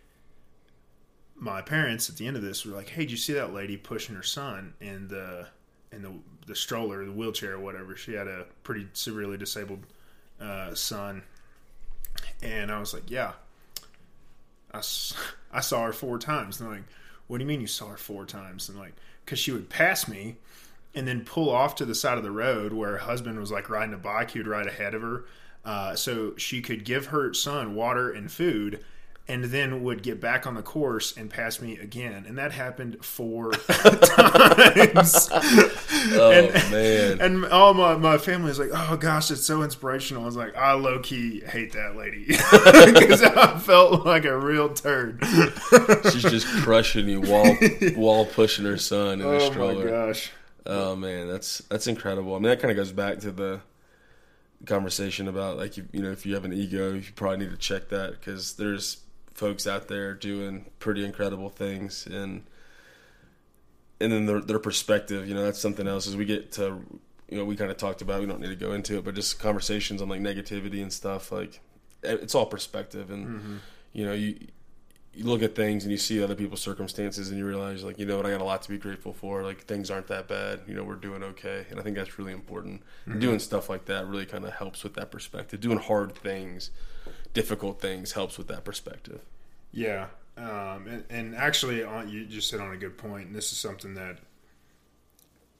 my 1.38 1.60
parents 1.60 2.08
at 2.08 2.16
the 2.16 2.26
end 2.26 2.36
of 2.36 2.42
this 2.42 2.64
were 2.64 2.74
like, 2.74 2.88
"Hey, 2.88 3.02
did 3.02 3.10
you 3.10 3.16
see 3.16 3.34
that 3.34 3.52
lady 3.52 3.76
pushing 3.76 4.14
her 4.14 4.22
son 4.22 4.74
in 4.80 5.08
the 5.08 5.46
in 5.92 6.02
the 6.02 6.12
the 6.46 6.56
stroller, 6.56 7.04
the 7.04 7.12
wheelchair, 7.12 7.54
or 7.54 7.60
whatever?" 7.60 7.96
She 7.96 8.14
had 8.14 8.26
a 8.26 8.46
pretty 8.62 8.88
severely 8.92 9.36
disabled 9.36 9.84
uh, 10.40 10.74
son, 10.74 11.22
and 12.42 12.70
I 12.70 12.78
was 12.78 12.94
like, 12.94 13.10
"Yeah, 13.10 13.32
I, 14.72 14.78
I 15.52 15.60
saw 15.60 15.84
her 15.84 15.92
four 15.92 16.18
times." 16.18 16.60
And 16.60 16.68
they're 16.68 16.76
like, 16.78 16.88
"What 17.26 17.38
do 17.38 17.44
you 17.44 17.48
mean 17.48 17.60
you 17.60 17.66
saw 17.66 17.88
her 17.88 17.96
four 17.96 18.24
times?" 18.24 18.68
And 18.68 18.78
like, 18.78 18.94
because 19.24 19.38
she 19.38 19.52
would 19.52 19.68
pass 19.68 20.08
me 20.08 20.36
and 20.94 21.06
then 21.06 21.24
pull 21.24 21.50
off 21.50 21.74
to 21.76 21.84
the 21.84 21.94
side 21.94 22.16
of 22.16 22.24
the 22.24 22.30
road 22.30 22.72
where 22.72 22.92
her 22.92 22.98
husband 22.98 23.38
was 23.38 23.52
like 23.52 23.68
riding 23.68 23.94
a 23.94 23.98
bike. 23.98 24.30
He 24.30 24.38
would 24.38 24.48
ride 24.48 24.66
ahead 24.66 24.94
of 24.94 25.02
her, 25.02 25.24
uh, 25.64 25.94
so 25.94 26.34
she 26.36 26.62
could 26.62 26.84
give 26.84 27.06
her 27.06 27.34
son 27.34 27.74
water 27.74 28.10
and 28.10 28.32
food, 28.32 28.82
and 29.28 29.44
then 29.46 29.82
would 29.82 30.02
get 30.04 30.20
back 30.20 30.46
on 30.46 30.54
the 30.54 30.62
course 30.62 31.16
and 31.16 31.28
pass 31.28 31.60
me 31.60 31.76
again. 31.78 32.24
And 32.28 32.38
that 32.38 32.52
happened 32.52 33.04
four 33.04 33.50
times. 34.16 35.28
Oh 35.32 36.30
And- 36.32 36.52
man, 36.70 37.20
And 37.20 37.44
all 37.46 37.74
my, 37.74 37.96
my 37.96 38.18
family 38.18 38.50
is 38.50 38.58
like, 38.58 38.70
oh 38.72 38.96
gosh, 38.96 39.30
it's 39.30 39.42
so 39.42 39.62
inspirational. 39.62 40.22
I 40.22 40.26
was 40.26 40.36
like, 40.36 40.56
I 40.56 40.72
low 40.74 41.00
key 41.00 41.40
hate 41.40 41.72
that 41.72 41.96
lady 41.96 42.26
because 42.26 43.22
I 43.22 43.58
felt 43.58 44.06
like 44.06 44.24
a 44.24 44.38
real 44.38 44.68
turd. 44.72 45.20
she's 46.12 46.22
just 46.22 46.46
crushing 46.46 47.08
you 47.08 47.20
while 47.20 47.54
while 47.96 48.24
pushing 48.26 48.64
her 48.64 48.76
son 48.78 49.20
in 49.20 49.26
a 49.26 49.40
stroller. 49.40 49.88
oh 49.88 50.00
my 50.00 50.06
gosh. 50.06 50.30
Oh 50.66 50.96
man, 50.96 51.28
that's 51.28 51.58
that's 51.68 51.86
incredible. 51.86 52.34
I 52.34 52.38
mean, 52.38 52.44
that 52.48 52.60
kind 52.60 52.70
of 52.70 52.76
goes 52.76 52.90
back 52.92 53.18
to 53.20 53.30
the 53.30 53.60
conversation 54.64 55.28
about 55.28 55.56
like 55.56 55.76
you, 55.76 55.86
you 55.92 56.02
know 56.02 56.10
if 56.10 56.26
you 56.26 56.34
have 56.34 56.44
an 56.44 56.52
ego, 56.52 56.94
you 56.94 57.02
probably 57.14 57.38
need 57.44 57.50
to 57.50 57.56
check 57.56 57.88
that 57.90 58.12
because 58.12 58.54
there's 58.54 58.98
folks 59.36 59.66
out 59.66 59.88
there 59.88 60.14
doing 60.14 60.66
pretty 60.78 61.04
incredible 61.04 61.50
things 61.50 62.06
and 62.06 62.44
and 64.00 64.12
then 64.12 64.26
their 64.26 64.40
their 64.40 64.58
perspective. 64.58 65.28
You 65.28 65.34
know, 65.34 65.44
that's 65.44 65.58
something 65.58 65.86
else. 65.86 66.06
As 66.06 66.16
we 66.16 66.24
get 66.24 66.52
to 66.52 66.82
you 67.28 67.38
know, 67.38 67.44
we 67.44 67.56
kind 67.56 67.70
of 67.70 67.76
talked 67.76 68.02
about. 68.02 68.20
We 68.20 68.26
don't 68.26 68.40
need 68.40 68.48
to 68.48 68.56
go 68.56 68.72
into 68.72 68.98
it, 68.98 69.04
but 69.04 69.14
just 69.14 69.38
conversations 69.38 70.00
on 70.00 70.08
like 70.08 70.20
negativity 70.20 70.82
and 70.82 70.92
stuff. 70.92 71.32
Like 71.32 71.60
it's 72.02 72.34
all 72.34 72.46
perspective, 72.46 73.10
and 73.10 73.26
mm-hmm. 73.26 73.56
you 73.92 74.04
know 74.04 74.12
you 74.12 74.38
you 75.16 75.24
look 75.24 75.42
at 75.42 75.54
things 75.54 75.82
and 75.82 75.90
you 75.90 75.96
see 75.96 76.22
other 76.22 76.34
people's 76.34 76.60
circumstances 76.60 77.30
and 77.30 77.38
you 77.38 77.46
realize 77.46 77.82
like 77.82 77.98
you 77.98 78.04
know 78.04 78.18
what 78.18 78.26
I 78.26 78.30
got 78.30 78.42
a 78.42 78.44
lot 78.44 78.60
to 78.62 78.68
be 78.68 78.76
grateful 78.76 79.14
for 79.14 79.42
like 79.42 79.62
things 79.62 79.90
aren't 79.90 80.08
that 80.08 80.28
bad 80.28 80.60
you 80.68 80.74
know 80.74 80.84
we're 80.84 80.96
doing 80.96 81.22
okay 81.22 81.64
and 81.70 81.80
I 81.80 81.82
think 81.82 81.96
that's 81.96 82.18
really 82.18 82.32
important 82.32 82.82
and 83.06 83.18
doing 83.18 83.38
stuff 83.38 83.70
like 83.70 83.86
that 83.86 84.06
really 84.06 84.26
kind 84.26 84.44
of 84.44 84.52
helps 84.52 84.84
with 84.84 84.92
that 84.94 85.10
perspective 85.10 85.58
doing 85.58 85.78
hard 85.78 86.14
things 86.14 86.70
difficult 87.36 87.80
things 87.80 88.12
helps 88.12 88.38
with 88.38 88.48
that 88.48 88.64
perspective 88.64 89.20
Yeah, 89.70 90.06
um, 90.38 90.86
and, 90.86 91.04
and 91.08 91.34
actually, 91.34 91.82
on, 91.82 92.08
you 92.08 92.26
just 92.26 92.50
hit 92.50 92.60
on 92.60 92.72
a 92.72 92.76
good 92.76 92.98
point. 92.98 93.28
And 93.28 93.36
this 93.36 93.52
is 93.52 93.58
something 93.58 93.94
that 93.94 94.18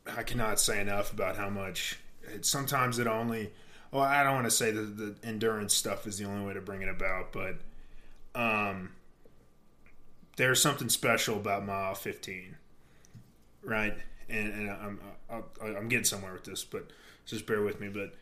I 0.06 0.22
cannot 0.22 0.60
say 0.60 0.80
enough 0.80 1.12
about 1.12 1.36
how 1.36 1.48
much. 1.48 1.98
It, 2.22 2.44
sometimes 2.44 2.98
it 2.98 3.06
only. 3.06 3.52
Well, 3.90 4.02
I 4.02 4.22
don't 4.22 4.34
want 4.34 4.46
to 4.46 4.50
say 4.50 4.70
that 4.70 4.96
the 4.96 5.14
endurance 5.22 5.74
stuff 5.74 6.06
is 6.06 6.18
the 6.18 6.24
only 6.24 6.46
way 6.46 6.54
to 6.54 6.60
bring 6.60 6.82
it 6.82 6.88
about, 6.88 7.32
but 7.32 7.56
um, 8.34 8.90
there's 10.36 10.60
something 10.60 10.88
special 10.88 11.36
about 11.36 11.64
mile 11.64 11.94
15, 11.94 12.56
right? 13.62 13.96
And, 14.28 14.52
and 14.52 14.70
I'm 14.70 15.00
I'm 15.62 15.88
getting 15.88 16.04
somewhere 16.04 16.32
with 16.32 16.44
this, 16.44 16.64
but 16.64 16.90
just 17.24 17.46
bear 17.46 17.62
with 17.62 17.80
me. 17.80 17.88
But 17.88 18.14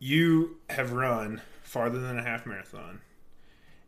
you 0.00 0.56
have 0.70 0.92
run 0.92 1.40
farther 1.62 2.00
than 2.00 2.18
a 2.18 2.22
half 2.22 2.46
marathon 2.46 3.00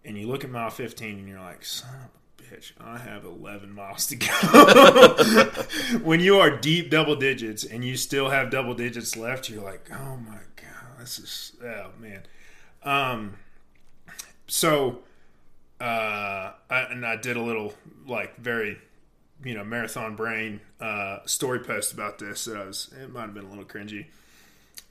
and 0.05 0.19
you 0.19 0.27
look 0.27 0.45
at 0.45 0.51
mile 0.51 0.71
15 0.71 1.19
and 1.19 1.29
you're 1.29 1.41
like, 1.41 1.65
son 1.65 1.91
of 1.95 2.45
a 2.47 2.55
bitch, 2.55 2.73
I 2.81 2.99
have 2.99 3.25
11 3.25 3.73
miles 3.73 4.07
to 4.09 4.17
go. 4.17 5.99
when 6.03 6.21
you 6.21 6.39
are 6.39 6.51
deep 6.51 6.91
double 6.91 7.17
digits 7.17 7.65
and 7.65 7.85
you 7.85 7.97
still 7.97 8.31
have 8.31 8.51
double 8.51 8.75
digits 8.75 9.17
left, 9.17 9.49
you're 9.49 9.63
like, 9.63 9.89
oh 9.93 10.17
my 10.17 10.39
God, 10.57 11.01
this 11.01 11.19
is, 11.19 11.53
oh 11.63 11.91
man. 12.01 12.23
Um, 12.83 13.37
so, 14.49 15.01
uh, 15.81 16.53
I, 16.69 16.81
and 16.91 17.07
I 17.07 17.17
did 17.17 17.37
a 17.37 17.43
little, 17.43 17.75
like, 18.07 18.37
very, 18.39 18.79
you 19.45 19.55
know, 19.55 19.65
marathon 19.65 20.17
brain 20.17 20.61
uh, 20.81 21.19
story 21.27 21.61
post 21.61 21.93
about 21.93 22.19
this. 22.19 22.45
That 22.45 22.57
I 22.57 22.67
was, 22.67 22.93
it 23.01 23.13
might 23.13 23.23
have 23.23 23.35
been 23.35 23.45
a 23.45 23.49
little 23.49 23.65
cringy. 23.65 24.07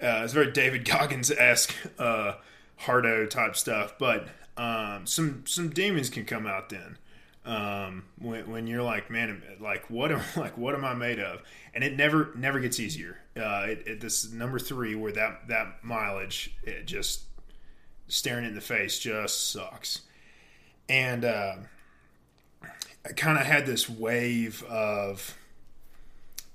Uh, 0.01 0.21
it's 0.23 0.33
very 0.33 0.51
David 0.51 0.85
Goggins 0.89 1.31
esque, 1.31 1.75
uh, 1.99 2.35
hardo 2.77 3.25
type 3.25 3.55
stuff, 3.55 3.95
but 3.99 4.27
um, 4.57 5.05
some 5.05 5.43
some 5.45 5.69
demons 5.69 6.09
can 6.09 6.25
come 6.25 6.45
out 6.47 6.69
then. 6.69 6.97
Um, 7.43 8.03
when, 8.19 8.51
when 8.51 8.67
you're 8.67 8.83
like, 8.83 9.09
man, 9.09 9.41
like 9.59 9.89
what 9.89 10.11
am 10.11 10.21
like 10.35 10.57
what 10.57 10.75
am 10.75 10.85
I 10.85 10.93
made 10.93 11.19
of? 11.19 11.41
And 11.73 11.83
it 11.83 11.95
never 11.95 12.31
never 12.35 12.59
gets 12.59 12.79
easier. 12.79 13.17
Uh, 13.35 13.65
it, 13.67 13.83
it, 13.87 14.01
this 14.01 14.31
number 14.31 14.59
three 14.59 14.95
where 14.95 15.11
that 15.11 15.47
that 15.47 15.83
mileage 15.83 16.55
it 16.63 16.85
just 16.85 17.23
staring 18.07 18.45
in 18.45 18.55
the 18.55 18.61
face 18.61 18.99
just 18.99 19.51
sucks. 19.51 20.01
And 20.89 21.23
uh, 21.23 21.55
I 23.05 23.13
kind 23.15 23.37
of 23.37 23.45
had 23.45 23.65
this 23.65 23.89
wave 23.89 24.63
of 24.63 25.37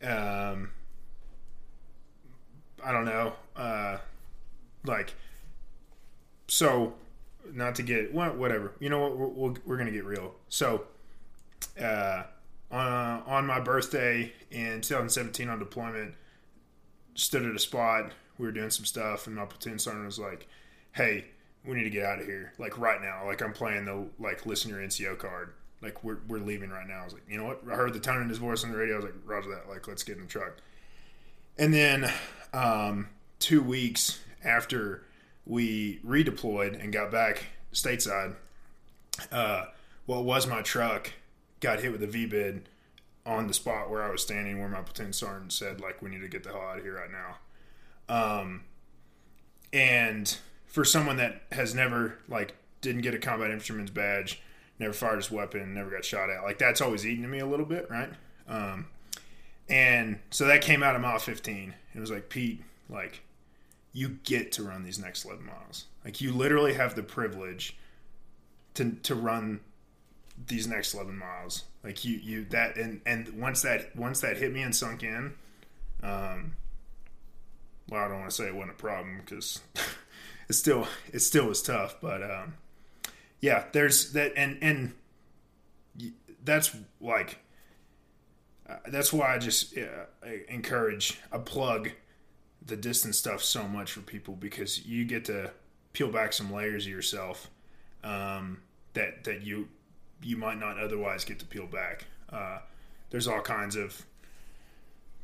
um, 0.02 0.70
I 2.87 2.92
don't 2.92 3.05
know, 3.05 3.33
uh, 3.57 3.99
like, 4.85 5.12
so 6.46 6.94
not 7.53 7.75
to 7.75 7.83
get 7.83 8.14
well, 8.14 8.33
whatever. 8.35 8.75
You 8.79 8.90
know 8.90 9.01
what? 9.01 9.16
We're, 9.16 9.55
we're, 9.66 9.77
gonna 9.77 9.90
get 9.90 10.05
real. 10.05 10.35
So, 10.49 10.85
uh, 11.81 12.22
on 12.70 13.22
on 13.27 13.46
my 13.46 13.59
birthday 13.59 14.33
in 14.53 14.83
2017 14.83 15.49
on 15.49 15.59
deployment, 15.59 16.14
stood 17.16 17.44
at 17.44 17.57
a 17.57 17.59
spot. 17.59 18.12
We 18.38 18.46
were 18.46 18.53
doing 18.53 18.70
some 18.70 18.85
stuff, 18.85 19.27
and 19.27 19.35
my 19.35 19.46
platoon 19.46 19.81
sergeant 19.81 20.07
was 20.07 20.20
like, 20.20 20.46
"Hey, 20.92 21.25
we 21.64 21.75
need 21.75 21.85
to 21.85 21.90
get 21.90 22.05
out 22.05 22.20
of 22.20 22.27
here, 22.27 22.53
like 22.57 22.79
right 22.79 23.03
now. 23.03 23.27
Like 23.27 23.42
I'm 23.42 23.53
playing 23.53 23.87
the 23.87 24.07
like 24.20 24.46
listen 24.46 24.70
your 24.70 24.81
NCO 24.81 25.18
card. 25.18 25.55
Like 25.83 26.05
we're 26.05 26.18
we're 26.29 26.38
leaving 26.38 26.70
right 26.70 26.87
now." 26.87 27.01
I 27.01 27.05
was 27.05 27.14
like, 27.14 27.25
"You 27.29 27.38
know 27.38 27.46
what?" 27.46 27.62
I 27.68 27.75
heard 27.75 27.92
the 27.94 28.01
tone 28.01 28.22
in 28.22 28.29
his 28.29 28.38
voice 28.38 28.62
on 28.62 28.70
the 28.70 28.79
radio. 28.79 28.94
I 28.94 28.99
was 28.99 29.05
like, 29.07 29.14
"Roger 29.25 29.51
that. 29.51 29.68
Like 29.68 29.88
let's 29.88 30.05
get 30.05 30.18
in 30.18 30.22
the 30.22 30.29
truck." 30.29 30.59
And 31.59 31.72
then 31.72 32.12
um, 32.57 33.09
two 33.38 33.62
weeks 33.62 34.21
after 34.42 35.05
we 35.45 36.01
redeployed 36.05 36.83
and 36.83 36.92
got 36.92 37.11
back 37.11 37.45
stateside, 37.73 38.35
uh, 39.31 39.66
what 40.07 40.25
was 40.25 40.47
my 40.47 40.62
truck 40.62 41.12
got 41.61 41.81
hit 41.81 41.92
with 41.92 42.03
a 42.03 42.07
VBIED 42.07 42.62
on 43.27 43.47
the 43.47 43.55
spot 43.55 43.90
where 43.90 44.03
I 44.03 44.11
was 44.11 44.23
standing, 44.23 44.59
where 44.59 44.69
my 44.69 44.81
platoon 44.81 45.12
sergeant 45.12 45.53
said, 45.53 45.81
like, 45.81 46.01
we 46.01 46.09
need 46.09 46.23
to 46.23 46.29
get 46.29 46.45
the 46.45 46.51
hell 46.51 46.62
out 46.62 46.79
of 46.79 46.85
here 46.85 46.95
right 46.95 47.11
now. 47.11 48.40
Um, 48.40 48.62
and 49.73 50.37
for 50.64 50.85
someone 50.85 51.16
that 51.16 51.42
has 51.53 51.75
never, 51.75 52.19
like, 52.29 52.55
didn't 52.81 53.03
get 53.03 53.14
a 53.14 53.19
combat 53.19 53.51
infantryman's 53.51 53.90
badge, 53.90 54.40
never 54.79 54.92
fired 54.92 55.16
his 55.16 55.31
weapon, 55.31 55.75
never 55.75 55.90
got 55.90 56.05
shot 56.05 56.31
at, 56.31 56.42
like, 56.42 56.59
that's 56.59 56.81
always 56.81 57.05
eating 57.05 57.23
to 57.23 57.29
me 57.29 57.40
a 57.40 57.47
little 57.47 57.66
bit, 57.66 57.90
right? 57.90 58.11
Um, 58.49 58.87
and 59.68 60.18
so 60.31 60.46
that 60.46 60.62
came 60.62 60.83
out 60.83 60.94
of 60.94 61.02
mile 61.02 61.18
15. 61.18 61.74
It 61.94 62.00
was 62.00 62.11
like, 62.11 62.29
Pete, 62.29 62.62
like, 62.88 63.22
you 63.92 64.18
get 64.24 64.52
to 64.52 64.62
run 64.62 64.85
these 64.85 64.99
next 64.99 65.24
11 65.24 65.45
miles. 65.45 65.86
Like, 66.05 66.20
you 66.20 66.32
literally 66.32 66.74
have 66.74 66.95
the 66.95 67.03
privilege 67.03 67.76
to, 68.74 68.93
to 69.03 69.14
run 69.14 69.61
these 70.47 70.68
next 70.68 70.95
11 70.95 71.16
miles. 71.16 71.64
Like, 71.82 72.05
you, 72.05 72.16
you, 72.18 72.45
that, 72.51 72.76
and, 72.76 73.01
and 73.07 73.41
once 73.41 73.62
that, 73.62 73.97
once 73.97 74.20
that 74.20 74.36
hit 74.36 74.53
me 74.53 74.62
and 74.62 74.74
sunk 74.74 75.03
in, 75.03 75.34
um, 76.03 76.55
well, 77.88 78.05
I 78.05 78.09
don't 78.09 78.18
want 78.18 78.30
to 78.30 78.36
say 78.36 78.47
it 78.47 78.55
wasn't 78.55 78.72
a 78.72 78.74
problem 78.74 79.20
because 79.24 79.61
it 80.49 80.53
still, 80.53 80.86
it 81.12 81.20
still 81.20 81.47
was 81.47 81.62
tough, 81.62 81.97
but, 82.01 82.22
um, 82.22 82.55
yeah, 83.41 83.64
there's 83.72 84.12
that, 84.12 84.32
and, 84.36 84.59
and 84.61 84.93
that's 86.45 86.76
like, 87.01 87.38
uh, 88.69 88.77
that's 88.89 89.12
why 89.12 89.35
I 89.35 89.39
just 89.39 89.77
uh, 89.77 90.07
I 90.25 90.43
encourage 90.49 91.21
a 91.33 91.39
plug 91.39 91.91
the 92.64 92.77
distance 92.77 93.17
stuff 93.17 93.43
so 93.43 93.69
much 93.69 93.93
for 93.93 94.01
people 94.01 94.35
because 94.35 94.85
you 94.85 95.05
get 95.05 95.25
to 95.27 95.51
peel 95.93 96.11
back 96.11 96.33
some 96.33 96.53
layers 96.53 96.85
of 96.85 96.91
yourself 96.91 97.49
um, 98.03 98.59
that 98.95 99.25
that 99.25 99.43
you 99.43 99.69
you 100.23 100.37
might 100.37 100.59
not 100.59 100.79
otherwise 100.79 101.25
get 101.25 101.39
to 101.39 101.45
peel 101.45 101.67
back. 101.67 102.07
Uh, 102.31 102.59
there's 103.11 103.29
all 103.29 103.41
kinds 103.41 103.77
of 103.77 104.05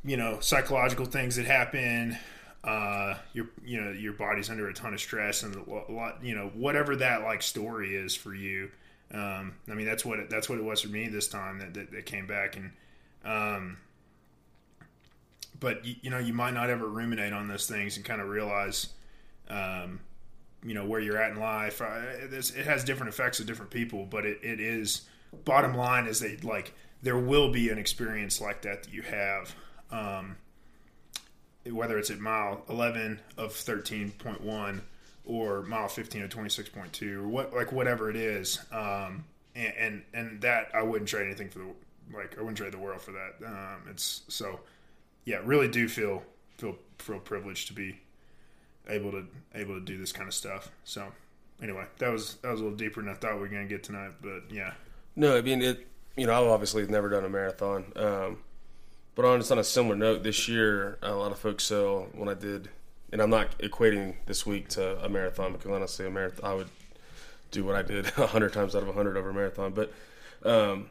you 0.05 0.17
know 0.17 0.39
psychological 0.39 1.05
things 1.05 1.35
that 1.35 1.45
happen. 1.45 2.17
Uh, 2.63 3.15
your 3.33 3.47
you 3.65 3.81
know 3.81 3.91
your 3.91 4.13
body's 4.13 4.49
under 4.49 4.69
a 4.69 4.73
ton 4.73 4.93
of 4.93 4.99
stress 5.01 5.43
and 5.43 5.55
a 5.55 5.91
lot 5.91 6.23
you 6.23 6.33
know 6.33 6.49
whatever 6.53 6.95
that 6.95 7.23
like 7.23 7.41
story 7.41 7.95
is 7.95 8.15
for 8.15 8.33
you. 8.33 8.71
Um, 9.13 9.55
I 9.69 9.73
mean 9.73 9.85
that's 9.85 10.05
what 10.05 10.19
it, 10.19 10.29
that's 10.29 10.47
what 10.49 10.57
it 10.57 10.63
was 10.63 10.81
for 10.81 10.87
me 10.87 11.09
this 11.09 11.27
time 11.27 11.59
that 11.59 11.73
that, 11.73 11.91
that 11.91 12.05
came 12.05 12.25
back 12.25 12.55
and 12.55 12.71
um, 13.25 13.77
but 15.59 15.85
you, 15.85 15.95
you, 16.01 16.09
know 16.09 16.19
you 16.19 16.33
might 16.33 16.53
not 16.53 16.69
ever 16.69 16.87
ruminate 16.87 17.33
on 17.33 17.47
those 17.47 17.67
things 17.67 17.95
and 17.95 18.05
kind 18.05 18.21
of 18.21 18.27
realize 18.27 18.89
um, 19.49 19.99
you 20.63 20.73
know 20.73 20.85
where 20.85 20.99
you're 20.99 21.17
at 21.17 21.31
in 21.31 21.39
life. 21.39 21.81
Uh, 21.81 22.01
it 22.31 22.65
has 22.65 22.83
different 22.83 23.13
effects 23.13 23.39
of 23.39 23.45
different 23.45 23.71
people, 23.71 24.05
but 24.05 24.25
it, 24.25 24.39
it 24.43 24.59
is 24.59 25.01
bottom 25.45 25.73
line 25.75 26.07
is 26.07 26.19
that 26.19 26.43
like 26.43 26.73
there 27.01 27.17
will 27.17 27.51
be 27.51 27.69
an 27.69 27.77
experience 27.77 28.39
like 28.39 28.61
that 28.61 28.83
that 28.83 28.93
you 28.93 29.01
have, 29.01 29.55
um, 29.91 30.37
whether 31.69 31.97
it's 31.97 32.09
at 32.09 32.19
mile 32.19 32.63
11 32.69 33.19
of 33.37 33.51
13.1 33.51 34.81
or 35.25 35.63
mile 35.63 35.87
15 35.87 36.23
of 36.23 36.29
26.2 36.29 37.13
or 37.15 37.27
what 37.27 37.53
like 37.53 37.71
whatever 37.71 38.09
it 38.09 38.15
is, 38.15 38.59
um, 38.71 39.25
and, 39.55 39.73
and, 39.77 40.03
and 40.13 40.41
that 40.41 40.69
I 40.73 40.81
wouldn't 40.81 41.09
trade 41.09 41.25
anything 41.25 41.49
for 41.49 41.59
the 41.59 41.65
like 42.13 42.37
I 42.37 42.41
wouldn't 42.41 42.57
trade 42.57 42.73
the 42.73 42.79
world 42.79 43.01
for 43.01 43.11
that. 43.11 43.45
Um, 43.45 43.83
it's 43.89 44.23
so 44.27 44.59
yeah, 45.25 45.39
really 45.43 45.67
do 45.67 45.87
feel 45.87 46.23
feel 46.57 46.75
feel 46.97 47.19
privileged 47.19 47.67
to 47.67 47.73
be 47.73 47.99
able 48.87 49.11
to 49.11 49.25
able 49.55 49.75
to 49.75 49.81
do 49.81 49.97
this 49.97 50.11
kind 50.11 50.27
of 50.27 50.33
stuff. 50.33 50.69
So 50.83 51.11
anyway, 51.61 51.85
that 51.99 52.11
was 52.11 52.35
that 52.35 52.51
was 52.51 52.59
a 52.59 52.63
little 52.63 52.77
deeper 52.77 53.01
than 53.01 53.11
I 53.11 53.15
thought 53.15 53.35
we 53.35 53.41
were 53.41 53.47
to 53.49 53.65
get 53.65 53.83
tonight. 53.83 54.11
But 54.21 54.51
yeah, 54.51 54.73
no, 55.15 55.37
I 55.37 55.41
mean 55.41 55.61
it. 55.61 55.87
You 56.15 56.27
know, 56.27 56.33
I've 56.33 56.47
obviously 56.49 56.85
never 56.85 57.09
done 57.09 57.25
a 57.25 57.29
marathon, 57.29 57.85
um, 57.95 58.37
but 59.15 59.25
on 59.25 59.39
just 59.39 59.51
on 59.51 59.57
a 59.57 59.63
similar 59.63 59.95
note, 59.95 60.21
this 60.21 60.47
year 60.47 60.99
a 61.01 61.11
lot 61.13 61.31
of 61.31 61.39
folks 61.39 61.63
So 61.63 62.09
when 62.13 62.29
I 62.29 62.35
did, 62.35 62.69
and 63.11 63.19
I'm 63.19 63.31
not 63.31 63.57
equating 63.59 64.15
this 64.27 64.45
week 64.45 64.69
to 64.69 65.03
a 65.03 65.09
marathon 65.09 65.53
because 65.53 65.71
honestly, 65.71 66.05
a 66.05 66.11
marathon 66.11 66.51
I 66.51 66.53
would 66.53 66.69
do 67.49 67.63
what 67.63 67.75
I 67.75 67.81
did 67.81 68.05
hundred 68.07 68.53
times 68.53 68.75
out 68.75 68.83
of 68.83 68.93
hundred 68.93 69.17
over 69.17 69.29
a 69.29 69.33
marathon. 69.33 69.73
But 69.73 69.91
um, 70.43 70.89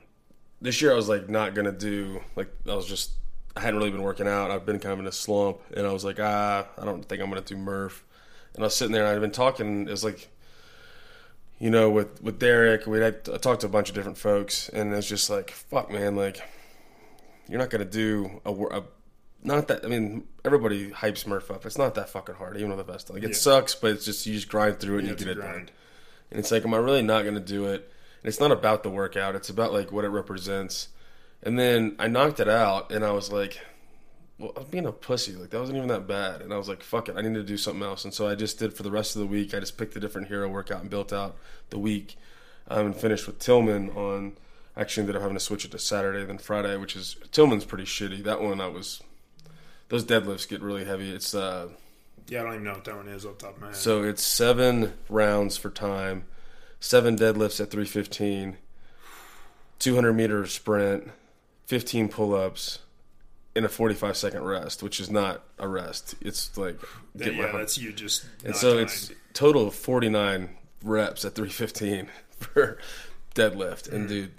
this 0.62 0.80
year 0.80 0.92
I 0.92 0.94
was 0.94 1.08
like 1.08 1.28
not 1.28 1.54
gonna 1.54 1.72
do 1.72 2.20
like 2.36 2.48
I 2.66 2.74
was 2.74 2.86
just 2.86 3.10
I 3.56 3.60
hadn't 3.60 3.78
really 3.78 3.90
been 3.90 4.02
working 4.02 4.26
out. 4.26 4.50
I've 4.50 4.64
been 4.64 4.78
kind 4.78 4.94
of 4.94 5.00
in 5.00 5.06
a 5.06 5.12
slump, 5.12 5.58
and 5.76 5.86
I 5.86 5.92
was 5.92 6.04
like, 6.04 6.18
ah, 6.18 6.66
I 6.78 6.84
don't 6.84 7.06
think 7.06 7.20
I'm 7.20 7.30
to 7.30 7.40
do 7.42 7.56
Murph. 7.56 8.02
And 8.54 8.64
I 8.64 8.66
was 8.66 8.76
sitting 8.76 8.92
there, 8.92 9.04
and 9.04 9.14
I'd 9.14 9.20
been 9.20 9.30
talking. 9.30 9.82
It 9.88 9.90
was 9.90 10.04
like, 10.04 10.30
you 11.58 11.70
know, 11.70 11.90
with 11.90 12.22
with 12.22 12.38
Derek, 12.38 12.86
we 12.86 13.00
had 13.00 13.28
I 13.32 13.36
talked 13.36 13.60
to 13.62 13.66
a 13.66 13.70
bunch 13.70 13.88
of 13.90 13.94
different 13.94 14.18
folks, 14.18 14.68
and 14.70 14.92
it's 14.94 15.06
just 15.06 15.28
like, 15.28 15.50
fuck, 15.50 15.90
man, 15.90 16.16
like, 16.16 16.40
you're 17.48 17.58
not 17.58 17.70
to 17.84 17.84
do 17.84 18.40
a, 18.46 18.52
a 18.52 18.84
not 19.42 19.68
that 19.68 19.84
I 19.84 19.88
mean 19.88 20.26
everybody 20.44 20.90
hypes 20.90 21.26
Murph 21.26 21.50
up. 21.50 21.66
It's 21.66 21.78
not 21.78 21.94
that 21.96 22.08
fucking 22.08 22.36
hard, 22.36 22.56
even 22.56 22.70
with 22.70 22.78
the 22.78 22.90
best. 22.90 23.10
Like 23.10 23.22
it 23.22 23.30
yeah. 23.30 23.36
sucks, 23.36 23.74
but 23.74 23.90
it's 23.92 24.04
just 24.04 24.26
you 24.26 24.34
just 24.34 24.48
grind 24.48 24.80
through 24.80 24.98
it 24.98 25.04
yeah, 25.04 25.10
and 25.10 25.20
you 25.20 25.26
get 25.26 25.36
it 25.36 25.40
grind. 25.40 25.66
done. 25.66 25.76
And 26.30 26.40
it's 26.40 26.50
like, 26.50 26.64
am 26.64 26.72
I 26.72 26.78
really 26.78 27.02
not 27.02 27.22
to 27.34 27.40
do 27.40 27.66
it? 27.66 27.90
And 28.22 28.28
it's 28.28 28.40
not 28.40 28.52
about 28.52 28.82
the 28.82 28.90
workout. 28.90 29.34
It's 29.34 29.50
about 29.50 29.72
like 29.72 29.90
what 29.90 30.04
it 30.04 30.08
represents. 30.08 30.88
And 31.42 31.58
then 31.58 31.96
I 31.98 32.06
knocked 32.06 32.38
it 32.38 32.48
out, 32.48 32.92
and 32.92 33.04
I 33.04 33.10
was 33.10 33.32
like, 33.32 33.60
well, 34.38 34.52
I'm 34.56 34.64
being 34.64 34.86
a 34.86 34.92
pussy. 34.92 35.32
Like, 35.32 35.50
that 35.50 35.58
wasn't 35.58 35.76
even 35.76 35.88
that 35.88 36.06
bad. 36.06 36.40
And 36.40 36.52
I 36.52 36.56
was 36.56 36.68
like, 36.68 36.82
fuck 36.82 37.08
it, 37.08 37.16
I 37.16 37.20
need 37.20 37.34
to 37.34 37.42
do 37.42 37.56
something 37.56 37.82
else. 37.82 38.04
And 38.04 38.14
so 38.14 38.28
I 38.28 38.34
just 38.34 38.58
did 38.58 38.74
for 38.74 38.82
the 38.84 38.90
rest 38.90 39.16
of 39.16 39.20
the 39.20 39.26
week. 39.26 39.54
I 39.54 39.60
just 39.60 39.76
picked 39.76 39.96
a 39.96 40.00
different 40.00 40.28
hero 40.28 40.48
workout 40.48 40.82
and 40.82 40.90
built 40.90 41.12
out 41.12 41.36
the 41.70 41.78
week. 41.78 42.16
Um, 42.68 42.86
and 42.86 42.96
finished 42.96 43.26
with 43.26 43.40
Tillman 43.40 43.90
on. 43.90 44.36
Actually, 44.76 45.02
ended 45.02 45.16
up 45.16 45.22
having 45.22 45.36
to 45.36 45.40
switch 45.40 45.64
it 45.64 45.72
to 45.72 45.78
Saturday 45.78 46.24
than 46.24 46.38
Friday, 46.38 46.76
which 46.76 46.94
is 46.96 47.16
Tillman's 47.32 47.64
pretty 47.64 47.84
shitty. 47.84 48.22
That 48.22 48.40
one 48.40 48.60
I 48.60 48.68
was. 48.68 49.02
Those 49.88 50.04
deadlifts 50.04 50.48
get 50.48 50.62
really 50.62 50.84
heavy. 50.84 51.12
It's 51.12 51.34
uh. 51.34 51.68
Yeah, 52.28 52.40
I 52.40 52.44
don't 52.44 52.52
even 52.54 52.64
know 52.64 52.74
what 52.74 52.84
that 52.84 52.96
one 52.96 53.08
is 53.08 53.26
off 53.26 53.38
top 53.38 53.56
of 53.56 53.60
my 53.60 53.66
head. 53.66 53.76
So 53.76 54.04
it's 54.04 54.22
seven 54.22 54.92
rounds 55.08 55.56
for 55.56 55.70
time, 55.70 56.24
seven 56.82 57.16
deadlifts 57.16 57.60
at 57.60 57.70
three 57.70 57.86
fifteen, 57.86 58.58
two 59.78 59.94
hundred 59.94 60.14
meter 60.14 60.44
sprint, 60.46 61.10
15 61.66 62.08
pull-ups 62.08 62.80
in 63.54 63.64
a 63.64 63.68
45 63.68 64.16
second 64.16 64.44
rest, 64.44 64.82
which 64.82 65.00
is 65.00 65.10
not 65.10 65.42
a 65.58 65.68
rest. 65.68 66.14
It's 66.20 66.56
like 66.56 66.78
get 67.16 67.34
yeah, 67.34 67.52
that's 67.52 67.78
you 67.78 67.92
just. 67.92 68.26
And 68.44 68.56
so 68.56 68.78
it's 68.78 69.10
total 69.32 69.68
of 69.68 69.74
49 69.74 70.50
reps 70.82 71.24
at 71.24 71.34
315 71.34 72.08
for 72.38 72.78
deadlift. 73.34 73.88
Mm. 73.88 73.92
And 73.92 74.08
dude, 74.08 74.32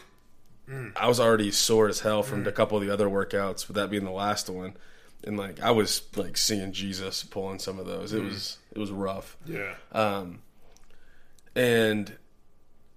mm. 0.69 0.91
I 0.95 1.07
was 1.07 1.19
already 1.19 1.51
sore 1.51 1.87
as 1.87 2.01
hell 2.01 2.23
from 2.23 2.43
mm. 2.43 2.47
a 2.47 2.51
couple 2.51 2.77
of 2.77 2.85
the 2.85 2.91
other 2.91 3.07
workouts, 3.07 3.67
with 3.67 3.75
that 3.75 3.89
being 3.89 4.05
the 4.05 4.11
last 4.11 4.49
one. 4.49 4.75
And 5.23 5.37
like 5.37 5.61
I 5.61 5.71
was 5.71 6.01
like 6.15 6.35
seeing 6.35 6.73
Jesus 6.73 7.23
pulling 7.23 7.59
some 7.59 7.79
of 7.79 7.85
those. 7.85 8.13
It 8.13 8.21
mm. 8.21 8.29
was 8.29 8.57
it 8.71 8.79
was 8.79 8.91
rough. 8.91 9.37
Yeah. 9.45 9.75
Um, 9.91 10.41
and 11.55 12.13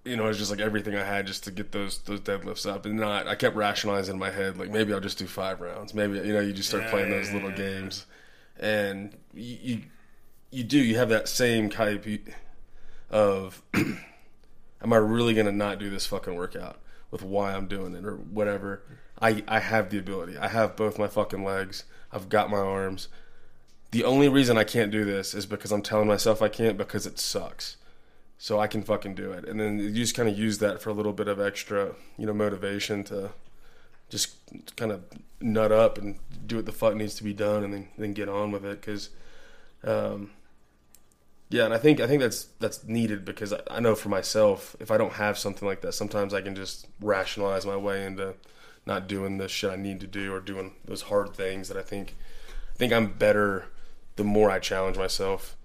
you 0.07 0.17
know, 0.17 0.27
it's 0.27 0.39
just 0.39 0.51
like 0.51 0.61
everything 0.61 0.95
I 0.95 1.05
had 1.05 1.27
just 1.27 1.45
to 1.45 1.51
get 1.51 1.73
those 1.73 1.99
those 1.99 2.21
deadlifts 2.21 2.71
up, 2.71 2.87
and 2.87 2.97
not. 2.97 3.27
I 3.27 3.35
kept 3.35 3.57
rationalizing 3.57 4.15
in 4.15 4.21
my 4.21 4.31
head 4.31 4.57
like 4.57 4.71
maybe 4.71 4.93
I'll 4.93 5.01
just 5.01 5.19
do 5.19 5.27
five 5.27 5.61
rounds. 5.61 5.95
Maybe 5.95 6.15
you 6.19 6.33
know 6.33 6.41
you 6.41 6.53
just 6.53 6.69
start 6.69 6.85
yeah, 6.85 6.91
playing 6.91 7.11
those 7.11 7.33
little 7.33 7.51
games, 7.51 8.07
and 8.59 9.17
you, 9.35 9.59
you, 9.61 9.83
you 10.51 10.65
do 10.65 10.79
you 10.79 10.97
have 10.97 11.09
that 11.09 11.29
same 11.29 11.69
type 11.69 12.07
of 13.11 13.63
am 13.75 14.93
I 14.93 14.97
really 14.97 15.35
gonna 15.35 15.53
not 15.53 15.79
do 15.79 15.91
this 15.91 16.07
fucking 16.07 16.35
workout 16.35 16.79
with 17.11 17.23
why 17.23 17.55
I'm 17.55 17.67
doing 17.67 17.95
it 17.95 18.05
or 18.05 18.17
whatever. 18.17 18.83
I 19.21 19.43
I 19.49 19.59
have 19.59 19.91
the 19.91 19.99
ability. 19.99 20.39
I 20.39 20.49
have 20.49 20.77
both 20.77 20.99
my 20.99 21.09
fucking 21.09 21.45
legs. 21.45 21.85
I've 22.13 22.29
got 22.29 22.49
my 22.49 22.59
arms. 22.59 23.09
The 23.91 24.05
only 24.05 24.29
reason 24.29 24.57
I 24.57 24.65
can't 24.65 24.91
do 24.91 25.05
this 25.05 25.35
is 25.35 25.47
because 25.47 25.73
I'm 25.73 25.83
telling 25.83 26.07
myself 26.07 26.43
I 26.43 26.49
can't 26.49 26.77
because 26.77 27.07
it 27.07 27.19
sucks 27.19 27.77
so 28.39 28.61
I 28.61 28.67
can 28.67 28.83
fucking 28.83 29.15
do 29.15 29.33
it. 29.33 29.49
And 29.49 29.59
then 29.59 29.79
you 29.79 29.93
just 29.93 30.15
kind 30.15 30.29
of 30.29 30.39
use 30.39 30.59
that 30.59 30.83
for 30.83 30.91
a 30.91 30.93
little 30.93 31.13
bit 31.13 31.29
of 31.29 31.41
extra, 31.41 31.95
you 32.19 32.27
know, 32.27 32.35
motivation 32.35 33.03
to 33.05 33.31
just 34.09 34.37
kind 34.77 34.93
of 34.93 35.03
nut 35.41 35.73
up 35.73 35.99
and 35.99 36.19
do 36.47 36.57
what 36.57 36.67
the 36.67 36.73
fuck 36.73 36.95
needs 36.95 37.15
to 37.17 37.25
be 37.25 37.33
done, 37.33 37.65
and 37.65 37.73
then 37.73 37.89
then 37.99 38.13
get 38.13 38.29
on 38.29 38.53
with 38.53 38.65
it. 38.65 38.81
Because, 38.81 39.11
um, 39.85 40.31
yeah, 41.49 41.65
and 41.65 41.75
I 41.75 41.79
think 41.79 42.01
I 42.01 42.07
think 42.07 42.21
that's 42.21 42.45
that's 42.61 42.85
needed 42.85 43.25
because 43.25 43.53
I, 43.53 43.61
I 43.71 43.81
know 43.81 43.95
for 43.95 44.11
myself, 44.11 44.77
if 44.81 44.91
I 44.91 44.99
don't 44.99 45.15
have 45.15 45.39
something 45.39 45.67
like 45.67 45.81
that, 45.81 45.93
sometimes 45.93 46.35
I 46.35 46.43
can 46.43 46.55
just 46.55 46.87
rationalize 47.01 47.67
my 47.67 47.77
way 47.77 48.05
into 48.05 48.35
not 48.85 49.09
doing 49.09 49.39
the 49.39 49.49
shit 49.49 49.71
I 49.71 49.77
need 49.77 50.01
to 50.01 50.07
do 50.07 50.33
or 50.33 50.41
doing 50.41 50.75
those 50.85 51.03
hard 51.03 51.35
things 51.35 51.69
that 51.69 51.77
I 51.77 51.83
think 51.83 52.15
I 52.75 52.79
think 52.79 52.93
I'm 52.93 53.13
better 53.13 53.67
the 54.15 54.25
more 54.25 54.51
I 54.51 54.59
challenge 54.59 54.97
myself 54.97 55.57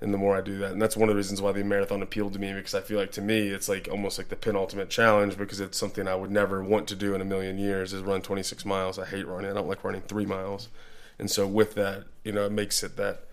and 0.00 0.14
the 0.14 0.18
more 0.18 0.36
I 0.36 0.40
do 0.40 0.58
that, 0.58 0.72
and 0.72 0.80
that's 0.80 0.96
one 0.96 1.08
of 1.08 1.14
the 1.14 1.16
reasons 1.16 1.42
why 1.42 1.52
the 1.52 1.62
marathon 1.62 2.02
appealed 2.02 2.32
to 2.32 2.38
me 2.38 2.52
because 2.52 2.74
I 2.74 2.80
feel 2.80 2.98
like 2.98 3.12
to 3.12 3.20
me 3.20 3.48
it's 3.48 3.68
like 3.68 3.88
almost 3.90 4.18
like 4.18 4.28
the 4.28 4.36
penultimate 4.36 4.88
challenge 4.88 5.36
because 5.36 5.60
it's 5.60 5.78
something 5.78 6.08
I 6.08 6.14
would 6.14 6.30
never 6.30 6.62
want 6.62 6.88
to 6.88 6.96
do 6.96 7.14
in 7.14 7.20
a 7.20 7.24
million 7.24 7.58
years 7.58 7.92
is 7.92 8.02
run 8.02 8.22
26 8.22 8.64
miles. 8.64 8.98
I 8.98 9.04
hate 9.04 9.26
running. 9.26 9.50
I 9.50 9.54
don't 9.54 9.68
like 9.68 9.84
running 9.84 10.02
three 10.02 10.26
miles, 10.26 10.68
and 11.18 11.30
so 11.30 11.46
with 11.46 11.74
that, 11.74 12.04
you 12.24 12.32
know, 12.32 12.46
it 12.46 12.52
makes 12.52 12.82
it 12.82 12.96
that 12.96 13.24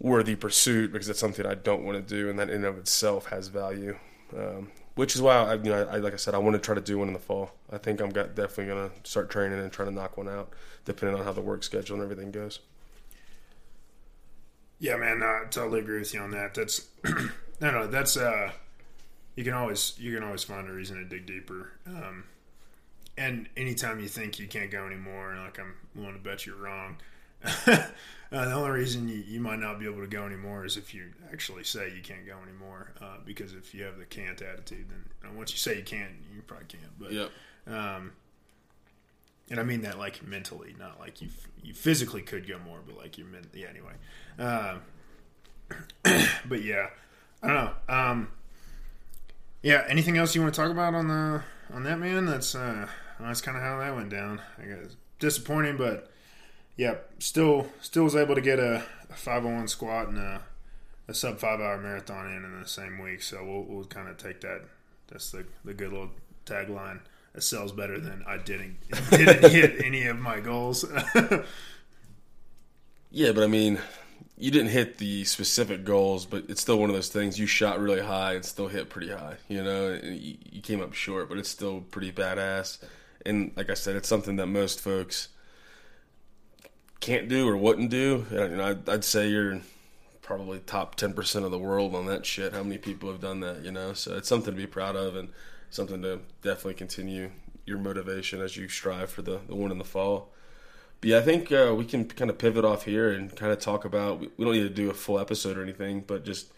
worthy 0.00 0.36
pursuit 0.36 0.92
because 0.92 1.08
it's 1.08 1.18
something 1.18 1.44
I 1.44 1.54
don't 1.54 1.84
want 1.84 2.06
to 2.06 2.14
do, 2.14 2.30
and 2.30 2.38
that 2.38 2.48
in 2.48 2.56
and 2.56 2.64
of 2.64 2.78
itself 2.78 3.26
has 3.26 3.48
value. 3.48 3.98
Um, 4.36 4.70
which 4.94 5.14
is 5.14 5.22
why 5.22 5.36
I, 5.36 5.54
you 5.54 5.70
know, 5.70 5.84
I, 5.84 5.98
like 5.98 6.12
I 6.12 6.16
said, 6.16 6.34
I 6.34 6.38
want 6.38 6.54
to 6.54 6.58
try 6.58 6.74
to 6.74 6.80
do 6.80 6.98
one 6.98 7.06
in 7.06 7.14
the 7.14 7.20
fall. 7.20 7.52
I 7.70 7.78
think 7.78 8.00
I'm 8.00 8.10
got, 8.10 8.34
definitely 8.34 8.74
gonna 8.74 8.90
start 9.04 9.30
training 9.30 9.60
and 9.60 9.70
trying 9.70 9.88
to 9.88 9.94
knock 9.94 10.16
one 10.16 10.28
out, 10.28 10.52
depending 10.84 11.16
on 11.16 11.24
how 11.24 11.32
the 11.32 11.40
work 11.40 11.62
schedule 11.62 11.94
and 11.94 12.02
everything 12.02 12.32
goes. 12.32 12.58
Yeah, 14.80 14.96
man, 14.96 15.22
I 15.22 15.44
totally 15.50 15.80
agree 15.80 15.98
with 15.98 16.14
you 16.14 16.20
on 16.20 16.30
that. 16.32 16.54
That's 16.54 16.86
no, 17.60 17.70
no, 17.70 17.86
that's 17.86 18.16
uh, 18.16 18.52
you 19.34 19.44
can 19.44 19.54
always 19.54 19.94
you 19.98 20.14
can 20.14 20.24
always 20.24 20.44
find 20.44 20.68
a 20.68 20.72
reason 20.72 20.98
to 20.98 21.04
dig 21.04 21.26
deeper. 21.26 21.72
Um, 21.86 22.24
and 23.16 23.48
anytime 23.56 23.98
you 23.98 24.08
think 24.08 24.38
you 24.38 24.46
can't 24.46 24.70
go 24.70 24.86
anymore, 24.86 25.36
like 25.44 25.58
I'm 25.58 25.74
willing 25.94 26.14
to 26.14 26.20
bet 26.20 26.46
you're 26.46 26.56
wrong. 26.56 26.96
uh, 27.66 27.86
the 28.30 28.52
only 28.52 28.70
reason 28.70 29.08
you, 29.08 29.22
you 29.26 29.40
might 29.40 29.58
not 29.58 29.78
be 29.78 29.86
able 29.86 30.00
to 30.00 30.06
go 30.08 30.24
anymore 30.24 30.64
is 30.64 30.76
if 30.76 30.94
you 30.94 31.06
actually 31.32 31.64
say 31.64 31.92
you 31.94 32.02
can't 32.02 32.26
go 32.26 32.36
anymore. 32.42 32.92
Uh, 33.00 33.16
because 33.24 33.54
if 33.54 33.74
you 33.74 33.84
have 33.84 33.98
the 33.98 34.04
can't 34.04 34.40
attitude, 34.40 34.86
then 34.88 35.36
once 35.36 35.50
you 35.50 35.58
say 35.58 35.76
you 35.76 35.84
can't, 35.84 36.12
you 36.32 36.42
probably 36.42 36.66
can't. 36.66 36.98
But 36.98 37.12
yep. 37.12 37.30
um, 37.66 38.12
and 39.50 39.58
I 39.58 39.62
mean 39.62 39.82
that 39.82 39.98
like 39.98 40.26
mentally, 40.26 40.74
not 40.78 40.98
like 41.00 41.22
you 41.22 41.28
you 41.62 41.74
physically 41.74 42.22
could 42.22 42.46
go 42.46 42.58
more, 42.58 42.78
but 42.86 42.96
like 42.96 43.18
you 43.18 43.24
meant 43.24 43.48
yeah. 43.54 43.68
Anyway, 43.68 43.92
uh, 44.38 44.78
but 46.48 46.62
yeah, 46.62 46.88
I 47.42 47.46
don't 47.46 47.56
know. 47.56 47.72
Um, 47.88 48.28
yeah, 49.62 49.84
anything 49.88 50.16
else 50.16 50.34
you 50.34 50.42
want 50.42 50.54
to 50.54 50.60
talk 50.60 50.70
about 50.70 50.94
on 50.94 51.08
the 51.08 51.42
on 51.72 51.82
that 51.84 51.98
man? 51.98 52.26
That's 52.26 52.54
uh, 52.54 52.88
that's 53.20 53.40
kind 53.40 53.56
of 53.56 53.62
how 53.62 53.78
that 53.78 53.94
went 53.94 54.10
down. 54.10 54.40
I 54.58 54.66
guess 54.66 54.96
disappointing, 55.18 55.76
but 55.76 56.10
yeah, 56.76 56.96
still 57.18 57.68
still 57.80 58.04
was 58.04 58.16
able 58.16 58.34
to 58.34 58.40
get 58.40 58.58
a, 58.58 58.84
a 59.10 59.14
501 59.14 59.68
squat 59.68 60.08
and 60.08 60.18
a, 60.18 60.42
a 61.08 61.14
sub 61.14 61.38
five 61.38 61.60
hour 61.60 61.78
marathon 61.78 62.26
in 62.28 62.44
in 62.44 62.60
the 62.60 62.68
same 62.68 62.98
week. 62.98 63.22
So 63.22 63.44
we'll, 63.44 63.62
we'll 63.62 63.84
kind 63.84 64.08
of 64.08 64.16
take 64.16 64.40
that. 64.42 64.62
That's 65.08 65.30
the 65.30 65.44
the 65.64 65.74
good 65.74 65.92
little 65.92 66.10
tagline. 66.46 67.00
It 67.38 67.42
sells 67.44 67.70
better 67.72 68.00
than 68.00 68.24
I 68.26 68.36
didn't 68.36 68.78
didn't 69.10 69.50
hit 69.52 69.84
any 69.84 70.06
of 70.06 70.18
my 70.18 70.40
goals. 70.40 70.84
Yeah, 73.10 73.32
but 73.32 73.42
I 73.42 73.46
mean, 73.46 73.78
you 74.36 74.50
didn't 74.50 74.68
hit 74.68 74.98
the 74.98 75.24
specific 75.24 75.84
goals, 75.84 76.26
but 76.26 76.44
it's 76.48 76.60
still 76.60 76.78
one 76.78 76.90
of 76.90 76.94
those 76.94 77.08
things. 77.08 77.38
You 77.38 77.46
shot 77.46 77.80
really 77.80 78.02
high 78.02 78.34
and 78.34 78.44
still 78.44 78.68
hit 78.68 78.90
pretty 78.90 79.10
high. 79.10 79.36
You 79.48 79.64
know, 79.64 79.98
you, 80.02 80.60
came 80.62 80.82
up 80.82 80.92
short, 80.92 81.28
but 81.28 81.38
it's 81.38 81.48
still 81.48 81.80
pretty 81.80 82.12
badass. 82.12 82.78
And 83.24 83.52
like 83.56 83.70
I 83.70 83.74
said, 83.74 83.96
it's 83.96 84.08
something 84.08 84.36
that 84.36 84.46
most 84.46 84.80
folks 84.80 85.28
can't 87.00 87.28
do 87.28 87.48
or 87.48 87.56
wouldn't 87.56 87.90
do. 87.90 88.26
You 88.30 88.48
know, 88.48 88.66
I'd, 88.66 88.88
I'd 88.88 89.04
say 89.04 89.30
you're 89.30 89.60
probably 90.20 90.58
top 90.58 90.96
ten 90.96 91.14
percent 91.14 91.46
of 91.46 91.50
the 91.50 91.58
world 91.58 91.94
on 91.94 92.04
that 92.06 92.26
shit. 92.26 92.52
How 92.52 92.62
many 92.62 92.76
people 92.76 93.10
have 93.10 93.22
done 93.22 93.40
that? 93.40 93.64
You 93.64 93.72
know, 93.72 93.94
so 93.94 94.16
it's 94.16 94.28
something 94.28 94.52
to 94.52 94.60
be 94.60 94.66
proud 94.66 94.96
of 94.96 95.16
and 95.16 95.30
something 95.70 96.02
to 96.02 96.20
definitely 96.42 96.74
continue 96.74 97.30
your 97.64 97.78
motivation 97.78 98.40
as 98.40 98.56
you 98.56 98.68
strive 98.68 99.10
for 99.10 99.22
the 99.22 99.40
the 99.46 99.54
one 99.54 99.70
in 99.70 99.78
the 99.78 99.84
fall. 99.84 100.30
But 101.00 101.10
yeah, 101.10 101.18
I 101.18 101.22
think 101.22 101.52
uh, 101.52 101.74
we 101.76 101.84
can 101.84 102.06
kind 102.06 102.30
of 102.30 102.38
pivot 102.38 102.64
off 102.64 102.84
here 102.84 103.10
and 103.10 103.34
kind 103.36 103.52
of 103.52 103.60
talk 103.60 103.84
about. 103.84 104.20
We 104.20 104.44
don't 104.44 104.54
need 104.54 104.62
to 104.62 104.68
do 104.68 104.90
a 104.90 104.94
full 104.94 105.18
episode 105.18 105.56
or 105.56 105.62
anything, 105.62 106.00
but 106.06 106.24
just 106.24 106.52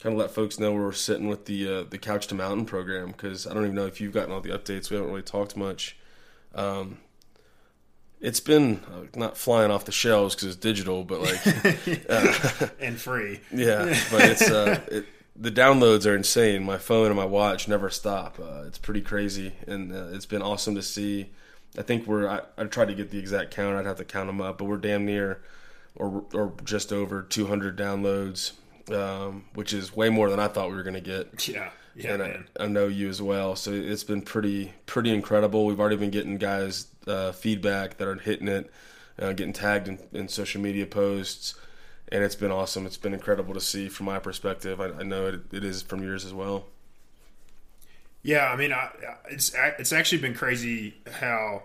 kind 0.00 0.12
of 0.12 0.18
let 0.18 0.30
folks 0.30 0.58
know 0.58 0.72
where 0.72 0.82
we're 0.82 0.92
sitting 0.92 1.28
with 1.28 1.46
the 1.46 1.68
uh, 1.68 1.84
the 1.88 1.98
Couch 1.98 2.26
to 2.28 2.34
Mountain 2.34 2.66
program 2.66 3.08
because 3.08 3.46
I 3.46 3.54
don't 3.54 3.64
even 3.64 3.74
know 3.74 3.86
if 3.86 4.00
you've 4.00 4.12
gotten 4.12 4.32
all 4.32 4.40
the 4.40 4.50
updates. 4.50 4.90
We 4.90 4.96
haven't 4.96 5.10
really 5.10 5.22
talked 5.22 5.56
much. 5.56 5.96
Um, 6.54 6.98
it's 8.20 8.40
been 8.40 8.80
uh, 8.92 9.06
not 9.14 9.36
flying 9.36 9.70
off 9.70 9.84
the 9.84 9.92
shelves 9.92 10.34
because 10.34 10.48
it's 10.48 10.56
digital, 10.56 11.04
but 11.04 11.20
like 11.22 11.46
uh, 12.10 12.68
and 12.80 13.00
free. 13.00 13.40
Yeah, 13.52 13.98
but 14.10 14.22
it's 14.22 14.50
uh, 14.50 14.80
it, 14.88 15.06
the 15.38 15.50
downloads 15.50 16.06
are 16.06 16.16
insane. 16.16 16.64
My 16.64 16.78
phone 16.78 17.06
and 17.06 17.16
my 17.16 17.24
watch 17.24 17.68
never 17.68 17.90
stop. 17.90 18.38
Uh, 18.40 18.64
it's 18.66 18.78
pretty 18.78 19.02
crazy, 19.02 19.52
and 19.66 19.92
uh, 19.92 20.08
it's 20.12 20.26
been 20.26 20.42
awesome 20.42 20.74
to 20.74 20.82
see. 20.82 21.30
I 21.78 21.82
think 21.82 22.06
we're. 22.06 22.28
I, 22.28 22.40
I 22.56 22.64
tried 22.64 22.88
to 22.88 22.94
get 22.94 23.10
the 23.10 23.18
exact 23.18 23.50
count. 23.52 23.76
I'd 23.76 23.86
have 23.86 23.98
to 23.98 24.04
count 24.04 24.28
them 24.28 24.40
up, 24.40 24.58
but 24.58 24.64
we're 24.64 24.78
damn 24.78 25.04
near, 25.04 25.42
or 25.94 26.24
or 26.32 26.52
just 26.64 26.92
over 26.92 27.22
200 27.22 27.76
downloads, 27.76 28.52
um, 28.92 29.44
which 29.54 29.72
is 29.72 29.94
way 29.94 30.08
more 30.08 30.30
than 30.30 30.40
I 30.40 30.48
thought 30.48 30.70
we 30.70 30.76
were 30.76 30.82
going 30.82 30.94
to 30.94 31.00
get. 31.00 31.48
Yeah, 31.48 31.70
yeah, 31.94 32.14
and. 32.14 32.22
I, 32.22 32.64
I, 32.64 32.66
know 32.66 32.88
you 32.88 33.08
as 33.08 33.22
well. 33.22 33.56
So 33.56 33.72
it's 33.72 34.04
been 34.04 34.22
pretty 34.22 34.72
pretty 34.84 35.12
incredible. 35.12 35.64
We've 35.64 35.80
already 35.80 35.96
been 35.96 36.10
getting 36.10 36.36
guys 36.36 36.88
uh, 37.06 37.32
feedback 37.32 37.98
that 37.98 38.08
are 38.08 38.16
hitting 38.16 38.48
it, 38.48 38.70
uh, 39.18 39.32
getting 39.32 39.52
tagged 39.52 39.88
in, 39.88 39.98
in, 40.12 40.28
social 40.28 40.60
media 40.60 40.86
posts, 40.86 41.54
and 42.12 42.22
it's 42.22 42.34
been 42.34 42.50
awesome. 42.50 42.86
It's 42.86 42.96
been 42.96 43.14
incredible 43.14 43.54
to 43.54 43.60
see 43.60 43.88
from 43.88 44.06
my 44.06 44.18
perspective. 44.18 44.80
I, 44.80 44.86
I 44.86 45.02
know 45.02 45.26
it, 45.26 45.40
it 45.52 45.64
is 45.64 45.82
from 45.82 46.02
yours 46.02 46.24
as 46.24 46.32
well. 46.32 46.66
Yeah, 48.22 48.50
I 48.50 48.56
mean, 48.56 48.72
I, 48.72 48.90
it's 49.30 49.54
it's 49.78 49.92
actually 49.92 50.18
been 50.18 50.34
crazy 50.34 50.96
how 51.20 51.62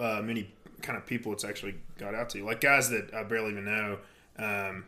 uh, 0.00 0.20
many 0.22 0.50
kind 0.82 0.98
of 0.98 1.06
people 1.06 1.32
it's 1.32 1.44
actually 1.44 1.76
got 1.98 2.14
out 2.14 2.30
to, 2.30 2.44
like 2.44 2.60
guys 2.60 2.90
that 2.90 3.14
I 3.14 3.22
barely 3.22 3.52
even 3.52 3.64
know, 3.66 3.98
um, 4.38 4.84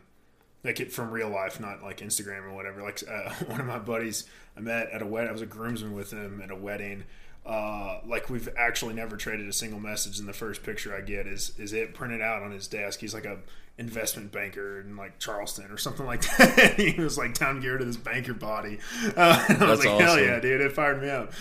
like 0.63 0.81
it 0.81 0.91
from 0.91 1.09
real 1.11 1.29
life, 1.29 1.59
not 1.59 1.83
like 1.83 1.99
Instagram 1.99 2.43
or 2.43 2.53
whatever. 2.53 2.81
Like 2.81 3.01
uh, 3.09 3.29
one 3.45 3.61
of 3.61 3.65
my 3.65 3.79
buddies 3.79 4.25
I 4.57 4.59
met 4.59 4.89
at 4.91 5.01
a 5.01 5.05
wedding, 5.05 5.29
I 5.29 5.31
was 5.31 5.41
a 5.41 5.45
groomsman 5.45 5.93
with 5.93 6.11
him 6.11 6.41
at 6.43 6.51
a 6.51 6.55
wedding. 6.55 7.05
Uh, 7.45 7.99
like 8.05 8.29
we've 8.29 8.47
actually 8.57 8.93
never 8.93 9.17
traded 9.17 9.47
a 9.47 9.53
single 9.53 9.79
message, 9.79 10.19
and 10.19 10.27
the 10.27 10.33
first 10.33 10.63
picture 10.63 10.95
I 10.95 11.01
get 11.01 11.27
is 11.27 11.53
is 11.59 11.73
it 11.73 11.93
printed 11.93 12.21
out 12.21 12.41
on 12.41 12.51
his 12.51 12.67
desk. 12.67 13.01
He's 13.01 13.13
like 13.13 13.25
a 13.25 13.39
investment 13.77 14.31
banker 14.31 14.79
in 14.79 14.95
like 14.95 15.19
Charleston 15.19 15.71
or 15.71 15.77
something 15.77 16.05
like 16.05 16.21
that. 16.37 16.75
he 16.77 16.99
was 17.01 17.17
like, 17.17 17.33
"Time 17.33 17.55
to 17.55 17.61
get 17.61 17.67
rid 17.69 17.81
of 17.81 17.87
this 17.87 17.97
banker 17.97 18.33
body." 18.33 18.79
Uh, 19.15 19.45
I 19.49 19.65
was 19.65 19.79
like, 19.79 19.89
awesome. 19.89 20.05
"Hell 20.05 20.19
yeah, 20.19 20.39
dude! 20.39 20.61
It 20.61 20.71
fired 20.71 21.01
me 21.01 21.09
up." 21.09 21.33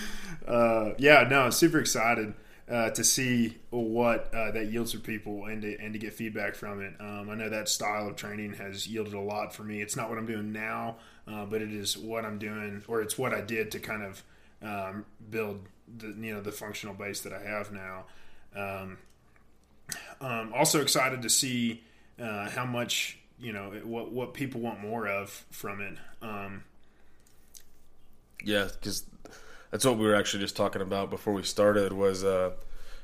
Uh, 0.46 0.90
yeah, 0.98 1.26
no, 1.28 1.50
super 1.50 1.78
excited 1.78 2.34
uh, 2.68 2.90
to 2.90 3.04
see 3.04 3.58
what 3.70 4.32
uh, 4.34 4.50
that 4.52 4.72
yields 4.72 4.92
for 4.92 4.98
people 4.98 5.44
and 5.46 5.62
to, 5.62 5.78
and 5.78 5.92
to 5.92 5.98
get 5.98 6.14
feedback 6.14 6.54
from 6.54 6.80
it. 6.80 6.94
Um, 7.00 7.28
I 7.30 7.34
know 7.34 7.48
that 7.48 7.68
style 7.68 8.08
of 8.08 8.16
training 8.16 8.54
has 8.54 8.86
yielded 8.86 9.14
a 9.14 9.20
lot 9.20 9.54
for 9.54 9.62
me. 9.62 9.82
It's 9.82 9.96
not 9.96 10.08
what 10.08 10.18
I'm 10.18 10.26
doing 10.26 10.52
now, 10.52 10.96
uh, 11.28 11.44
but 11.44 11.62
it 11.62 11.72
is 11.72 11.96
what 11.96 12.24
I'm 12.24 12.38
doing, 12.38 12.82
or 12.88 13.02
it's 13.02 13.18
what 13.18 13.34
I 13.34 13.40
did 13.40 13.70
to 13.72 13.78
kind 13.78 14.02
of 14.02 14.24
um, 14.62 15.04
build 15.30 15.60
the 15.98 16.08
you 16.08 16.34
know 16.34 16.40
the 16.40 16.52
functional 16.52 16.94
base 16.94 17.20
that 17.22 17.32
I 17.32 17.42
have 17.42 17.72
now. 17.72 18.04
Um, 18.54 18.98
I'm 20.20 20.52
also 20.52 20.80
excited 20.80 21.22
to 21.22 21.30
see 21.30 21.82
uh, 22.20 22.50
how 22.50 22.64
much 22.64 23.18
you 23.38 23.52
know 23.52 23.70
what 23.84 24.12
what 24.12 24.34
people 24.34 24.60
want 24.60 24.80
more 24.80 25.06
of 25.08 25.44
from 25.50 25.80
it. 25.80 25.94
Um, 26.20 26.64
yeah, 28.44 28.68
because 28.72 29.04
that's 29.70 29.84
what 29.84 29.98
we 29.98 30.06
were 30.06 30.14
actually 30.14 30.42
just 30.42 30.56
talking 30.56 30.82
about 30.82 31.10
before 31.10 31.32
we 31.32 31.42
started 31.42 31.92
was 31.92 32.24
uh, 32.24 32.52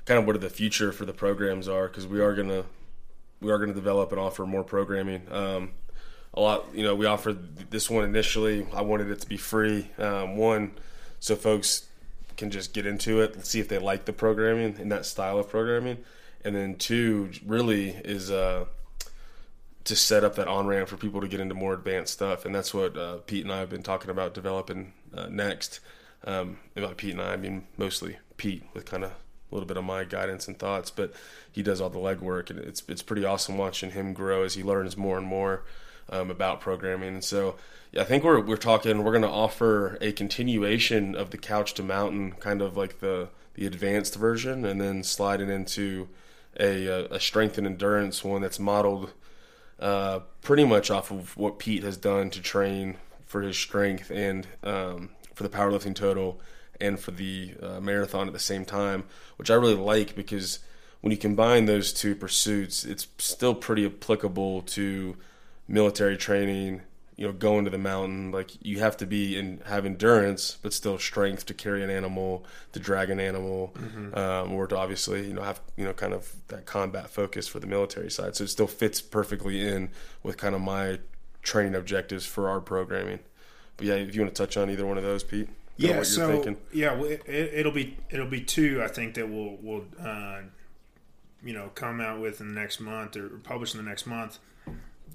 kind 0.04 0.18
of 0.18 0.26
what 0.26 0.40
the 0.40 0.50
future 0.50 0.92
for 0.92 1.04
the 1.04 1.12
programs 1.12 1.68
are 1.68 1.88
because 1.88 2.06
we 2.06 2.20
are 2.20 2.34
gonna 2.34 2.64
we 3.40 3.50
are 3.50 3.58
gonna 3.58 3.74
develop 3.74 4.12
and 4.12 4.20
offer 4.20 4.46
more 4.46 4.64
programming. 4.64 5.22
Um, 5.30 5.72
a 6.34 6.40
lot, 6.40 6.66
you 6.74 6.82
know, 6.82 6.94
we 6.94 7.06
offered 7.06 7.70
this 7.70 7.88
one 7.88 8.04
initially. 8.04 8.66
I 8.74 8.82
wanted 8.82 9.10
it 9.10 9.20
to 9.20 9.26
be 9.26 9.36
free. 9.36 9.90
Um, 9.98 10.36
one, 10.36 10.72
so 11.20 11.36
folks 11.36 11.88
can 12.36 12.50
just 12.50 12.72
get 12.72 12.86
into 12.86 13.20
it 13.20 13.34
and 13.34 13.44
see 13.44 13.60
if 13.60 13.68
they 13.68 13.78
like 13.78 14.04
the 14.04 14.12
programming 14.12 14.76
and 14.78 14.90
that 14.92 15.04
style 15.04 15.38
of 15.38 15.48
programming. 15.48 15.98
And 16.44 16.54
then 16.54 16.76
two, 16.76 17.30
really 17.44 17.90
is 17.90 18.30
uh, 18.30 18.66
to 19.84 19.96
set 19.96 20.22
up 20.22 20.36
that 20.36 20.48
on 20.48 20.66
ramp 20.66 20.88
for 20.88 20.96
people 20.96 21.20
to 21.20 21.28
get 21.28 21.40
into 21.40 21.54
more 21.54 21.74
advanced 21.74 22.12
stuff. 22.12 22.44
And 22.44 22.54
that's 22.54 22.72
what 22.72 22.96
uh, 22.96 23.16
Pete 23.26 23.44
and 23.44 23.52
I 23.52 23.58
have 23.58 23.70
been 23.70 23.82
talking 23.82 24.10
about 24.10 24.34
developing 24.34 24.92
uh, 25.14 25.26
next. 25.26 25.80
Um, 26.24 26.58
by 26.74 26.94
Pete 26.94 27.12
and 27.12 27.22
I, 27.22 27.34
I 27.34 27.36
mean 27.36 27.66
mostly 27.76 28.18
Pete 28.36 28.64
with 28.74 28.84
kind 28.84 29.04
of 29.04 29.10
a 29.10 29.54
little 29.54 29.66
bit 29.66 29.76
of 29.76 29.84
my 29.84 30.04
guidance 30.04 30.46
and 30.46 30.58
thoughts, 30.58 30.90
but 30.90 31.12
he 31.50 31.62
does 31.62 31.80
all 31.80 31.90
the 31.90 31.98
legwork, 31.98 32.50
and 32.50 32.58
it's 32.58 32.82
it's 32.88 33.02
pretty 33.02 33.24
awesome 33.24 33.56
watching 33.56 33.92
him 33.92 34.12
grow 34.12 34.42
as 34.42 34.54
he 34.54 34.62
learns 34.62 34.96
more 34.96 35.16
and 35.16 35.26
more 35.26 35.64
um, 36.10 36.30
about 36.30 36.60
programming. 36.60 37.14
And 37.14 37.24
so, 37.24 37.56
I 37.96 38.04
think 38.04 38.24
we're 38.24 38.40
we're 38.40 38.56
talking 38.56 39.02
we're 39.02 39.12
going 39.12 39.22
to 39.22 39.28
offer 39.28 39.96
a 40.00 40.12
continuation 40.12 41.14
of 41.14 41.30
the 41.30 41.38
couch 41.38 41.74
to 41.74 41.82
mountain, 41.82 42.32
kind 42.32 42.60
of 42.62 42.76
like 42.76 43.00
the 43.00 43.28
the 43.54 43.66
advanced 43.66 44.14
version, 44.16 44.64
and 44.64 44.80
then 44.80 45.02
sliding 45.02 45.48
into 45.48 46.08
a 46.58 46.86
a 47.10 47.20
strength 47.20 47.58
and 47.58 47.66
endurance 47.66 48.22
one 48.22 48.42
that's 48.42 48.58
modeled 48.58 49.12
uh, 49.80 50.20
pretty 50.42 50.64
much 50.64 50.90
off 50.90 51.10
of 51.10 51.36
what 51.36 51.58
Pete 51.58 51.82
has 51.82 51.96
done 51.96 52.30
to 52.30 52.40
train 52.40 52.96
for 53.26 53.42
his 53.42 53.56
strength 53.56 54.10
and 54.10 54.46
um, 54.62 55.10
for 55.34 55.42
the 55.42 55.48
powerlifting 55.48 55.94
total 55.94 56.40
and 56.80 56.98
for 56.98 57.10
the 57.10 57.54
uh, 57.62 57.80
marathon 57.80 58.26
at 58.26 58.32
the 58.32 58.38
same 58.38 58.64
time, 58.64 59.04
which 59.36 59.50
I 59.50 59.54
really 59.54 59.74
like 59.74 60.14
because 60.14 60.60
when 61.00 61.10
you 61.10 61.16
combine 61.16 61.66
those 61.66 61.92
two 61.92 62.14
pursuits, 62.14 62.84
it's 62.84 63.06
still 63.18 63.54
pretty 63.54 63.86
applicable 63.86 64.62
to 64.62 65.16
military 65.66 66.16
training. 66.16 66.82
You 67.18 67.26
know, 67.26 67.32
going 67.32 67.64
to 67.64 67.70
the 67.70 67.78
mountain, 67.78 68.30
like 68.30 68.52
you 68.64 68.78
have 68.78 68.96
to 68.98 69.06
be 69.06 69.36
and 69.36 69.60
have 69.64 69.84
endurance, 69.84 70.56
but 70.62 70.72
still 70.72 70.98
strength 70.98 71.46
to 71.46 71.54
carry 71.54 71.82
an 71.82 71.90
animal, 71.90 72.46
to 72.72 72.78
drag 72.78 73.10
an 73.10 73.18
animal, 73.18 73.74
mm-hmm. 73.76 74.16
um, 74.16 74.52
or 74.52 74.68
to 74.68 74.76
obviously, 74.78 75.26
you 75.26 75.34
know, 75.34 75.42
have 75.42 75.60
you 75.76 75.84
know 75.84 75.92
kind 75.92 76.14
of 76.14 76.32
that 76.46 76.64
combat 76.64 77.10
focus 77.10 77.48
for 77.48 77.58
the 77.58 77.66
military 77.66 78.10
side. 78.10 78.36
So 78.36 78.44
it 78.44 78.48
still 78.48 78.68
fits 78.68 79.00
perfectly 79.00 79.66
in 79.66 79.90
with 80.22 80.36
kind 80.36 80.54
of 80.54 80.60
my 80.60 81.00
training 81.42 81.74
objectives 81.74 82.24
for 82.24 82.48
our 82.48 82.60
programming. 82.60 83.18
But 83.76 83.86
yeah, 83.86 83.94
if 83.94 84.14
you 84.14 84.22
want 84.22 84.34
to 84.34 84.42
touch 84.42 84.56
on 84.56 84.70
either 84.70 84.86
one 84.86 84.96
of 84.96 85.04
those, 85.04 85.24
Pete. 85.24 85.48
Yeah, 85.76 86.02
so 86.02 86.32
thinking. 86.32 86.56
yeah, 86.72 87.00
it, 87.00 87.64
will 87.64 87.72
be 87.72 87.96
it'll 88.10 88.26
be 88.26 88.40
two. 88.40 88.82
I 88.82 88.88
think 88.88 89.14
that 89.14 89.28
we'll 89.28 89.56
we'll 89.62 89.84
uh, 90.04 90.40
you 91.42 91.54
know 91.54 91.70
come 91.74 92.00
out 92.00 92.20
with 92.20 92.40
in 92.40 92.48
the 92.48 92.60
next 92.60 92.80
month 92.80 93.16
or 93.16 93.28
publish 93.28 93.74
in 93.74 93.82
the 93.82 93.88
next 93.88 94.04
month. 94.04 94.40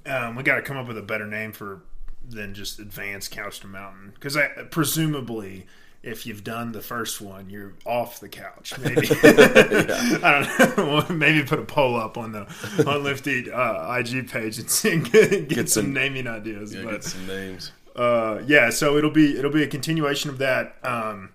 Um, 0.05 0.35
we 0.35 0.43
got 0.43 0.55
to 0.55 0.61
come 0.61 0.77
up 0.77 0.87
with 0.87 0.97
a 0.97 1.01
better 1.01 1.27
name 1.27 1.51
for 1.51 1.81
than 2.27 2.53
just 2.53 2.79
advanced 2.79 3.31
couch 3.31 3.59
to 3.59 3.67
mountain 3.67 4.11
because 4.13 4.37
I 4.37 4.47
presumably 4.69 5.65
if 6.01 6.25
you've 6.25 6.43
done 6.43 6.73
the 6.73 6.81
first 6.81 7.21
one, 7.21 7.49
you're 7.49 7.75
off 7.85 8.19
the 8.19 8.27
couch. 8.27 8.77
Maybe 8.83 9.07
I 9.23 10.45
don't 10.67 10.77
know. 10.77 11.05
maybe 11.15 11.45
put 11.45 11.59
a 11.59 11.63
poll 11.63 11.95
up 11.95 12.17
on 12.17 12.33
the 12.33 12.85
on 12.85 13.03
Lifty 13.03 13.49
uh, 13.49 13.95
IG 13.95 14.29
page 14.29 14.59
and 14.59 14.69
see, 14.69 14.99
get, 14.99 15.47
get, 15.47 15.69
some, 15.69 15.85
some, 15.85 15.93
naming 15.93 16.27
ideas. 16.27 16.75
Yeah, 16.75 16.83
but, 16.83 16.91
get 16.91 17.03
some 17.05 17.25
names 17.25 17.71
uh, 17.95 18.41
yeah, 18.47 18.69
so 18.69 18.97
it'll 18.97 19.11
be 19.11 19.37
it'll 19.37 19.51
be 19.51 19.63
a 19.63 19.67
continuation 19.67 20.29
of 20.29 20.39
that. 20.39 20.75
Um, 20.83 21.29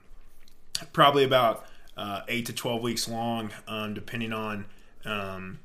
probably 0.93 1.25
about 1.25 1.67
uh, 1.97 2.23
eight 2.29 2.47
to 2.47 2.53
twelve 2.53 2.83
weeks 2.83 3.09
long, 3.09 3.51
um, 3.67 3.95
depending 3.95 4.33
on 4.33 4.67
um, 5.05 5.61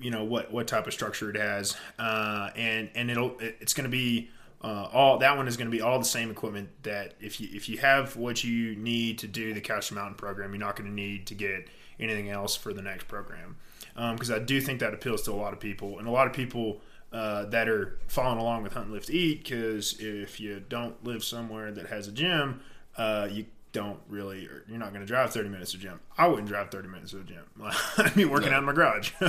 you 0.00 0.10
know 0.10 0.24
what 0.24 0.52
what 0.52 0.66
type 0.66 0.86
of 0.86 0.92
structure 0.92 1.30
it 1.30 1.36
has, 1.36 1.76
uh, 1.98 2.50
and 2.56 2.90
and 2.94 3.10
it'll 3.10 3.36
it's 3.40 3.74
going 3.74 3.84
to 3.84 3.90
be 3.90 4.30
uh, 4.62 4.88
all 4.92 5.18
that 5.18 5.36
one 5.36 5.48
is 5.48 5.56
going 5.56 5.70
to 5.70 5.76
be 5.76 5.80
all 5.80 5.98
the 5.98 6.04
same 6.04 6.30
equipment 6.30 6.68
that 6.82 7.14
if 7.20 7.40
you 7.40 7.48
if 7.52 7.68
you 7.68 7.78
have 7.78 8.16
what 8.16 8.44
you 8.44 8.76
need 8.76 9.18
to 9.18 9.26
do 9.26 9.54
the 9.54 9.60
to 9.60 9.94
Mountain 9.94 10.16
program, 10.16 10.52
you're 10.52 10.60
not 10.60 10.76
going 10.76 10.88
to 10.88 10.94
need 10.94 11.26
to 11.26 11.34
get 11.34 11.68
anything 11.98 12.30
else 12.30 12.56
for 12.56 12.72
the 12.72 12.82
next 12.82 13.08
program. 13.08 13.56
Because 13.94 14.30
um, 14.30 14.36
I 14.36 14.38
do 14.38 14.60
think 14.60 14.80
that 14.80 14.94
appeals 14.94 15.22
to 15.22 15.32
a 15.32 15.34
lot 15.34 15.52
of 15.52 15.60
people, 15.60 15.98
and 15.98 16.06
a 16.06 16.10
lot 16.10 16.26
of 16.26 16.32
people 16.32 16.80
uh, 17.12 17.46
that 17.46 17.68
are 17.68 17.98
following 18.06 18.38
along 18.38 18.62
with 18.62 18.74
Hunt, 18.74 18.90
Lift, 18.90 19.10
Eat. 19.10 19.44
Because 19.44 19.98
if 19.98 20.38
you 20.40 20.62
don't 20.68 21.02
live 21.04 21.24
somewhere 21.24 21.72
that 21.72 21.86
has 21.86 22.06
a 22.06 22.12
gym, 22.12 22.60
uh, 22.96 23.28
you 23.30 23.46
don't 23.72 24.00
really, 24.08 24.48
you're 24.68 24.78
not 24.78 24.90
going 24.90 25.00
to 25.00 25.06
drive 25.06 25.32
30 25.32 25.48
minutes 25.48 25.72
to 25.72 25.76
the 25.76 25.84
gym. 25.84 26.00
I 26.18 26.26
wouldn't 26.26 26.48
drive 26.48 26.70
30 26.70 26.88
minutes 26.88 27.12
to 27.12 27.18
the 27.18 27.24
gym. 27.24 27.44
I'd 27.98 28.14
be 28.14 28.24
working 28.24 28.50
no. 28.50 28.56
out 28.56 28.60
in 28.60 28.66
my 28.66 28.72
garage. 28.72 29.12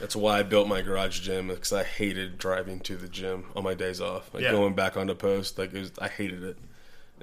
That's 0.00 0.16
why 0.16 0.38
I 0.38 0.42
built 0.42 0.68
my 0.68 0.80
garage 0.80 1.20
gym 1.20 1.48
because 1.48 1.72
I 1.72 1.84
hated 1.84 2.38
driving 2.38 2.80
to 2.80 2.96
the 2.96 3.08
gym 3.08 3.46
on 3.54 3.64
my 3.64 3.74
days 3.74 4.00
off. 4.00 4.32
Like 4.32 4.44
yeah. 4.44 4.52
going 4.52 4.74
back 4.74 4.96
on 4.96 5.08
the 5.08 5.14
post, 5.14 5.58
like 5.58 5.72
was, 5.72 5.92
I 5.98 6.08
hated 6.08 6.42
it. 6.42 6.58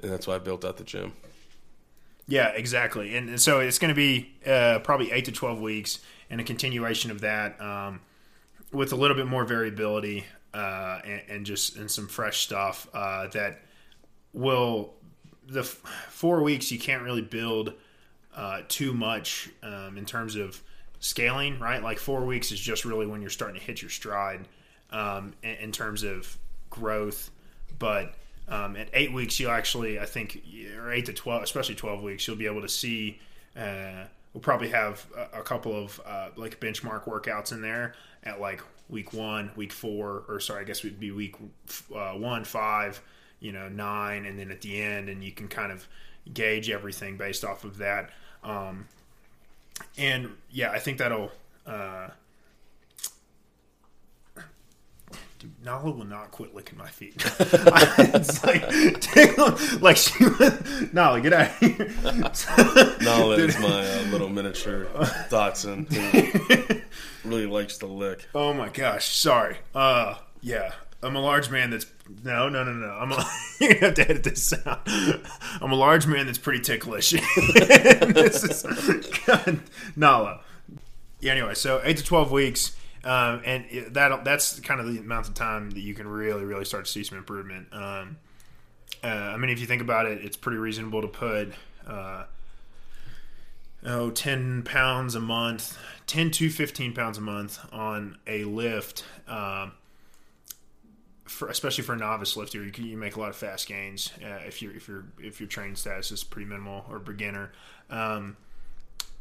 And 0.02 0.10
that's 0.10 0.26
why 0.26 0.36
I 0.36 0.38
built 0.38 0.64
out 0.64 0.78
the 0.78 0.84
gym. 0.84 1.12
Yeah, 2.26 2.48
exactly. 2.50 3.16
And, 3.16 3.28
and 3.28 3.40
so 3.40 3.58
it's 3.58 3.78
going 3.78 3.90
to 3.90 3.94
be 3.94 4.32
uh, 4.46 4.78
probably 4.78 5.10
8 5.10 5.26
to 5.26 5.32
12 5.32 5.60
weeks 5.60 5.98
and 6.30 6.40
a 6.40 6.44
continuation 6.44 7.10
of 7.10 7.20
that 7.22 7.60
um, 7.60 8.00
with 8.72 8.92
a 8.92 8.96
little 8.96 9.16
bit 9.16 9.26
more 9.26 9.44
variability 9.44 10.24
uh, 10.54 11.00
and, 11.04 11.22
and, 11.28 11.46
just 11.46 11.76
and 11.76 11.90
some 11.90 12.06
fresh 12.06 12.40
stuff 12.40 12.88
uh, 12.94 13.26
that 13.28 13.60
will 14.32 14.94
the 15.46 15.60
f- 15.60 15.82
four 16.10 16.42
weeks 16.42 16.70
you 16.70 16.78
can't 16.78 17.02
really 17.02 17.22
build 17.22 17.74
uh, 18.34 18.62
too 18.68 18.92
much 18.92 19.50
um, 19.62 19.98
in 19.98 20.04
terms 20.04 20.36
of 20.36 20.62
scaling, 21.00 21.58
right? 21.58 21.82
Like 21.82 21.98
four 21.98 22.24
weeks 22.24 22.52
is 22.52 22.60
just 22.60 22.84
really 22.84 23.06
when 23.06 23.20
you're 23.20 23.30
starting 23.30 23.58
to 23.58 23.64
hit 23.64 23.82
your 23.82 23.90
stride 23.90 24.46
um, 24.90 25.32
in, 25.42 25.56
in, 25.56 25.72
terms 25.72 26.02
of 26.02 26.36
growth. 26.68 27.30
But 27.78 28.14
um, 28.48 28.76
at 28.76 28.88
eight 28.92 29.12
weeks, 29.12 29.40
you'll 29.40 29.50
actually, 29.50 29.98
I 29.98 30.06
think, 30.06 30.42
or 30.76 30.92
eight 30.92 31.06
to 31.06 31.12
twelve, 31.12 31.42
especially 31.42 31.74
twelve 31.74 32.02
weeks, 32.02 32.26
you'll 32.26 32.36
be 32.36 32.46
able 32.46 32.62
to 32.62 32.68
see. 32.68 33.18
Uh, 33.56 34.04
we'll 34.32 34.40
probably 34.40 34.68
have 34.68 35.04
a, 35.16 35.40
a 35.40 35.42
couple 35.42 35.74
of 35.74 36.00
uh, 36.06 36.28
like 36.36 36.60
benchmark 36.60 37.04
workouts 37.04 37.52
in 37.52 37.62
there 37.62 37.94
at 38.22 38.40
like 38.40 38.62
week 38.88 39.12
one, 39.12 39.50
week 39.56 39.72
four, 39.72 40.24
or 40.28 40.38
sorry, 40.40 40.60
I 40.60 40.64
guess 40.64 40.84
would 40.84 41.00
be 41.00 41.10
week 41.10 41.36
uh, 41.94 42.12
one, 42.12 42.44
five 42.44 43.00
you 43.40 43.52
know 43.52 43.68
nine, 43.68 44.26
and 44.26 44.38
then 44.38 44.50
at 44.50 44.60
the 44.60 44.80
end, 44.80 45.08
and 45.08 45.24
you 45.24 45.32
can 45.32 45.48
kind 45.48 45.72
of 45.72 45.86
gauge 46.32 46.70
everything 46.70 47.16
based 47.16 47.44
off 47.44 47.64
of 47.64 47.78
that. 47.78 48.10
Um, 48.44 48.86
and 49.98 50.30
yeah, 50.50 50.70
I 50.70 50.78
think 50.78 50.98
that'll. 50.98 51.32
Uh, 51.66 52.08
Dude, 55.40 55.64
Nala 55.64 55.90
will 55.90 56.04
not 56.04 56.30
quit 56.32 56.54
licking 56.54 56.76
my 56.76 56.88
feet. 56.90 57.14
it's 57.38 58.44
like, 58.44 59.80
like 59.80 59.96
she 59.96 60.26
Nala, 60.92 61.18
get 61.22 61.32
out 61.32 61.48
of 61.48 61.58
here. 61.60 61.90
Nala 63.00 63.36
is 63.36 63.58
my 63.58 63.90
uh, 63.90 64.02
little 64.10 64.28
miniature 64.28 64.86
dachshund 65.30 65.90
who 65.90 66.82
really 67.24 67.46
likes 67.46 67.78
to 67.78 67.86
lick. 67.86 68.28
Oh 68.34 68.52
my 68.52 68.68
gosh, 68.68 69.16
sorry. 69.16 69.56
Uh, 69.74 70.16
yeah, 70.42 70.72
I'm 71.02 71.16
a 71.16 71.20
large 71.20 71.50
man 71.50 71.70
that's 71.70 71.86
no, 72.24 72.48
no, 72.48 72.64
no, 72.64 72.72
no. 72.72 72.88
I'm 72.88 73.12
a, 73.12 73.24
you 73.60 73.74
have 73.76 73.94
to 73.94 74.02
edit 74.02 74.24
this 74.24 74.52
out. 74.66 74.82
I'm 75.60 75.72
a 75.72 75.76
large 75.76 76.06
man 76.06 76.26
that's 76.26 76.38
pretty 76.38 76.60
ticklish. 76.60 77.10
this 77.56 78.44
is 78.44 79.06
God, 79.26 79.60
Nala. 79.96 80.40
Yeah. 81.20 81.32
Anyway, 81.32 81.54
so 81.54 81.80
eight 81.84 81.96
to 81.98 82.04
twelve 82.04 82.30
weeks, 82.30 82.76
um, 83.04 83.42
and 83.44 83.64
that 83.94 84.24
that's 84.24 84.60
kind 84.60 84.80
of 84.80 84.92
the 84.92 85.00
amount 85.00 85.28
of 85.28 85.34
time 85.34 85.70
that 85.70 85.80
you 85.80 85.94
can 85.94 86.06
really, 86.06 86.44
really 86.44 86.64
start 86.64 86.84
to 86.84 86.90
see 86.90 87.04
some 87.04 87.16
improvement. 87.16 87.68
Um, 87.72 88.18
uh, 89.02 89.06
I 89.06 89.36
mean, 89.38 89.50
if 89.50 89.60
you 89.60 89.66
think 89.66 89.82
about 89.82 90.06
it, 90.06 90.22
it's 90.22 90.36
pretty 90.36 90.58
reasonable 90.58 91.02
to 91.02 91.08
put. 91.08 91.52
Uh, 91.86 92.24
oh, 93.84 94.10
10 94.10 94.62
pounds 94.62 95.14
a 95.14 95.20
month, 95.20 95.78
10 96.06 96.30
to 96.32 96.50
15 96.50 96.92
pounds 96.92 97.18
a 97.18 97.20
month 97.20 97.58
on 97.72 98.18
a 98.26 98.44
lift. 98.44 99.04
Um, 99.26 99.72
for, 101.30 101.48
especially 101.48 101.84
for 101.84 101.92
a 101.92 101.96
novice 101.96 102.36
lifter, 102.36 102.62
you 102.62 102.72
can 102.72 102.84
you 102.84 102.96
make 102.96 103.14
a 103.14 103.20
lot 103.20 103.28
of 103.28 103.36
fast 103.36 103.68
gains 103.68 104.10
uh, 104.22 104.40
if 104.46 104.60
you 104.60 104.70
if 104.72 104.88
your 104.88 105.04
if 105.20 105.40
your 105.40 105.48
training 105.48 105.76
status 105.76 106.10
is 106.10 106.24
pretty 106.24 106.48
minimal 106.48 106.84
or 106.90 106.98
beginner. 106.98 107.52
Um, 107.88 108.36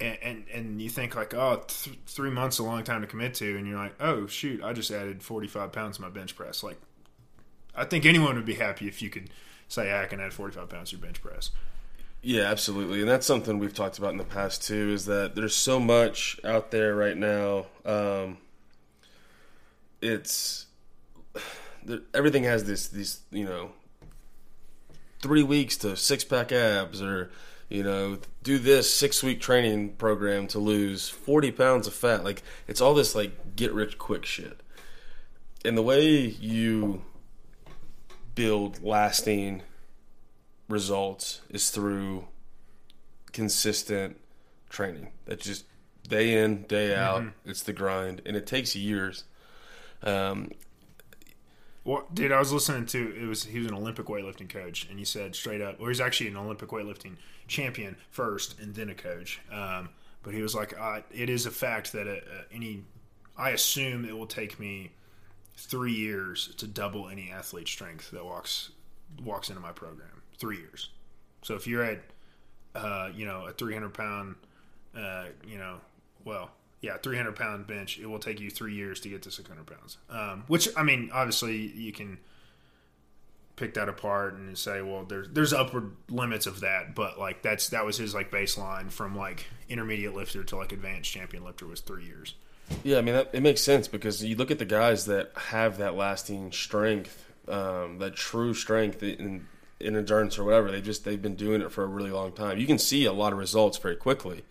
and, 0.02 0.18
and, 0.22 0.46
and 0.54 0.82
you 0.82 0.90
think 0.90 1.16
like, 1.16 1.34
oh, 1.34 1.62
th- 1.68 1.98
three 2.08 2.32
months 2.32 2.58
a 2.58 2.64
long 2.64 2.84
time 2.84 3.02
to 3.02 3.08
commit 3.08 3.34
to, 3.36 3.58
and 3.58 3.68
you're 3.68 3.78
like, 3.78 3.94
oh 4.00 4.26
shoot, 4.26 4.64
I 4.64 4.74
just 4.74 4.90
added 4.92 5.22
45 5.22 5.72
pounds 5.72 5.98
to 5.98 6.02
my 6.02 6.10
bench 6.10 6.36
press. 6.36 6.64
Like, 6.64 6.78
I 7.76 7.86
think 7.86 8.06
anyone 8.06 8.36
would 8.36 8.46
be 8.46 8.56
happy 8.56 8.88
if 8.88 9.02
you 9.02 9.10
could 9.10 9.30
say, 9.68 9.94
I 9.94 10.06
can 10.06 10.20
add 10.20 10.34
45 10.34 10.68
pounds 10.68 10.90
to 10.90 10.96
your 10.96 11.06
bench 11.06 11.22
press. 11.22 11.52
Yeah, 12.22 12.44
absolutely, 12.44 13.02
and 13.02 13.10
that's 13.10 13.28
something 13.28 13.60
we've 13.60 13.74
talked 13.74 14.00
about 14.00 14.12
in 14.12 14.18
the 14.18 14.24
past 14.24 14.64
too. 14.64 14.92
Is 14.94 15.06
that 15.06 15.36
there's 15.36 15.56
so 15.56 15.80
much 15.80 16.40
out 16.44 16.72
there 16.72 16.96
right 16.96 17.16
now. 17.16 17.68
Um, 17.86 18.38
it's 20.02 20.66
everything 22.14 22.44
has 22.44 22.66
this 22.66 22.88
these 22.88 23.22
you 23.32 23.46
know 23.46 23.72
three 25.22 25.44
weeks 25.44 25.78
to 25.78 25.96
six 25.96 26.24
pack 26.24 26.52
abs 26.52 27.02
or 27.02 27.30
you 27.70 27.84
know 27.84 28.18
do 28.44 28.58
this 28.58 28.94
six 28.94 29.22
week 29.22 29.40
training 29.40 29.90
program 29.94 30.48
to 30.48 30.60
lose 30.60 31.10
40 31.10 31.52
pounds 31.52 31.88
of 31.88 31.94
fat. 31.94 32.24
Like 32.24 32.42
it's 32.68 32.82
all 32.82 32.94
this 32.94 33.16
like 33.16 33.56
get 33.56 33.74
rich 33.74 33.98
quick 33.98 34.26
shit. 34.26 34.62
And 35.66 35.78
the 35.78 35.82
way 35.82 36.10
you 36.18 37.04
build 38.34 38.82
lasting 38.82 39.62
results 40.70 41.42
is 41.50 41.70
through 41.70 42.28
consistent 43.34 44.18
training. 44.70 45.10
That 45.26 45.42
just 45.42 45.66
day 46.08 46.42
in 46.42 46.64
day 46.64 46.96
out 46.96 47.22
mm-hmm. 47.22 47.50
it's 47.50 47.64
the 47.64 47.74
grind. 47.74 48.22
And 48.26 48.38
it 48.38 48.48
takes 48.48 48.76
years. 48.76 49.26
Um, 50.02 50.52
well, 51.84 52.06
dude, 52.14 52.32
I 52.32 52.40
was 52.40 52.52
listening 52.52 52.86
to 52.88 53.16
it 53.16 53.26
was 53.26 53.46
he 53.46 53.60
was 53.60 53.68
an 53.68 53.74
Olympic 53.74 54.08
weightlifting 54.08 54.50
coach, 54.50 54.88
and 54.90 55.00
he 55.00 55.06
said 55.06 55.36
straight 55.36 55.62
up, 55.62 55.80
or 55.80 55.90
he's 55.90 56.02
actually 56.02 56.30
an 56.30 56.38
Olympic 56.38 56.70
weightlifting 56.70 57.16
champion 57.48 57.96
first, 58.12 58.60
and 58.60 58.76
then 58.76 58.90
a 58.90 58.96
coach. 58.96 59.40
Um, 59.52 59.90
but 60.22 60.34
he 60.34 60.42
was 60.42 60.54
like, 60.54 60.74
it 61.12 61.30
is 61.30 61.46
a 61.46 61.52
fact 61.52 61.94
that 61.94 62.06
a, 62.06 62.12
uh, 62.12 62.14
a, 62.14 62.18
uh, 62.18 62.44
any, 62.54 62.84
I 63.38 63.52
assume 63.52 64.04
it 64.04 64.18
will 64.18 64.28
take 64.28 64.60
me 64.60 64.92
three 65.56 65.94
years 65.94 66.54
to 66.58 66.68
double 66.68 67.10
any 67.10 67.32
athlete 67.32 67.68
strength 67.68 68.12
that 68.12 68.26
walks 68.26 68.72
walks 69.24 69.50
into 69.50 69.62
my 69.62 69.72
program. 69.72 70.22
Three 70.38 70.58
years. 70.58 70.90
So 71.42 71.56
if 71.56 71.68
you're 71.68 71.84
at, 71.84 72.02
uh, 72.76 73.10
you 73.14 73.26
know, 73.26 73.46
a 73.48 73.52
300 73.52 73.94
pound, 73.94 74.36
uh, 74.96 75.26
you 75.48 75.58
know, 75.58 75.78
well, 76.24 76.52
yeah, 76.82 76.98
300 76.98 77.36
pound 77.36 77.68
bench, 77.68 78.00
it 78.00 78.06
will 78.06 78.20
take 78.20 78.40
you 78.40 78.50
three 78.50 78.74
years 78.74 79.00
to 79.02 79.10
get 79.10 79.22
to 79.24 79.32
600 79.32 79.66
pounds. 79.66 79.98
Um, 80.10 80.44
which, 80.48 80.70
I 80.78 80.84
mean, 80.84 81.10
obviously 81.14 81.58
you 81.58 81.92
can 81.92 82.20
pick 83.60 83.74
that 83.74 83.90
apart 83.90 84.36
and 84.36 84.58
say, 84.58 84.82
well, 84.82 85.04
there's 85.04 85.28
there's 85.30 85.54
upward 85.54 85.92
limits 86.10 86.48
of 86.48 86.62
that, 86.62 86.96
but 86.96 87.20
like 87.20 87.42
that's 87.42 87.70
that 87.70 87.86
was 87.86 87.98
his 87.98 88.16
like 88.16 88.32
baseline 88.32 88.90
from 88.90 89.18
like 89.18 89.46
intermediate 89.68 90.16
lifter 90.16 90.44
to 90.46 90.56
like 90.56 90.72
advanced 90.72 91.12
champion 91.12 91.44
lifter 91.44 91.68
was 91.68 91.82
three 91.82 92.06
years. 92.06 92.36
Yeah, 92.84 93.00
I 93.00 93.02
mean 93.02 93.16
that, 93.16 93.30
it 93.34 93.42
makes 93.42 93.62
sense 93.62 93.88
because 93.88 94.24
you 94.24 94.36
look 94.38 94.52
at 94.52 94.60
the 94.60 94.66
guys 94.66 95.06
that 95.06 95.32
have 95.36 95.78
that 95.80 95.96
lasting 95.96 96.54
strength, 96.54 97.26
um, 97.50 97.98
that 98.00 98.16
true 98.16 98.54
strength 98.54 99.04
in, 99.04 99.48
in 99.80 99.96
endurance 99.96 100.40
or 100.40 100.46
whatever. 100.46 100.72
They 100.72 100.82
just 100.82 101.04
they've 101.04 101.22
been 101.22 101.36
doing 101.36 101.62
it 101.62 101.72
for 101.72 101.84
a 101.84 101.88
really 101.88 102.12
long 102.12 102.32
time. 102.32 102.58
You 102.58 102.68
can 102.68 102.80
see 102.80 103.06
a 103.06 103.14
lot 103.14 103.34
of 103.34 103.40
results 103.40 103.78
very 103.78 103.98
quickly 103.98 104.44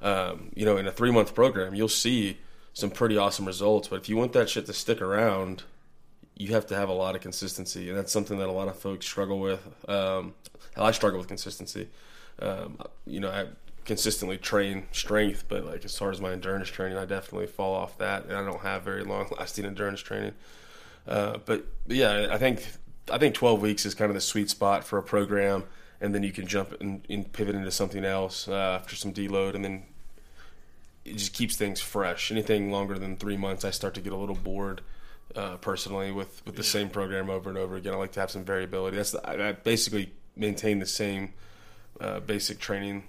um, 0.00 0.50
you 0.54 0.64
know, 0.64 0.76
in 0.76 0.86
a 0.86 0.92
three 0.92 1.10
month 1.10 1.34
program, 1.34 1.74
you'll 1.74 1.88
see 1.88 2.38
some 2.72 2.90
pretty 2.90 3.16
awesome 3.16 3.44
results. 3.46 3.88
But 3.88 3.96
if 3.96 4.08
you 4.08 4.16
want 4.16 4.32
that 4.32 4.48
shit 4.48 4.66
to 4.66 4.72
stick 4.72 5.00
around, 5.00 5.64
you 6.36 6.48
have 6.54 6.66
to 6.66 6.76
have 6.76 6.88
a 6.88 6.92
lot 6.92 7.16
of 7.16 7.20
consistency, 7.20 7.88
and 7.88 7.98
that's 7.98 8.12
something 8.12 8.38
that 8.38 8.48
a 8.48 8.52
lot 8.52 8.68
of 8.68 8.78
folks 8.78 9.06
struggle 9.06 9.40
with. 9.40 9.66
Um, 9.88 10.34
I 10.76 10.92
struggle 10.92 11.18
with 11.18 11.28
consistency. 11.28 11.88
Um, 12.40 12.78
you 13.04 13.18
know, 13.18 13.30
I 13.30 13.46
consistently 13.84 14.38
train 14.38 14.86
strength, 14.92 15.44
but 15.48 15.64
like 15.64 15.84
as 15.84 15.98
far 15.98 16.10
as 16.10 16.20
my 16.20 16.30
endurance 16.30 16.68
training, 16.68 16.96
I 16.96 17.06
definitely 17.06 17.48
fall 17.48 17.74
off 17.74 17.98
that, 17.98 18.26
and 18.26 18.34
I 18.34 18.44
don't 18.44 18.60
have 18.60 18.82
very 18.82 19.02
long 19.02 19.28
lasting 19.36 19.64
endurance 19.64 20.00
training. 20.00 20.34
Uh, 21.06 21.38
but, 21.44 21.64
yeah, 21.86 22.28
I 22.30 22.38
think 22.38 22.64
I 23.10 23.18
think 23.18 23.34
12 23.34 23.60
weeks 23.60 23.86
is 23.86 23.94
kind 23.94 24.10
of 24.10 24.14
the 24.14 24.20
sweet 24.20 24.50
spot 24.50 24.84
for 24.84 24.98
a 24.98 25.02
program 25.02 25.64
and 26.00 26.14
then 26.14 26.22
you 26.22 26.32
can 26.32 26.46
jump 26.46 26.74
and, 26.80 27.04
and 27.08 27.32
pivot 27.32 27.54
into 27.54 27.70
something 27.70 28.04
else 28.04 28.48
uh, 28.48 28.78
after 28.80 28.96
some 28.96 29.12
deload, 29.12 29.54
and 29.54 29.64
then 29.64 29.84
it 31.04 31.16
just 31.16 31.32
keeps 31.32 31.56
things 31.56 31.80
fresh. 31.80 32.30
Anything 32.30 32.70
longer 32.70 32.98
than 32.98 33.16
three 33.16 33.36
months, 33.36 33.64
I 33.64 33.70
start 33.70 33.94
to 33.94 34.00
get 34.00 34.12
a 34.12 34.16
little 34.16 34.34
bored. 34.34 34.82
Uh, 35.36 35.56
personally, 35.58 36.10
with, 36.10 36.42
with 36.46 36.56
the 36.56 36.62
yeah. 36.62 36.68
same 36.68 36.88
program 36.88 37.28
over 37.28 37.50
and 37.50 37.58
over 37.58 37.76
again, 37.76 37.92
I 37.92 37.96
like 37.96 38.12
to 38.12 38.20
have 38.20 38.30
some 38.30 38.44
variability. 38.44 38.96
That's 38.96 39.10
the, 39.10 39.28
I, 39.28 39.50
I 39.50 39.52
basically 39.52 40.10
maintain 40.36 40.78
the 40.78 40.86
same 40.86 41.34
uh, 42.00 42.20
basic 42.20 42.58
training 42.58 43.04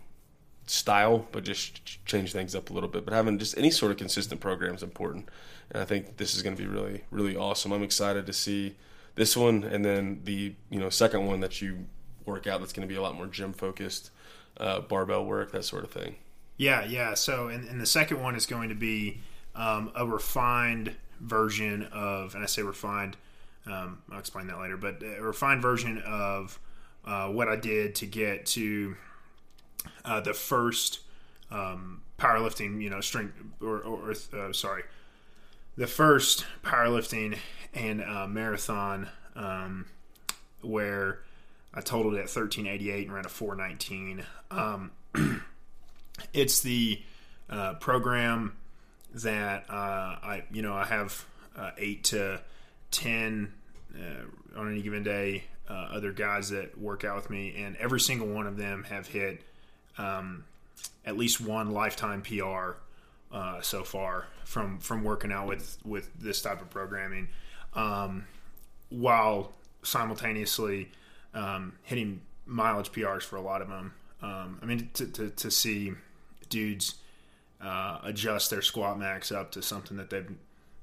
style, 0.65 1.27
but 1.31 1.43
just 1.43 2.05
change 2.05 2.33
things 2.33 2.55
up 2.55 2.69
a 2.69 2.73
little 2.73 2.89
bit. 2.89 3.05
But 3.05 3.13
having 3.13 3.39
just 3.39 3.57
any 3.57 3.71
sort 3.71 3.91
of 3.91 3.97
consistent 3.97 4.41
program 4.41 4.75
is 4.75 4.83
important, 4.83 5.29
and 5.71 5.81
I 5.81 5.85
think 5.85 6.17
this 6.17 6.35
is 6.35 6.41
going 6.41 6.55
to 6.55 6.61
be 6.61 6.67
really, 6.67 7.03
really 7.09 7.35
awesome. 7.35 7.71
I'm 7.71 7.83
excited 7.83 8.25
to 8.25 8.33
see 8.33 8.75
this 9.15 9.37
one, 9.37 9.63
and 9.63 9.85
then 9.85 10.21
the 10.25 10.53
you 10.69 10.79
know 10.79 10.89
second 10.89 11.25
one 11.25 11.39
that 11.39 11.61
you 11.61 11.85
work 12.30 12.47
out 12.47 12.59
that's 12.59 12.73
going 12.73 12.88
to 12.88 12.91
be 12.91 12.97
a 12.97 13.01
lot 13.01 13.15
more 13.15 13.27
gym 13.27 13.53
focused, 13.53 14.11
uh, 14.57 14.82
barbell 14.82 15.25
work, 15.25 15.51
that 15.51 15.65
sort 15.65 15.84
of 15.84 15.91
thing. 15.91 16.15
Yeah, 16.57 16.86
yeah. 16.86 17.13
So, 17.13 17.47
and, 17.47 17.67
and 17.67 17.80
the 17.80 17.86
second 17.86 18.21
one 18.21 18.36
is 18.36 18.45
going 18.45 18.69
to 18.69 18.75
be 18.75 19.21
um, 19.55 19.91
a 19.95 20.05
refined 20.05 20.95
version 21.19 21.84
of, 21.91 22.36
and 22.36 22.43
I 22.43 22.47
say 22.47 22.61
refined, 22.61 23.17
um, 23.65 24.01
I'll 24.11 24.19
explain 24.19 24.47
that 24.47 24.59
later, 24.59 24.77
but 24.77 25.01
a 25.03 25.21
refined 25.21 25.61
version 25.61 26.01
of 26.05 26.59
uh, 27.05 27.27
what 27.27 27.47
I 27.47 27.55
did 27.55 27.95
to 27.95 28.05
get 28.05 28.45
to 28.47 28.95
uh, 30.05 30.21
the 30.21 30.34
first 30.34 30.99
um, 31.51 32.01
powerlifting, 32.17 32.82
you 32.82 32.89
know, 32.89 33.01
strength 33.01 33.34
or, 33.61 33.80
or 33.82 34.11
uh, 34.11 34.53
sorry, 34.53 34.84
the 35.77 35.88
first 35.88 36.45
powerlifting 36.63 37.38
and 37.73 38.01
uh, 38.03 38.27
marathon 38.27 39.07
um, 39.36 39.86
where 40.61 41.21
I 41.74 41.82
totaled 41.82 42.15
at 42.15 42.22
1388 42.22 43.05
and 43.05 43.13
ran 43.13 43.26
a 43.26 43.30
419. 43.30 44.26
Um, 44.51 44.91
it's 46.34 46.61
the 46.61 47.01
uh, 47.49 47.76
program 47.76 48.55
that 49.13 49.65
uh, 49.70 49.74
I, 49.74 50.43
you 50.51 50.61
know, 50.61 50.74
I 50.74 50.86
have 50.86 51.26
uh, 51.55 51.72
eight 51.78 52.05
to 52.05 52.41
ten 52.91 53.53
uh, 53.95 54.59
on 54.59 54.72
any 54.72 54.82
given 54.82 55.03
day. 55.03 55.45
Uh, 55.70 55.89
other 55.91 56.11
guys 56.11 56.49
that 56.49 56.80
work 56.80 57.03
out 57.03 57.15
with 57.15 57.30
me, 57.30 57.53
and 57.57 57.76
every 57.78 57.99
single 57.99 58.28
one 58.28 58.47
of 58.47 58.57
them 58.57 58.84
have 58.89 59.05
hit 59.05 59.43
um, 59.99 60.43
at 61.05 61.15
least 61.15 61.39
one 61.39 61.72
lifetime 61.72 62.24
PR 62.24 62.78
uh, 63.32 63.61
so 63.61 63.84
far 63.84 64.26
from 64.45 64.80
from 64.80 65.03
working 65.03 65.32
out 65.32 65.47
with 65.47 65.78
with 65.86 66.09
this 66.20 66.41
type 66.41 66.61
of 66.61 66.70
programming, 66.72 67.28
um, 67.76 68.26
while 68.89 69.53
simultaneously 69.84 70.89
um, 71.34 71.73
hitting 71.84 72.21
mileage 72.45 72.91
PRs 72.91 73.23
for 73.23 73.36
a 73.36 73.41
lot 73.41 73.61
of 73.61 73.67
them. 73.67 73.93
Um, 74.21 74.59
I 74.61 74.65
mean, 74.65 74.89
to, 74.95 75.05
to, 75.05 75.30
to 75.30 75.51
see 75.51 75.93
dudes 76.49 76.95
uh, 77.61 77.99
adjust 78.03 78.49
their 78.49 78.61
squat 78.61 78.99
max 78.99 79.32
up 79.32 79.51
to 79.51 79.61
something 79.61 79.97
that 79.97 80.09
they've 80.09 80.30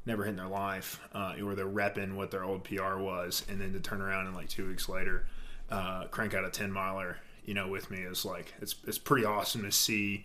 never 0.06 0.24
hit 0.24 0.30
in 0.30 0.36
their 0.36 0.46
life, 0.46 1.00
uh, 1.12 1.34
or 1.42 1.54
they're 1.54 1.66
repping 1.66 2.14
what 2.14 2.30
their 2.30 2.44
old 2.44 2.64
PR 2.64 2.96
was, 2.96 3.44
and 3.48 3.60
then 3.60 3.72
to 3.72 3.80
turn 3.80 4.00
around 4.00 4.26
and 4.26 4.36
like 4.36 4.48
two 4.48 4.66
weeks 4.68 4.88
later 4.88 5.26
uh, 5.70 6.04
crank 6.10 6.34
out 6.34 6.44
a 6.44 6.50
ten 6.50 6.70
miler, 6.70 7.18
you 7.44 7.54
know, 7.54 7.68
with 7.68 7.90
me 7.90 7.98
is 7.98 8.24
like 8.24 8.54
it's 8.60 8.76
it's 8.86 8.98
pretty 8.98 9.24
awesome 9.24 9.62
to 9.62 9.72
see 9.72 10.24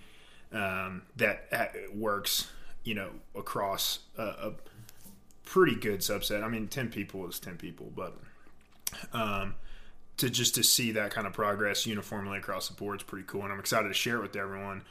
um, 0.52 1.04
that 1.16 1.48
it 1.52 1.96
works, 1.96 2.52
you 2.84 2.94
know, 2.94 3.10
across 3.36 4.00
a, 4.18 4.24
a, 4.24 4.54
pretty 5.46 5.76
good 5.76 6.00
subset. 6.00 6.44
I 6.44 6.48
mean, 6.48 6.68
ten 6.68 6.90
people 6.90 7.28
is 7.28 7.40
ten 7.40 7.58
people, 7.58 7.92
but 7.96 8.18
um, 9.14 9.56
to 10.18 10.30
just 10.30 10.56
to 10.56 10.64
see 10.64 10.92
that 10.92 11.12
kind 11.12 11.26
of 11.26 11.34
progress 11.34 11.86
uniformly 11.86 12.38
across 12.38 12.68
the 12.68 12.76
board 12.76 13.00
is 13.00 13.04
pretty 13.04 13.26
cool, 13.28 13.44
and 13.44 13.52
I'm 13.52 13.60
excited 13.60 13.88
to 13.88 13.94
share 13.94 14.18
it 14.18 14.22
with 14.22 14.36
everyone. 14.36 14.84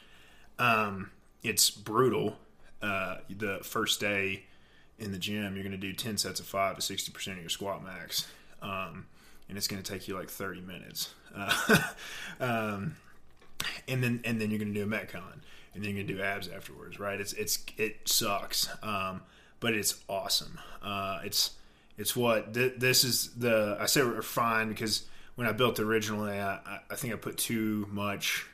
Um, 0.59 1.11
it's 1.43 1.71
brutal. 1.71 2.37
Uh, 2.83 3.19
the 3.29 3.61
first 3.63 4.01
day 4.01 4.45
in 4.99 5.13
the 5.13 5.19
gym, 5.19 5.55
you're 5.55 5.65
going 5.65 5.73
to 5.73 5.79
do 5.79 5.93
10 5.93 6.19
sets 6.19 6.41
of 6.41 6.47
five 6.47 6.79
to 6.79 6.83
60% 6.95 7.33
of 7.33 7.39
your 7.39 7.49
squat 7.49 7.83
max. 7.83 8.27
Um, 8.63 9.07
and 9.49 9.57
it's 9.57 9.67
going 9.67 9.83
to 9.83 9.93
take 9.93 10.07
you 10.07 10.15
like 10.15 10.31
30 10.31 10.61
minutes. 10.61 11.15
Uh, 11.35 11.79
um, 12.41 12.97
and 13.89 14.03
then, 14.03 14.21
and 14.25 14.41
then 14.41 14.51
you're 14.51 14.59
going 14.59 14.73
to 14.73 14.85
do 14.85 14.85
a 14.85 14.99
Metcon 14.99 15.41
and 15.75 15.83
then 15.83 15.95
you're 15.95 16.05
going 16.05 16.07
to 16.07 16.15
do 16.15 16.23
abs 16.23 16.49
afterwards, 16.49 16.99
right? 16.99 17.21
It's, 17.21 17.33
it's, 17.35 17.65
it 17.77 18.09
sucks. 18.09 18.69
Um, 18.83 19.23
but 19.61 19.75
it's 19.75 20.03
awesome. 20.09 20.59
Uh, 20.83 21.21
it's, 21.25 21.53
it's 22.01 22.17
what 22.17 22.55
th- 22.55 22.75
this 22.79 23.05
is 23.05 23.29
the, 23.37 23.77
I 23.79 23.85
say 23.85 24.01
refined 24.01 24.71
because 24.71 25.05
when 25.35 25.47
I 25.47 25.53
built 25.53 25.79
originally, 25.79 26.41
I, 26.41 26.81
I 26.91 26.95
think 26.95 27.13
I 27.13 27.17
put 27.19 27.37
too 27.37 27.87
much, 27.91 28.47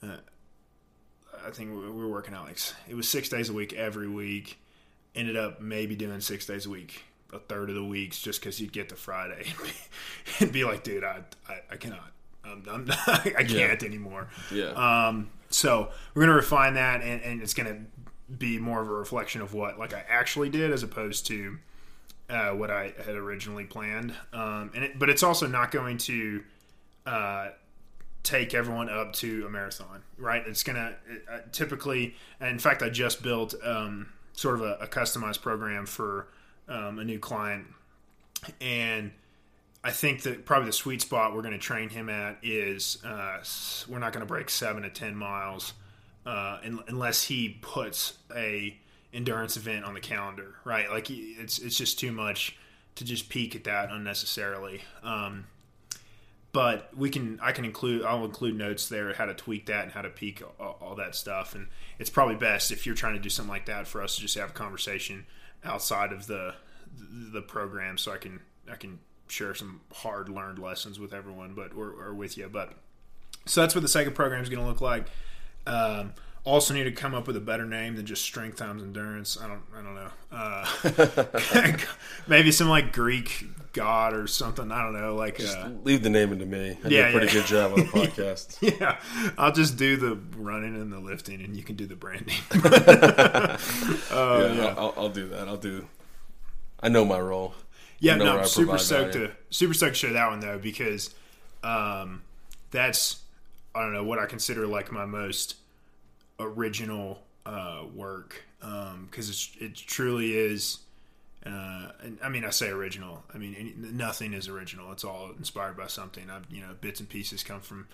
uh, 0.00 0.18
I 1.44 1.50
think 1.50 1.70
we 1.70 1.90
were 1.90 2.08
working 2.08 2.32
out 2.32 2.46
like 2.46 2.58
it 2.88 2.94
was 2.94 3.08
six 3.08 3.28
days 3.28 3.48
a 3.48 3.52
week 3.52 3.72
every 3.72 4.08
week. 4.08 4.60
Ended 5.16 5.36
up 5.36 5.60
maybe 5.60 5.96
doing 5.96 6.20
six 6.20 6.46
days 6.46 6.66
a 6.66 6.70
week, 6.70 7.04
a 7.32 7.40
third 7.40 7.70
of 7.70 7.74
the 7.74 7.84
weeks, 7.84 8.20
just 8.20 8.40
because 8.40 8.60
you'd 8.60 8.72
get 8.72 8.88
to 8.90 8.96
Friday 8.96 9.46
and 9.46 9.58
be, 9.58 9.72
and 10.40 10.52
be 10.52 10.64
like, 10.64 10.84
dude, 10.84 11.02
I, 11.02 11.22
I, 11.48 11.60
I 11.72 11.76
cannot. 11.76 12.12
I'm, 12.44 12.62
I'm 12.70 12.84
not, 12.84 13.08
I 13.08 13.44
can't 13.44 13.82
yeah. 13.82 13.88
anymore. 13.88 14.28
Yeah. 14.52 14.70
Um, 15.06 15.28
so 15.50 15.90
we're 16.14 16.22
gonna 16.22 16.36
refine 16.36 16.74
that, 16.74 17.02
and, 17.02 17.20
and 17.20 17.42
it's 17.42 17.54
gonna 17.54 17.80
be 18.38 18.58
more 18.58 18.80
of 18.80 18.88
a 18.88 18.92
reflection 18.92 19.40
of 19.40 19.54
what 19.54 19.76
like 19.76 19.92
I 19.92 20.04
actually 20.08 20.50
did, 20.50 20.72
as 20.72 20.84
opposed 20.84 21.26
to 21.26 21.58
uh, 22.28 22.50
what 22.50 22.70
I 22.70 22.92
had 23.04 23.14
originally 23.14 23.64
planned. 23.64 24.14
Um, 24.32 24.70
and 24.74 24.84
it, 24.84 24.98
but 24.98 25.10
it's 25.10 25.22
also 25.22 25.46
not 25.46 25.70
going 25.70 25.98
to 25.98 26.42
uh, 27.06 27.48
take 28.22 28.54
everyone 28.54 28.88
up 28.88 29.12
to 29.14 29.46
a 29.46 29.50
marathon, 29.50 30.02
right? 30.18 30.42
It's 30.46 30.62
gonna 30.62 30.94
uh, 31.30 31.38
typically, 31.52 32.16
in 32.40 32.58
fact, 32.58 32.82
I 32.82 32.88
just 32.88 33.22
built 33.22 33.54
um, 33.62 34.08
sort 34.32 34.56
of 34.56 34.62
a, 34.62 34.74
a, 34.80 34.86
customized 34.86 35.42
program 35.42 35.86
for 35.86 36.28
um, 36.68 36.98
a 36.98 37.04
new 37.04 37.18
client, 37.18 37.66
and 38.60 39.12
I 39.84 39.90
think 39.90 40.22
that 40.22 40.46
probably 40.46 40.66
the 40.66 40.72
sweet 40.72 41.02
spot 41.02 41.34
we're 41.34 41.42
going 41.42 41.52
to 41.52 41.58
train 41.58 41.90
him 41.90 42.08
at 42.08 42.38
is 42.42 42.98
uh, 43.04 43.44
we're 43.86 43.98
not 43.98 44.12
going 44.12 44.26
to 44.26 44.26
break 44.26 44.48
seven 44.48 44.82
to 44.82 44.90
ten 44.90 45.14
miles 45.14 45.74
uh, 46.24 46.58
unless 46.88 47.24
he 47.24 47.58
puts 47.60 48.16
a 48.34 48.76
endurance 49.14 49.56
event 49.56 49.84
on 49.84 49.94
the 49.94 50.00
calendar, 50.00 50.56
right? 50.64 50.90
Like 50.90 51.08
it's 51.10 51.58
it's 51.58 51.78
just 51.78 51.98
too 51.98 52.12
much 52.12 52.56
to 52.96 53.04
just 53.04 53.28
peak 53.28 53.56
at 53.56 53.64
that 53.64 53.90
unnecessarily. 53.90 54.82
Um, 55.02 55.46
but 56.54 56.96
we 56.96 57.10
can 57.10 57.38
I 57.42 57.52
can 57.52 57.64
include 57.64 58.04
I'll 58.04 58.24
include 58.24 58.56
notes 58.56 58.88
there 58.88 59.12
how 59.12 59.26
to 59.26 59.34
tweak 59.34 59.66
that 59.66 59.84
and 59.84 59.92
how 59.92 60.02
to 60.02 60.08
peak 60.08 60.42
all, 60.60 60.78
all, 60.80 60.94
that 60.94 61.16
stuff 61.16 61.54
and 61.54 61.66
it's 61.98 62.08
probably 62.10 62.36
best 62.36 62.70
if 62.70 62.86
you're 62.86 62.94
trying 62.94 63.14
to 63.14 63.18
do 63.18 63.28
something 63.28 63.50
like 63.50 63.66
that 63.66 63.88
for 63.88 64.00
us 64.00 64.14
to 64.14 64.20
just 64.20 64.38
have 64.38 64.50
a 64.50 64.52
conversation 64.52 65.26
outside 65.64 66.12
of 66.12 66.28
the 66.28 66.54
the 66.96 67.42
program 67.42 67.98
so 67.98 68.12
I 68.12 68.18
can 68.18 68.40
I 68.70 68.76
can 68.76 69.00
share 69.26 69.52
some 69.56 69.80
hard 69.92 70.28
learned 70.28 70.60
lessons 70.60 71.00
with 71.00 71.12
everyone 71.12 71.54
but 71.54 71.74
or, 71.74 71.90
or 71.90 72.14
with 72.14 72.38
you 72.38 72.48
but 72.48 72.74
so 73.46 73.60
that's 73.60 73.74
what 73.74 73.80
the 73.82 73.88
second 73.88 74.14
program 74.14 74.40
is 74.40 74.48
going 74.48 74.62
to 74.62 74.68
look 74.68 74.80
like 74.80 75.06
um, 75.66 76.12
also 76.44 76.74
need 76.74 76.84
to 76.84 76.92
come 76.92 77.14
up 77.14 77.26
with 77.26 77.36
a 77.36 77.40
better 77.40 77.64
name 77.64 77.96
than 77.96 78.04
just 78.04 78.22
strength 78.22 78.58
times 78.58 78.82
endurance. 78.82 79.38
I 79.40 79.48
don't, 79.48 79.62
I 79.74 79.82
don't 79.82 79.94
know. 79.94 80.10
Uh, 80.30 81.76
maybe 82.28 82.52
some 82.52 82.68
like 82.68 82.92
Greek 82.92 83.46
god 83.72 84.12
or 84.12 84.26
something. 84.26 84.70
I 84.70 84.82
don't 84.82 84.92
know. 84.92 85.14
Like, 85.14 85.40
uh, 85.40 85.70
leave 85.82 86.02
the 86.02 86.10
naming 86.10 86.40
to 86.40 86.46
me. 86.46 86.78
I 86.84 86.88
yeah, 86.88 87.02
do 87.02 87.16
a 87.16 87.18
pretty 87.18 87.26
yeah. 87.26 87.32
good 87.32 87.46
job 87.46 87.72
on 87.72 87.78
the 87.80 87.84
podcast. 87.86 88.78
yeah, 88.78 88.98
I'll 89.38 89.52
just 89.52 89.78
do 89.78 89.96
the 89.96 90.18
running 90.36 90.74
and 90.76 90.92
the 90.92 91.00
lifting, 91.00 91.42
and 91.42 91.56
you 91.56 91.62
can 91.62 91.76
do 91.76 91.86
the 91.86 91.96
branding. 91.96 92.36
uh, 92.52 93.58
yeah, 94.12 94.52
yeah. 94.52 94.74
I'll, 94.76 94.94
I'll, 94.96 95.08
do 95.08 95.28
that. 95.28 95.48
I'll 95.48 95.56
do. 95.56 95.86
I 96.80 96.90
know 96.90 97.06
my 97.06 97.18
role. 97.18 97.54
Yeah, 98.00 98.16
no, 98.16 98.38
I'm 98.38 98.46
super 98.46 98.76
stoked 98.76 99.14
value. 99.14 99.28
to 99.28 99.34
super 99.48 99.72
stoked 99.72 99.94
to 99.94 99.98
share 99.98 100.12
that 100.12 100.28
one 100.28 100.40
though 100.40 100.58
because 100.58 101.14
um, 101.62 102.20
that's 102.70 103.22
I 103.74 103.80
don't 103.80 103.94
know 103.94 104.04
what 104.04 104.18
I 104.18 104.26
consider 104.26 104.66
like 104.66 104.92
my 104.92 105.06
most 105.06 105.56
original 106.38 107.22
uh, 107.46 107.82
work 107.94 108.44
because 108.60 109.50
um, 109.60 109.64
it 109.66 109.74
truly 109.74 110.36
is. 110.36 110.78
Uh, 111.44 111.90
I 112.22 112.30
mean, 112.30 112.44
I 112.44 112.50
say 112.50 112.70
original. 112.70 113.22
I 113.34 113.38
mean, 113.38 113.74
nothing 113.92 114.32
is 114.32 114.48
original. 114.48 114.92
It's 114.92 115.04
all 115.04 115.30
inspired 115.36 115.76
by 115.76 115.88
something. 115.88 116.30
I've, 116.30 116.46
you 116.50 116.62
know, 116.62 116.74
bits 116.80 117.00
and 117.00 117.08
pieces 117.08 117.42
come 117.42 117.60
from, 117.60 117.86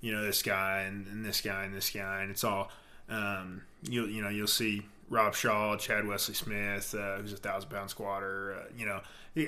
you 0.00 0.10
know, 0.10 0.22
this 0.22 0.42
guy 0.42 0.82
and, 0.82 1.06
and 1.08 1.22
this 1.24 1.42
guy 1.42 1.64
and 1.64 1.74
this 1.74 1.90
guy, 1.90 2.22
and 2.22 2.30
it's 2.30 2.44
all. 2.44 2.70
Um, 3.10 3.62
you 3.82 4.06
you 4.06 4.22
know, 4.22 4.30
you'll 4.30 4.46
see 4.46 4.82
Rob 5.10 5.34
Shaul, 5.34 5.78
Chad 5.78 6.06
Wesley 6.08 6.34
Smith, 6.34 6.94
uh, 6.94 7.18
who's 7.18 7.34
a 7.34 7.36
thousand 7.36 7.68
pound 7.68 7.90
squatter. 7.90 8.56
Uh, 8.58 8.72
you 8.76 8.86
know, 8.86 9.00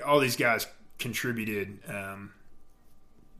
all 0.04 0.20
these 0.20 0.36
guys 0.36 0.66
contributed 0.98 1.78
um, 1.88 2.32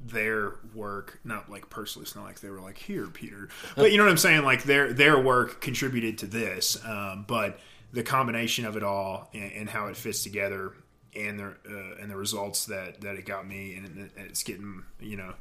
their 0.05 0.55
work, 0.75 1.19
not 1.25 1.51
like 1.51 1.71
personally, 1.71 2.05
it's 2.05 2.15
not 2.15 2.25
like 2.25 2.41
they 2.41 2.51
were 2.51 2.61
like, 2.61 2.79
here, 2.79 3.07
Peter. 3.07 3.49
But 3.75 3.93
you 3.93 3.99
know 3.99 4.05
what 4.05 4.11
I'm 4.11 4.19
saying? 4.19 4.45
Like 4.45 4.63
their 4.65 4.93
their 4.93 5.19
work 5.19 5.61
contributed 5.61 6.19
to 6.19 6.27
this. 6.27 6.77
Um, 6.85 7.25
but 7.27 7.59
the 7.93 8.03
combination 8.03 8.67
of 8.67 8.77
it 8.77 8.83
all 8.83 9.31
and, 9.33 9.53
and 9.53 9.71
how 9.71 9.87
it 9.87 9.97
fits 9.97 10.23
together 10.23 10.73
and 11.15 11.39
the 11.39 11.47
uh, 11.47 12.01
and 12.01 12.11
the 12.11 12.17
results 12.17 12.67
that 12.67 13.01
that 13.01 13.17
it 13.17 13.25
got 13.25 13.47
me 13.47 13.75
and 13.77 14.11
it's 14.17 14.43
getting 14.43 14.83
you 15.01 15.17
know 15.17 15.35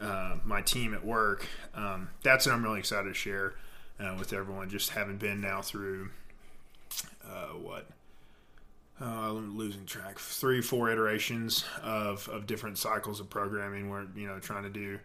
uh, 0.00 0.36
my 0.44 0.62
team 0.62 0.94
at 0.94 1.04
work. 1.04 1.46
Um, 1.74 2.08
that's 2.22 2.46
what 2.46 2.54
I'm 2.54 2.62
really 2.62 2.78
excited 2.78 3.08
to 3.08 3.14
share 3.14 3.54
uh, 3.98 4.16
with 4.18 4.32
everyone. 4.32 4.70
Just 4.70 4.90
having 4.90 5.18
been 5.18 5.40
now 5.40 5.60
through 5.60 6.10
uh, 7.24 7.48
what 7.48 7.86
uh, 9.00 9.04
I'm 9.04 9.56
losing 9.56 9.86
track. 9.86 10.18
Three, 10.18 10.60
four 10.60 10.90
iterations 10.90 11.64
of, 11.82 12.28
of 12.28 12.46
different 12.46 12.78
cycles 12.78 13.20
of 13.20 13.30
programming 13.30 13.90
where, 13.90 14.06
you 14.14 14.26
know, 14.26 14.38
trying 14.38 14.64
to 14.64 14.70
do 14.70 14.98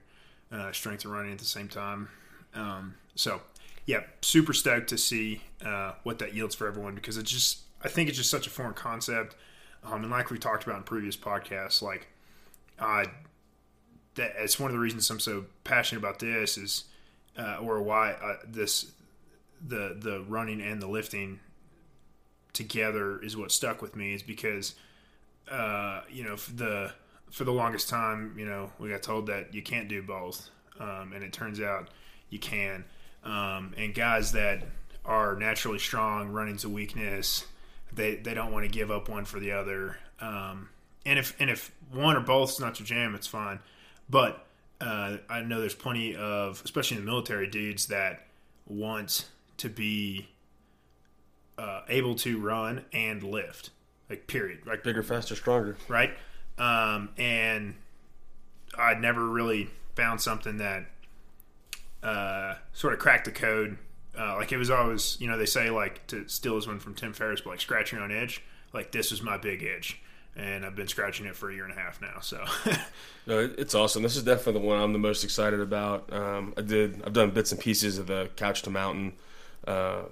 uh, 0.52 0.72
strength 0.72 1.06
and 1.06 1.14
running 1.14 1.32
at 1.32 1.40
the 1.40 1.46
same 1.46 1.68
time. 1.68 2.10
Um, 2.54 2.96
so, 3.16 3.42
yeah, 3.86 4.02
super 4.22 4.54
stoked 4.54 4.90
to 4.90 4.98
see 4.98 5.42
uh, 5.64 5.94
what 6.04 6.20
that 6.20 6.34
yields 6.34 6.56
for 6.56 6.68
everyone 6.68 6.96
because 6.96 7.18
it's 7.18 7.32
just, 7.32 7.60
I 7.84 7.88
think 7.88 8.10
it's 8.10 8.18
just 8.18 8.32
such 8.32 8.48
a 8.48 8.50
foreign 8.50 8.74
concept. 8.74 9.36
Um, 9.84 10.04
and 10.04 10.12
like 10.12 10.32
we 10.32 10.40
talked 10.40 10.64
about 10.64 10.78
in 10.78 10.84
previous 10.84 11.16
podcasts, 11.16 11.82
like 11.82 12.08
that 14.16 14.34
it's 14.38 14.60
one 14.60 14.72
of 14.72 14.74
the 14.74 14.80
reasons 14.80 15.10
I'm 15.10 15.20
so 15.20 15.46
passionate 15.64 16.00
about 16.00 16.20
this 16.20 16.58
is, 16.58 16.86
uh, 17.38 17.58
or 17.58 17.82
why 17.82 18.12
uh, 18.12 18.38
this 18.48 18.92
the 19.66 19.96
the 20.00 20.22
running 20.28 20.62
and 20.62 20.82
the 20.82 20.88
lifting 20.88 21.40
together 22.56 23.22
is 23.22 23.38
what 23.38 23.52
stuck 23.52 23.82
with 23.82 23.96
me 23.96 24.14
is 24.14 24.24
because 24.24 24.76
uh, 25.52 26.02
you 26.10 26.24
know 26.24 26.36
the 26.56 26.92
for 27.30 27.44
the 27.44 27.52
longest 27.52 27.90
time 27.90 28.36
you 28.38 28.46
know 28.46 28.72
we 28.80 28.90
got 28.90 29.04
told 29.04 29.28
that 29.28 29.54
you 29.54 29.62
can't 29.62 29.88
do 29.88 30.02
both 30.02 30.50
um, 30.80 31.14
and 31.14 31.24
it 31.24 31.32
turns 31.32 31.62
out 31.62 31.90
you 32.30 32.40
can. 32.40 32.84
Um, 33.24 33.74
and 33.78 33.94
guys 33.94 34.32
that 34.34 34.64
are 35.04 35.36
naturally 35.36 35.80
strong 35.80 36.30
running's 36.30 36.64
a 36.64 36.70
weakness 36.70 37.46
they 37.96 38.16
they 38.16 38.34
don't 38.34 38.52
want 38.52 38.66
to 38.66 38.72
give 38.72 38.92
up 38.92 39.10
one 39.10 39.26
for 39.26 39.40
the 39.40 39.52
other. 39.52 39.98
Um, 40.20 40.70
and 41.06 41.18
if 41.20 41.36
and 41.40 41.50
if 41.50 41.72
one 41.92 42.16
or 42.16 42.22
both 42.22 42.52
is 42.52 42.60
not 42.60 42.80
your 42.80 42.86
jam 42.86 43.16
it's 43.16 43.28
fine. 43.28 43.60
But 44.10 44.46
uh, 44.82 45.18
I 45.30 45.42
know 45.42 45.60
there's 45.60 45.76
plenty 45.76 46.16
of 46.16 46.62
especially 46.64 46.98
in 46.98 47.06
the 47.06 47.12
military 47.12 47.48
dudes 47.48 47.88
that 47.88 48.28
want 48.68 49.30
to 49.58 49.70
be 49.70 50.28
uh, 51.58 51.82
able 51.90 52.16
to 52.16 52.40
run 52.40 52.84
and 52.94 53.24
lift, 53.24 53.70
like 54.10 54.28
period, 54.28 54.60
like 54.66 54.84
Bigger, 54.84 55.04
faster, 55.04 55.36
stronger. 55.36 55.78
right? 55.88 56.12
Um, 56.58 57.10
and 57.18 57.76
I'd 58.78 59.02
never 59.02 59.26
really 59.26 59.70
found 59.96 60.22
something 60.22 60.58
that 60.58 60.86
uh, 62.04 62.56
sort 62.74 62.94
of 62.94 63.00
cracked 63.00 63.26
the 63.26 63.32
code. 63.32 63.78
Uh, 64.18 64.36
like 64.36 64.52
it 64.52 64.58
was 64.58 64.70
always, 64.70 65.18
you 65.20 65.28
know, 65.28 65.38
they 65.38 65.46
say 65.46 65.70
like 65.70 66.06
to 66.08 66.28
steal 66.30 66.56
this 66.56 66.68
one 66.68 66.80
from 66.80 66.94
Tim 66.96 67.14
Ferriss, 67.14 67.42
but 67.42 67.50
like 67.52 67.62
scratch 67.62 67.92
your 67.92 68.02
own 68.02 68.12
itch. 68.12 68.42
Like 68.74 68.92
this 68.92 69.12
was 69.12 69.22
my 69.22 69.38
big 69.38 69.64
edge, 69.64 70.02
and 70.36 70.66
I've 70.66 70.76
been 70.76 70.88
scratching 70.88 71.26
it 71.26 71.36
for 71.36 71.50
a 71.50 71.54
year 71.54 71.66
and 71.66 71.74
a 71.74 71.76
half 71.80 72.02
now. 72.02 72.20
So 72.22 72.44
No, 73.28 73.50
it's 73.58 73.74
awesome. 73.76 74.04
This 74.04 74.16
is 74.16 74.24
definitely 74.24 74.62
the 74.62 74.68
one 74.68 74.80
I'm 74.82 74.94
the 74.94 75.00
most 75.00 75.24
excited 75.24 75.60
about. 75.60 76.12
Um, 76.14 76.54
I 76.58 76.62
did. 76.62 77.02
I've 77.06 77.14
done 77.14 77.32
bits 77.32 77.52
and 77.52 77.60
pieces 77.60 77.98
of 77.98 78.08
the 78.08 78.30
couch 78.36 78.62
to 78.64 78.70
mountain. 78.70 79.14
Uh, 79.68 80.04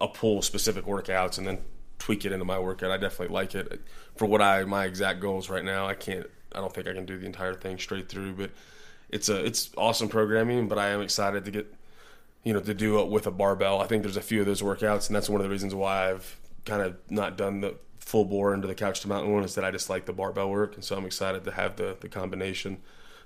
I'll 0.00 0.08
pull 0.08 0.42
specific 0.42 0.84
workouts 0.84 1.38
and 1.38 1.46
then 1.46 1.58
tweak 1.98 2.24
it 2.24 2.32
into 2.32 2.44
my 2.44 2.58
workout. 2.58 2.90
I 2.90 2.96
definitely 2.96 3.32
like 3.32 3.54
it 3.54 3.80
for 4.16 4.26
what 4.26 4.42
I 4.42 4.64
my 4.64 4.84
exact 4.84 5.20
goals 5.20 5.48
right 5.48 5.64
now. 5.64 5.86
I 5.86 5.94
can't. 5.94 6.26
I 6.54 6.60
don't 6.60 6.72
think 6.72 6.86
I 6.86 6.92
can 6.92 7.06
do 7.06 7.18
the 7.18 7.26
entire 7.26 7.54
thing 7.54 7.78
straight 7.78 8.08
through, 8.08 8.34
but 8.34 8.50
it's 9.08 9.28
a 9.28 9.44
it's 9.44 9.70
awesome 9.76 10.08
programming. 10.08 10.68
But 10.68 10.78
I 10.78 10.88
am 10.88 11.00
excited 11.00 11.44
to 11.44 11.50
get 11.50 11.72
you 12.42 12.52
know 12.52 12.60
to 12.60 12.74
do 12.74 13.00
it 13.00 13.08
with 13.08 13.26
a 13.26 13.30
barbell. 13.30 13.80
I 13.80 13.86
think 13.86 14.02
there's 14.02 14.16
a 14.16 14.22
few 14.22 14.40
of 14.40 14.46
those 14.46 14.62
workouts, 14.62 15.06
and 15.06 15.16
that's 15.16 15.28
one 15.28 15.40
of 15.40 15.44
the 15.44 15.50
reasons 15.50 15.74
why 15.74 16.10
I've 16.10 16.40
kind 16.64 16.82
of 16.82 16.96
not 17.08 17.36
done 17.36 17.60
the 17.60 17.76
full 17.98 18.24
bore 18.24 18.52
into 18.52 18.66
the 18.66 18.74
couch 18.74 19.00
to 19.00 19.08
mountain 19.08 19.32
one 19.32 19.44
is 19.44 19.54
that 19.54 19.64
I 19.64 19.70
just 19.70 19.88
like 19.88 20.06
the 20.06 20.12
barbell 20.12 20.50
work, 20.50 20.74
and 20.74 20.84
so 20.84 20.96
I'm 20.96 21.06
excited 21.06 21.44
to 21.44 21.52
have 21.52 21.76
the 21.76 21.96
the 22.00 22.08
combination 22.08 22.78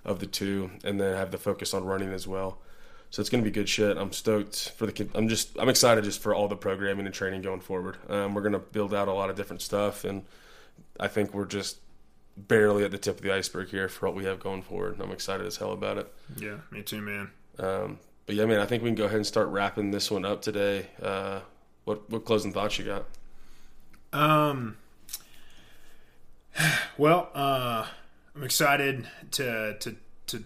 of 0.05 0.21
the 0.21 0.27
two, 0.27 0.71
and 0.85 1.01
then 1.01 1.17
have 1.17 1.31
the 1.31 1.39
focus 1.39 1.73
on 1.73 1.85
running 1.85 2.13
as 2.13 2.29
well. 2.29 2.61
So 3.11 3.21
it's 3.21 3.31
going 3.31 3.43
to 3.43 3.49
be 3.49 3.55
good 3.55 3.69
shit. 3.69 3.97
I'm 3.97 4.13
stoked 4.13 4.71
for 4.77 4.85
the. 4.87 4.93
kid- 4.93 5.11
I'm 5.15 5.29
just. 5.29 5.57
I'm 5.59 5.69
excited 5.69 6.05
just 6.05 6.21
for 6.21 6.35
all 6.35 6.49
the 6.49 6.57
programming 6.57 7.07
and 7.07 7.15
training 7.15 7.43
going 7.43 7.61
forward. 7.61 7.97
Um, 8.11 8.35
we're 8.35 8.43
going 8.43 8.53
to 8.53 8.59
build 8.59 8.93
out 8.93 9.09
a 9.09 9.13
lot 9.13 9.31
of 9.31 9.37
different 9.37 9.63
stuff, 9.63 10.05
and 10.05 10.25
I 11.01 11.09
think 11.09 11.33
we're 11.33 11.47
just 11.47 11.79
barely 12.37 12.85
at 12.85 12.91
the 12.91 12.99
tip 12.99 13.17
of 13.17 13.23
the 13.23 13.33
iceberg 13.33 13.69
here 13.71 13.89
for 13.89 14.07
what 14.07 14.15
we 14.17 14.25
have 14.25 14.39
going 14.41 14.61
forward. 14.61 14.95
And 14.95 15.03
I'm 15.03 15.13
excited 15.13 15.47
as 15.47 15.57
hell 15.57 15.73
about 15.73 15.97
it. 15.99 16.13
yeah, 16.37 16.57
me 16.71 16.83
too, 16.83 17.01
man. 17.01 17.31
Um, 17.59 17.99
but 18.27 18.35
yeah, 18.35 18.45
man, 18.45 18.61
I 18.61 18.67
think 18.67 18.83
we 18.83 18.89
can 18.91 18.97
go 18.97 19.05
ahead 19.05 19.17
and 19.17 19.27
start 19.27 19.49
wrapping 19.49 19.93
this 19.93 20.11
one 20.11 20.25
up 20.27 20.43
today. 20.43 20.89
Uh, 21.01 21.41
what 21.85 22.11
what 22.11 22.25
closing 22.27 22.53
thoughts 22.53 22.79
you 22.79 22.85
got? 22.85 23.05
Um. 24.13 24.77
Well, 26.99 27.29
uh, 27.35 27.87
I'm 28.35 28.43
excited 28.43 29.07
to 29.33 29.77
to 29.79 29.97
to 30.29 30.45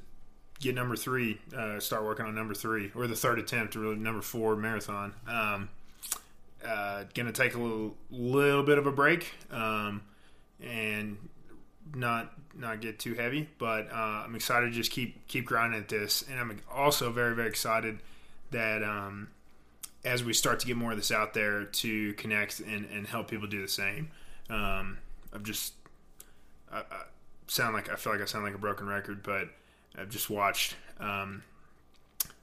get 0.61 0.75
number 0.75 0.95
three. 0.95 1.41
Uh, 1.57 1.81
start 1.81 2.05
working 2.05 2.27
on 2.27 2.35
number 2.35 2.55
three 2.55 2.93
or 2.95 3.07
the 3.07 3.17
third 3.17 3.39
attempt, 3.39 3.75
really 3.75 3.97
number 3.97 4.23
four 4.23 4.55
marathon. 4.57 5.15
Um, 5.27 5.69
uh, 6.65 7.05
gonna 7.15 7.33
take 7.33 7.55
a 7.55 7.59
little 7.59 7.97
little 8.11 8.63
bit 8.63 8.79
of 8.79 8.87
a 8.87 8.93
break, 8.93 9.33
um, 9.51 10.03
and 10.63 11.17
not 11.95 12.33
not 12.55 12.81
get 12.81 12.99
too 12.99 13.15
heavy. 13.15 13.49
But 13.59 13.91
uh, 13.91 14.25
I'm 14.25 14.35
excited 14.35 14.67
to 14.67 14.73
just 14.73 14.91
keep 14.91 15.27
keep 15.27 15.47
grinding 15.47 15.81
at 15.81 15.89
this, 15.89 16.23
and 16.31 16.39
I'm 16.39 16.61
also 16.71 17.11
very 17.11 17.35
very 17.35 17.49
excited 17.49 17.99
that 18.51 18.83
um, 18.83 19.29
as 20.05 20.23
we 20.23 20.33
start 20.33 20.61
to 20.61 20.67
get 20.67 20.77
more 20.77 20.91
of 20.93 20.97
this 20.97 21.11
out 21.11 21.35
there 21.35 21.65
to 21.65 22.13
connect 22.15 22.61
and, 22.61 22.87
and 22.87 23.07
help 23.07 23.31
people 23.31 23.47
do 23.47 23.63
the 23.63 23.69
same. 23.69 24.11
Um, 24.51 24.99
I'm 25.33 25.45
just 25.45 25.75
I, 26.71 26.79
I 26.79 27.03
sound 27.47 27.75
like 27.75 27.89
I 27.89 27.97
feel 27.97 28.13
like 28.13 28.21
I 28.23 28.27
sound 28.27 28.45
like 28.45 28.55
a 28.55 28.59
broken 28.59 28.87
record, 28.87 29.23
but 29.23 29.49
I've 30.01 30.11
just 30.11 30.31
watched 30.31 30.77
um, 30.99 31.43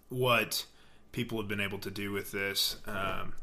what 0.09 0.65
people 1.11 1.39
have 1.39 1.47
been 1.47 1.59
able 1.59 1.79
to 1.79 1.91
do 1.91 2.11
with 2.11 2.31
this. 2.31 2.77
Um, 2.85 3.33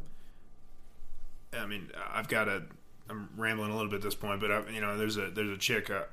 I 1.52 1.66
mean, 1.66 1.90
I've 2.12 2.28
got 2.28 2.48
a. 2.48 2.62
I'm 3.10 3.28
rambling 3.36 3.70
a 3.70 3.74
little 3.74 3.90
bit 3.90 3.96
at 3.96 4.02
this 4.02 4.14
point, 4.14 4.40
but 4.40 4.50
I, 4.50 4.62
you 4.70 4.80
know, 4.80 4.96
there's 4.96 5.18
a 5.18 5.28
there's 5.30 5.50
a 5.50 5.58
chick, 5.58 5.90
a, 5.90 6.06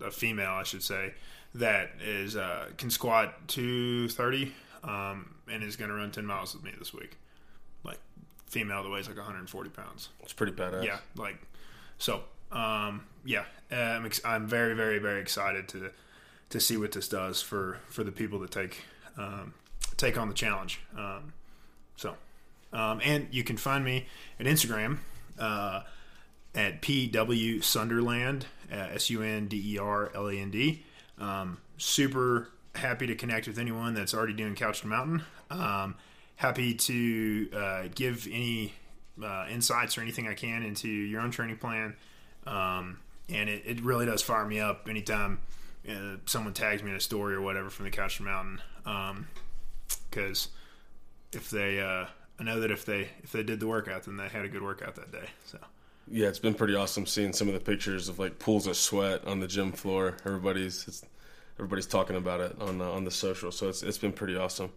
a, 0.00 0.06
a 0.06 0.10
female, 0.12 0.52
I 0.52 0.62
should 0.62 0.82
say, 0.82 1.14
that 1.56 1.90
is 2.00 2.36
uh, 2.36 2.68
can 2.76 2.90
squat 2.90 3.48
230 3.48 4.52
um, 4.84 5.34
and 5.50 5.64
is 5.64 5.74
going 5.76 5.90
to 5.90 5.96
run 5.96 6.12
10 6.12 6.24
miles 6.24 6.54
with 6.54 6.62
me 6.62 6.72
this 6.78 6.92
week. 6.94 7.16
Like 7.82 7.98
female 8.46 8.84
that 8.84 8.90
weighs 8.90 9.08
like 9.08 9.16
140 9.16 9.70
pounds. 9.70 10.10
It's 10.22 10.32
pretty 10.32 10.52
badass. 10.52 10.84
Yeah, 10.84 10.98
like 11.16 11.38
so. 11.98 12.22
Um, 12.52 13.06
yeah, 13.24 13.44
uh, 13.72 13.74
I'm 13.74 14.06
ex- 14.06 14.24
I'm 14.24 14.46
very 14.46 14.74
very 14.74 14.98
very 15.00 15.20
excited 15.20 15.66
to 15.68 15.90
to 16.54 16.60
see 16.60 16.76
what 16.76 16.92
this 16.92 17.08
does 17.08 17.42
for 17.42 17.78
for 17.88 18.04
the 18.04 18.12
people 18.12 18.38
that 18.38 18.52
take 18.52 18.84
um, 19.18 19.54
take 19.96 20.16
on 20.16 20.28
the 20.28 20.34
challenge. 20.34 20.80
Um, 20.96 21.32
so, 21.96 22.14
um, 22.72 23.00
and 23.02 23.26
you 23.32 23.42
can 23.42 23.56
find 23.56 23.84
me 23.84 24.06
at 24.38 24.46
Instagram 24.46 24.98
uh, 25.36 25.80
at 26.54 26.80
pw 26.80 27.62
Sunderland 27.62 28.46
uh, 28.72 28.94
s 28.94 29.10
u 29.10 29.20
n 29.20 29.48
d 29.48 29.74
e 29.74 29.78
r 29.78 30.12
l 30.14 30.28
a 30.28 30.34
n 30.34 30.52
d. 30.52 30.84
Um, 31.18 31.58
super 31.76 32.50
happy 32.76 33.08
to 33.08 33.16
connect 33.16 33.48
with 33.48 33.58
anyone 33.58 33.94
that's 33.94 34.14
already 34.14 34.34
doing 34.34 34.54
Couch 34.54 34.82
to 34.82 34.86
Mountain. 34.86 35.24
Um, 35.50 35.96
happy 36.36 36.74
to 36.74 37.48
uh, 37.52 37.82
give 37.96 38.28
any 38.30 38.74
uh, 39.20 39.46
insights 39.50 39.98
or 39.98 40.02
anything 40.02 40.28
I 40.28 40.34
can 40.34 40.62
into 40.62 40.86
your 40.88 41.20
own 41.20 41.32
training 41.32 41.56
plan. 41.56 41.96
Um, 42.46 43.00
and 43.28 43.48
it, 43.48 43.62
it 43.66 43.80
really 43.82 44.06
does 44.06 44.22
fire 44.22 44.46
me 44.46 44.60
up 44.60 44.86
anytime 44.88 45.40
uh, 45.88 46.16
someone 46.26 46.54
tags 46.54 46.82
me 46.82 46.90
in 46.90 46.96
a 46.96 47.00
story 47.00 47.34
or 47.34 47.40
whatever 47.40 47.70
from 47.70 47.84
the 47.84 47.90
Couch 47.90 48.20
Mountain. 48.20 48.60
Because 50.10 50.48
if 51.32 51.50
they, 51.50 51.80
uh, 51.80 52.06
I 52.38 52.42
know 52.42 52.60
that 52.60 52.70
if 52.70 52.84
they 52.84 53.08
if 53.22 53.32
they 53.32 53.42
did 53.42 53.60
the 53.60 53.66
workout, 53.66 54.04
then 54.04 54.16
they 54.16 54.28
had 54.28 54.44
a 54.44 54.48
good 54.48 54.62
workout 54.62 54.96
that 54.96 55.12
day. 55.12 55.28
So 55.46 55.58
Yeah, 56.10 56.28
it's 56.28 56.38
been 56.38 56.54
pretty 56.54 56.74
awesome 56.74 57.06
seeing 57.06 57.32
some 57.32 57.48
of 57.48 57.54
the 57.54 57.60
pictures 57.60 58.08
of 58.08 58.18
like 58.18 58.38
pools 58.38 58.66
of 58.66 58.76
sweat 58.76 59.24
on 59.26 59.40
the 59.40 59.46
gym 59.46 59.72
floor. 59.72 60.16
Everybody's 60.24 61.04
everybody's 61.58 61.86
talking 61.86 62.16
about 62.16 62.40
it 62.40 62.56
on 62.60 62.80
uh, 62.80 62.90
on 62.90 63.04
the 63.04 63.10
social, 63.10 63.52
so 63.52 63.68
it's 63.68 63.82
it's 63.82 63.98
been 63.98 64.12
pretty 64.12 64.36
awesome. 64.36 64.72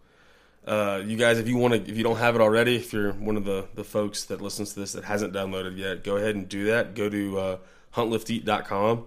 Uh, 0.66 1.02
you 1.06 1.16
guys, 1.16 1.40
if 1.40 1.48
you 1.48 1.56
want 1.56 1.74
to, 1.74 1.90
if 1.90 1.98
you 1.98 2.04
don't 2.04 2.18
have 2.18 2.36
it 2.36 2.42
already, 2.42 2.76
if 2.76 2.92
you're 2.92 3.14
one 3.14 3.38
of 3.38 3.46
the 3.46 3.68
the 3.76 3.84
folks 3.84 4.26
that 4.26 4.42
listens 4.42 4.74
to 4.74 4.80
this 4.82 4.92
that 4.92 5.06
hasn't 5.06 5.34
downloaded 5.34 5.78
yet, 5.78 6.04
go 6.04 6.18
ahead 6.18 6.36
and 6.36 6.50
do 6.50 6.66
that. 6.66 6.94
Go 6.94 7.10
to 7.10 7.40
uh, 7.40 7.58
huntlifteat.com. 7.96 9.06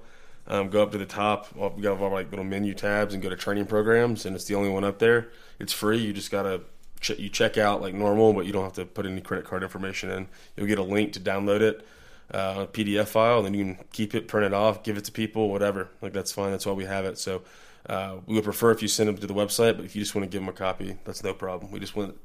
Um, 0.51 0.69
go 0.69 0.83
up 0.83 0.91
to 0.91 0.99
the 0.99 1.07
top. 1.07 1.55
We 1.55 1.83
got 1.83 2.01
all 2.01 2.11
like 2.11 2.31
little 2.31 2.45
menu 2.45 2.75
tabs 2.75 3.15
and 3.15 3.23
go 3.23 3.29
to 3.29 3.37
training 3.37 3.67
programs, 3.67 4.27
and 4.27 4.35
it's 4.35 4.47
the 4.47 4.57
only 4.57 4.69
one 4.69 4.83
up 4.83 4.99
there. 4.99 5.29
It's 5.61 5.73
free. 5.73 5.99
You 5.99 6.13
just 6.13 6.33
gotta 6.33 6.63
ch- 7.01 7.21
you 7.21 7.29
check 7.29 7.57
out 7.57 7.81
like 7.81 7.95
normal, 7.95 8.33
but 8.33 8.47
you 8.47 8.53
don't 8.53 8.65
have 8.65 8.73
to 8.73 8.85
put 8.85 9.07
any 9.07 9.21
credit 9.21 9.45
card 9.45 9.63
information 9.63 10.11
in. 10.11 10.27
You'll 10.57 10.67
get 10.67 10.81
a 10.81 10.83
link 10.83 11.13
to 11.13 11.21
download 11.21 11.61
it, 11.61 11.87
uh, 12.35 12.65
a 12.65 12.67
PDF 12.67 13.07
file, 13.07 13.39
and 13.39 13.47
then 13.47 13.55
you 13.55 13.65
can 13.65 13.85
keep 13.93 14.13
it, 14.13 14.27
print 14.27 14.45
it 14.45 14.53
off, 14.53 14.83
give 14.83 14.97
it 14.97 15.05
to 15.05 15.13
people, 15.13 15.51
whatever. 15.51 15.89
Like 16.03 16.13
that's 16.13 16.33
fine. 16.33 16.51
That's 16.51 16.67
why 16.67 16.73
we 16.73 16.85
have 16.85 17.05
it. 17.05 17.17
So 17.17 17.43
uh, 17.89 18.17
we 18.27 18.35
would 18.35 18.43
prefer 18.43 18.73
if 18.73 18.83
you 18.83 18.89
send 18.89 19.09
them 19.09 19.19
to 19.19 19.29
the 19.29 19.35
website, 19.35 19.77
but 19.77 19.85
if 19.85 19.95
you 19.95 20.03
just 20.03 20.17
want 20.17 20.25
to 20.25 20.29
give 20.29 20.43
them 20.43 20.49
a 20.49 20.53
copy, 20.53 20.97
that's 21.05 21.23
no 21.23 21.33
problem. 21.33 21.71
We 21.71 21.79
just 21.79 21.95
want 21.95 22.19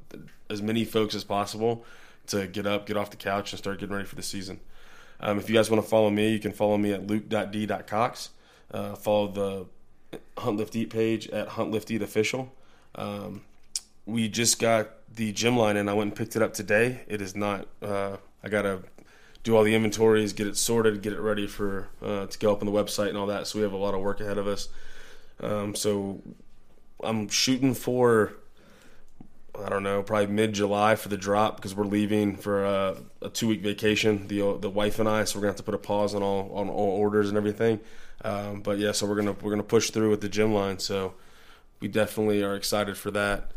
as 0.50 0.60
many 0.62 0.84
folks 0.84 1.14
as 1.14 1.22
possible 1.22 1.84
to 2.26 2.48
get 2.48 2.66
up, 2.66 2.86
get 2.86 2.96
off 2.96 3.10
the 3.10 3.16
couch, 3.16 3.52
and 3.52 3.58
start 3.58 3.78
getting 3.78 3.94
ready 3.94 4.08
for 4.08 4.16
the 4.16 4.22
season. 4.22 4.58
Um, 5.20 5.38
if 5.38 5.48
you 5.48 5.54
guys 5.54 5.70
want 5.70 5.82
to 5.82 5.88
follow 5.88 6.10
me, 6.10 6.30
you 6.30 6.38
can 6.38 6.52
follow 6.52 6.76
me 6.76 6.92
at 6.92 7.06
luke.d.cox. 7.06 8.30
Uh, 8.70 8.94
follow 8.94 9.28
the 9.28 10.18
Hunt 10.38 10.56
Lift 10.56 10.76
Eat 10.76 10.90
page 10.90 11.28
at 11.28 11.48
Hunt 11.48 11.70
Lift 11.70 11.90
Eat 11.90 12.02
Official. 12.02 12.52
Um, 12.94 13.42
we 14.04 14.28
just 14.28 14.58
got 14.58 14.90
the 15.14 15.32
gym 15.32 15.56
line 15.56 15.76
and 15.76 15.90
I 15.90 15.94
went 15.94 16.08
and 16.08 16.16
picked 16.16 16.36
it 16.36 16.42
up 16.42 16.54
today. 16.54 17.02
It 17.08 17.20
is 17.20 17.34
not. 17.34 17.66
Uh, 17.82 18.16
I 18.42 18.48
gotta 18.48 18.82
do 19.42 19.56
all 19.56 19.62
the 19.62 19.74
inventories, 19.74 20.32
get 20.32 20.46
it 20.46 20.56
sorted, 20.56 21.02
get 21.02 21.12
it 21.12 21.20
ready 21.20 21.46
for 21.46 21.88
uh, 22.02 22.26
to 22.26 22.38
go 22.38 22.52
up 22.52 22.60
on 22.60 22.66
the 22.66 22.72
website 22.72 23.08
and 23.08 23.16
all 23.16 23.26
that. 23.26 23.46
So 23.46 23.58
we 23.58 23.62
have 23.62 23.72
a 23.72 23.76
lot 23.76 23.94
of 23.94 24.00
work 24.00 24.20
ahead 24.20 24.38
of 24.38 24.46
us. 24.46 24.68
Um, 25.40 25.74
so 25.74 26.20
I'm 27.02 27.28
shooting 27.28 27.74
for 27.74 28.34
I 29.64 29.68
don't 29.68 29.82
know, 29.82 30.02
probably 30.02 30.28
mid 30.28 30.52
July 30.52 30.96
for 30.96 31.08
the 31.08 31.16
drop 31.16 31.56
because 31.56 31.74
we're 31.74 31.84
leaving 31.84 32.36
for 32.36 32.64
a, 32.64 32.96
a 33.22 33.28
two 33.28 33.48
week 33.48 33.62
vacation. 33.62 34.26
The 34.28 34.58
the 34.58 34.70
wife 34.70 34.98
and 34.98 35.08
I, 35.08 35.24
so 35.24 35.38
we're 35.38 35.42
gonna 35.42 35.50
have 35.50 35.56
to 35.56 35.62
put 35.62 35.74
a 35.74 35.78
pause 35.78 36.14
on 36.14 36.22
all 36.22 36.50
on 36.54 36.68
all 36.68 36.90
orders 36.90 37.28
and 37.28 37.36
everything. 37.36 37.80
Um, 38.24 38.60
but 38.60 38.78
yeah, 38.78 38.92
so 38.92 39.06
we're 39.06 39.16
gonna 39.16 39.36
we're 39.40 39.50
gonna 39.50 39.62
push 39.62 39.90
through 39.90 40.10
with 40.10 40.20
the 40.20 40.28
gym 40.28 40.52
line. 40.52 40.78
So 40.78 41.14
we 41.80 41.88
definitely 41.88 42.42
are 42.42 42.54
excited 42.54 42.96
for 42.96 43.10
that. 43.12 43.50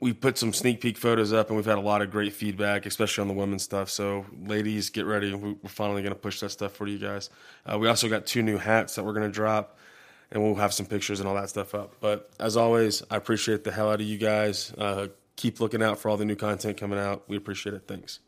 We 0.00 0.12
put 0.12 0.36
some 0.36 0.52
sneak 0.52 0.80
peek 0.80 0.98
photos 0.98 1.32
up, 1.32 1.48
and 1.48 1.56
we've 1.56 1.66
had 1.66 1.78
a 1.78 1.82
lot 1.82 2.02
of 2.02 2.10
great 2.10 2.32
feedback, 2.32 2.84
especially 2.84 3.22
on 3.22 3.28
the 3.28 3.34
women's 3.34 3.62
stuff. 3.62 3.88
So, 3.88 4.26
ladies, 4.44 4.90
get 4.90 5.06
ready. 5.06 5.32
We're 5.32 5.56
finally 5.68 6.02
to 6.02 6.14
push 6.14 6.40
that 6.40 6.50
stuff 6.50 6.72
for 6.72 6.86
you 6.86 6.98
guys. 6.98 7.30
Uh, 7.64 7.78
we 7.78 7.88
also 7.88 8.08
got 8.08 8.26
two 8.26 8.42
new 8.42 8.58
hats 8.58 8.96
that 8.96 9.04
we're 9.04 9.14
to 9.22 9.30
drop, 9.30 9.78
and 10.30 10.42
we'll 10.42 10.56
have 10.56 10.74
some 10.74 10.84
pictures 10.84 11.20
and 11.20 11.28
all 11.28 11.36
that 11.36 11.48
stuff 11.48 11.74
up. 11.74 11.94
But 12.00 12.30
as 12.38 12.56
always, 12.56 13.02
I 13.10 13.16
appreciate 13.16 13.64
the 13.64 13.72
hell 13.72 13.90
out 13.90 14.00
of 14.00 14.06
you 14.06 14.18
guys. 14.18 14.72
Uh, 14.76 15.08
keep 15.36 15.60
looking 15.60 15.82
out 15.82 15.98
for 15.98 16.08
all 16.08 16.16
the 16.16 16.24
new 16.24 16.36
content 16.36 16.76
coming 16.76 16.98
out. 16.98 17.28
We 17.28 17.36
appreciate 17.36 17.74
it. 17.74 17.84
Thanks. 17.86 18.20